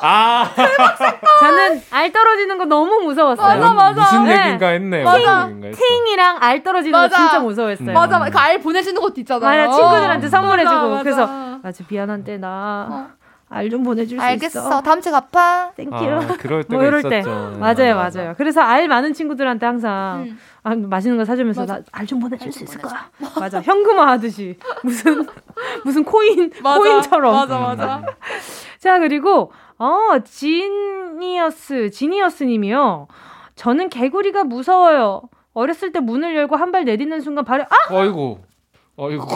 아 0.00 0.48
저는 1.40 1.82
알 1.90 2.12
떨어지는 2.12 2.58
거 2.58 2.64
너무 2.66 3.00
무서웠어요. 3.00 3.58
맞아, 3.60 3.72
맞아. 3.72 4.00
무슨 4.02 4.24
네. 4.26 4.38
얘기인가 4.38 4.68
했네. 4.68 5.02
맞아. 5.02 5.48
팅이랑 5.48 6.36
알 6.40 6.62
떨어지는 6.62 6.96
맞아. 6.96 7.16
거 7.16 7.22
진짜 7.22 7.40
무서워했어요. 7.40 7.88
음. 7.88 7.94
맞아, 7.94 8.18
그 8.30 8.38
알 8.38 8.60
보내주는 8.60 9.00
것도 9.00 9.14
있잖아요. 9.22 9.66
맞아, 9.68 9.76
친구들한테 9.80 10.28
선물해주고. 10.28 10.76
맞아, 10.76 10.88
맞아. 10.88 11.02
그래서 11.02 11.26
맞아, 11.62 11.84
미안한데 11.88 12.36
나 12.38 13.08
알 13.50 13.70
좀 13.70 13.82
보내줄 13.82 14.18
수 14.18 14.24
알겠어. 14.24 14.60
있어. 14.60 14.82
다음 14.82 15.00
주에 15.00 15.10
갚아. 15.12 15.72
thank 15.76 15.86
you. 15.86 15.94
아, 15.94 16.36
그럴 16.38 16.64
때가 16.64 16.74
뭐 16.76 16.84
이럴 16.86 17.02
때. 17.02 17.20
있었죠. 17.20 17.58
맞아요, 17.58 17.96
맞아요. 17.96 18.34
그래서 18.36 18.60
알 18.60 18.88
많은 18.88 19.12
친구들한테 19.14 19.64
항상 19.64 20.24
음. 20.28 20.38
아, 20.62 20.74
맛있는 20.74 21.16
거 21.16 21.24
사주면서. 21.24 21.64
나 21.64 21.80
알 21.92 22.06
좀 22.06 22.20
보내줄 22.20 22.46
알수좀 22.48 22.66
있을까? 22.68 23.08
맞아, 23.40 23.60
현금화 23.62 24.06
하듯이 24.08 24.58
무슨 24.82 25.26
무슨 25.84 26.04
코인 26.04 26.50
맞아. 26.62 26.78
코인처럼. 26.78 27.32
맞아, 27.34 27.58
맞아. 27.58 28.02
자 28.78 28.98
그리고 28.98 29.50
어 29.78 30.18
지니어스 30.24 31.90
지니어스님이요. 31.90 33.08
저는 33.54 33.88
개구리가 33.88 34.44
무서워요. 34.44 35.22
어렸을 35.54 35.90
때 35.92 36.00
문을 36.00 36.36
열고 36.36 36.54
한 36.56 36.70
발 36.70 36.84
내딛는 36.84 37.20
순간 37.20 37.44
발에 37.44 37.64
아 37.64 37.94
어이구. 37.94 38.38
어이구. 38.98 39.26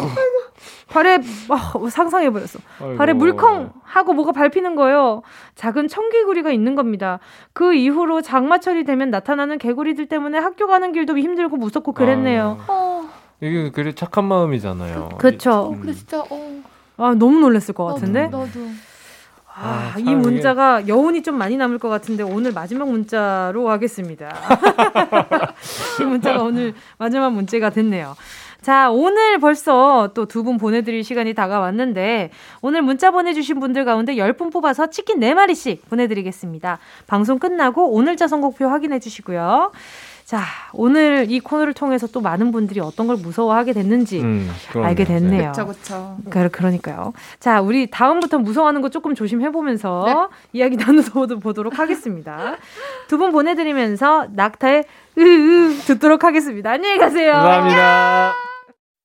발에 0.91 1.19
어, 1.49 1.89
상상해 1.89 2.31
버렸어. 2.31 2.59
발에 2.99 3.13
물컹 3.15 3.73
하고 3.85 4.13
뭐가 4.13 4.33
밟히는 4.33 4.75
거예요. 4.77 5.23
작은 5.55 5.89
청개구리가 5.89 6.51
있는 6.51 6.75
겁니다. 6.75 7.21
그 7.53 7.73
이후로 7.73 8.21
장마철이 8.23 8.85
되면 8.85 9.11
나타나는 9.11 9.59
개구리들 9.59 10.07
때문에 10.07 10.39
학교 10.39 10.67
가는 10.67 10.93
길도 10.93 11.17
힘들고 11.17 11.57
무섭고 11.57 11.93
그랬네요. 11.93 12.59
아, 12.61 12.65
어, 12.69 13.09
이게 13.41 13.71
그래 13.71 13.93
착한 13.95 14.25
마음이잖아요. 14.25 15.11
그쵸. 15.19 15.71
음. 15.73 15.81
근데 15.81 15.95
진짜, 15.95 16.21
어. 16.29 16.63
아 16.99 17.15
너무 17.15 17.39
놀랐을 17.39 17.75
것 17.75 17.85
나도, 17.85 17.95
같은데. 17.95 18.23
나도. 18.25 18.47
아, 19.55 19.93
아, 19.95 19.99
이참 19.99 20.23
문자가 20.23 20.89
여운이 20.89 21.23
좀 21.23 21.37
많이 21.37 21.57
남을 21.57 21.79
것 21.79 21.89
같은데 21.89 22.23
오늘 22.23 22.53
마지막 22.53 22.89
문자로 22.91 23.69
하겠습니다. 23.69 24.33
이 26.01 26.05
문자가 26.05 26.43
오늘 26.43 26.75
마지막 26.99 27.31
문제가 27.31 27.69
됐네요. 27.71 28.17
자, 28.63 28.91
오늘 28.91 29.39
벌써 29.39 30.11
또 30.15 30.25
두 30.27 30.43
분 30.45 30.57
보내드릴 30.57 31.03
시간이 31.05 31.35
다가왔는데, 31.35 32.31
오늘 32.63 32.83
문자 32.83 33.11
보내주신 33.11 33.59
분들 33.61 33.85
가운데 33.85 34.15
10분 34.17 34.53
뽑아서 34.53 34.89
치킨 34.91 35.19
4마리씩 35.21 35.89
보내드리겠습니다. 35.91 36.79
방송 37.07 37.39
끝나고 37.39 37.91
오늘자 37.93 38.29
선곡표 38.29 38.67
확인해 38.69 38.99
주시고요. 39.01 39.73
자, 40.25 40.41
오늘 40.73 41.27
이 41.29 41.41
코너를 41.41 41.75
통해서 41.75 42.07
또 42.07 42.21
많은 42.21 42.53
분들이 42.53 42.79
어떤 42.81 43.09
걸 43.09 43.17
무서워하게 43.17 43.73
됐는지 43.73 44.21
음. 44.21 44.51
알게 44.77 45.05
됐네요. 45.05 45.51
그쵸, 45.51 45.67
그쵸. 45.67 46.17
그, 46.31 46.49
그러니까요. 46.49 47.13
자, 47.41 47.61
우리 47.61 47.91
다음부터 47.91 48.39
무서워하는 48.39 48.81
거 48.81 48.89
조금 48.89 49.15
조심해보면서 49.17 50.31
이야기 50.53 50.77
나눠보도록 50.79 51.79
하겠습니다. 51.79 52.57
두 53.09 53.19
분 53.19 53.33
보내드리면서 53.33 54.29
낙타의 54.33 54.85
으으 55.19 55.75
듣도록 55.87 56.25
하겠습니다. 56.25 56.71
안녕히 56.71 56.99
가세요. 56.99 57.33
감사합니다. 57.33 58.52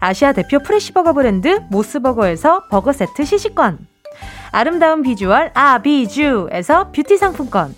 아시아 0.00 0.32
대표 0.32 0.58
프레시버거 0.60 1.12
브랜드 1.12 1.60
모스버거에서 1.70 2.68
버거 2.70 2.92
세트 2.92 3.24
시식권, 3.24 3.78
아름다운 4.52 5.02
비주얼 5.02 5.50
아비주에서 5.54 6.92
뷰티 6.92 7.18
상품권. 7.18 7.74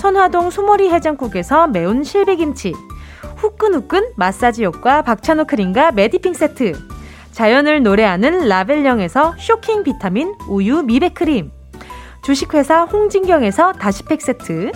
손화동 0.00 0.50
수모리 0.50 0.90
해장국에서 0.90 1.66
매운 1.66 2.04
실비김치. 2.04 2.74
후끈후끈 3.36 4.12
마사지 4.16 4.64
효과 4.64 5.02
박찬호 5.02 5.44
크림과 5.44 5.92
메디핑 5.92 6.34
세트. 6.34 6.78
자연을 7.32 7.82
노래하는 7.82 8.48
라벨영에서 8.48 9.34
쇼킹 9.38 9.82
비타민 9.82 10.34
우유 10.48 10.82
미백 10.82 11.14
크림. 11.14 11.50
주식회사 12.22 12.84
홍진경에서 12.84 13.72
다시팩 13.74 14.22
세트. 14.22 14.72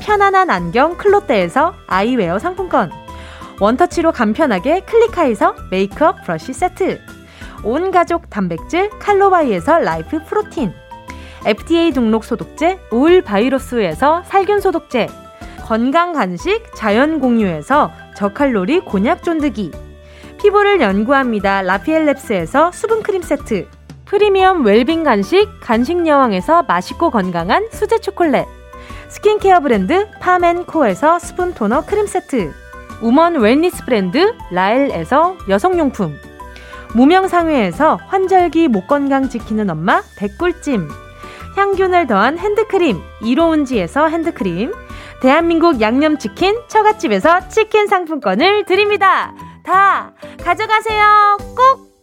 편안한 0.00 0.50
안경 0.50 0.98
클로떼에서 0.98 1.72
아이웨어 1.86 2.38
상품권 2.38 2.90
원터치로 3.60 4.12
간편하게 4.12 4.80
클리카에서 4.80 5.54
메이크업 5.70 6.24
브러쉬 6.24 6.52
세트. 6.52 7.00
온 7.62 7.90
가족 7.90 8.28
단백질 8.28 8.90
칼로바이에서 8.98 9.78
라이프 9.78 10.22
프로틴. 10.24 10.72
FDA 11.46 11.92
등록 11.92 12.24
소독제 12.24 12.78
올 12.90 13.22
바이러스에서 13.22 14.22
살균 14.24 14.60
소독제. 14.60 15.08
건강 15.62 16.12
간식 16.12 16.62
자연 16.74 17.20
공유에서 17.20 17.90
저칼로리 18.16 18.80
곤약 18.80 19.22
쫀득이. 19.22 19.70
피부를 20.40 20.80
연구합니다. 20.80 21.62
라피엘랩스에서 21.62 22.72
수분 22.72 23.02
크림 23.02 23.22
세트. 23.22 23.68
프리미엄 24.04 24.64
웰빙 24.64 25.04
간식 25.04 25.48
간식 25.60 26.06
여왕에서 26.06 26.64
맛있고 26.64 27.10
건강한 27.10 27.66
수제 27.70 28.00
초콜릿. 28.00 28.44
스킨케어 29.08 29.60
브랜드 29.60 30.08
팜앤코에서 30.20 31.18
스푼 31.18 31.54
토너 31.54 31.82
크림 31.86 32.06
세트 32.06 32.52
우먼 33.00 33.36
wellness 33.36 33.84
브랜드 33.84 34.34
라엘에서 34.50 35.36
여성용품. 35.48 36.18
무명상회에서 36.94 37.98
환절기 38.06 38.68
목 38.68 38.86
건강 38.86 39.28
지키는 39.28 39.68
엄마 39.70 40.02
백꿀찜. 40.16 40.88
향균을 41.56 42.06
더한 42.06 42.38
핸드크림 42.38 43.00
이로운지에서 43.22 44.08
핸드크림. 44.08 44.72
대한민국 45.20 45.80
양념치킨 45.80 46.60
처갓집에서 46.68 47.48
치킨 47.48 47.86
상품권을 47.86 48.64
드립니다. 48.64 49.32
다 49.64 50.12
가져가세요. 50.42 51.38
꼭 51.56 51.94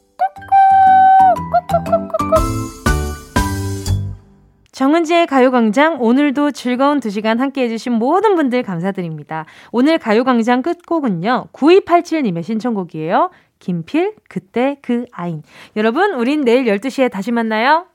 정은지의 4.81 5.27
가요광장 5.27 6.01
오늘도 6.01 6.49
즐거운 6.53 6.99
두 6.99 7.11
시간 7.11 7.39
함께 7.39 7.65
해주신 7.65 7.93
모든 7.93 8.33
분들 8.33 8.63
감사드립니다. 8.63 9.45
오늘 9.71 9.99
가요광장 9.99 10.63
끝곡은요. 10.63 11.49
9287님의 11.53 12.41
신청곡이에요. 12.41 13.29
김필 13.59 14.15
그때 14.27 14.79
그 14.81 15.05
아인. 15.11 15.43
여러분 15.75 16.15
우린 16.15 16.41
내일 16.41 16.65
12시에 16.65 17.11
다시 17.11 17.31
만나요. 17.31 17.90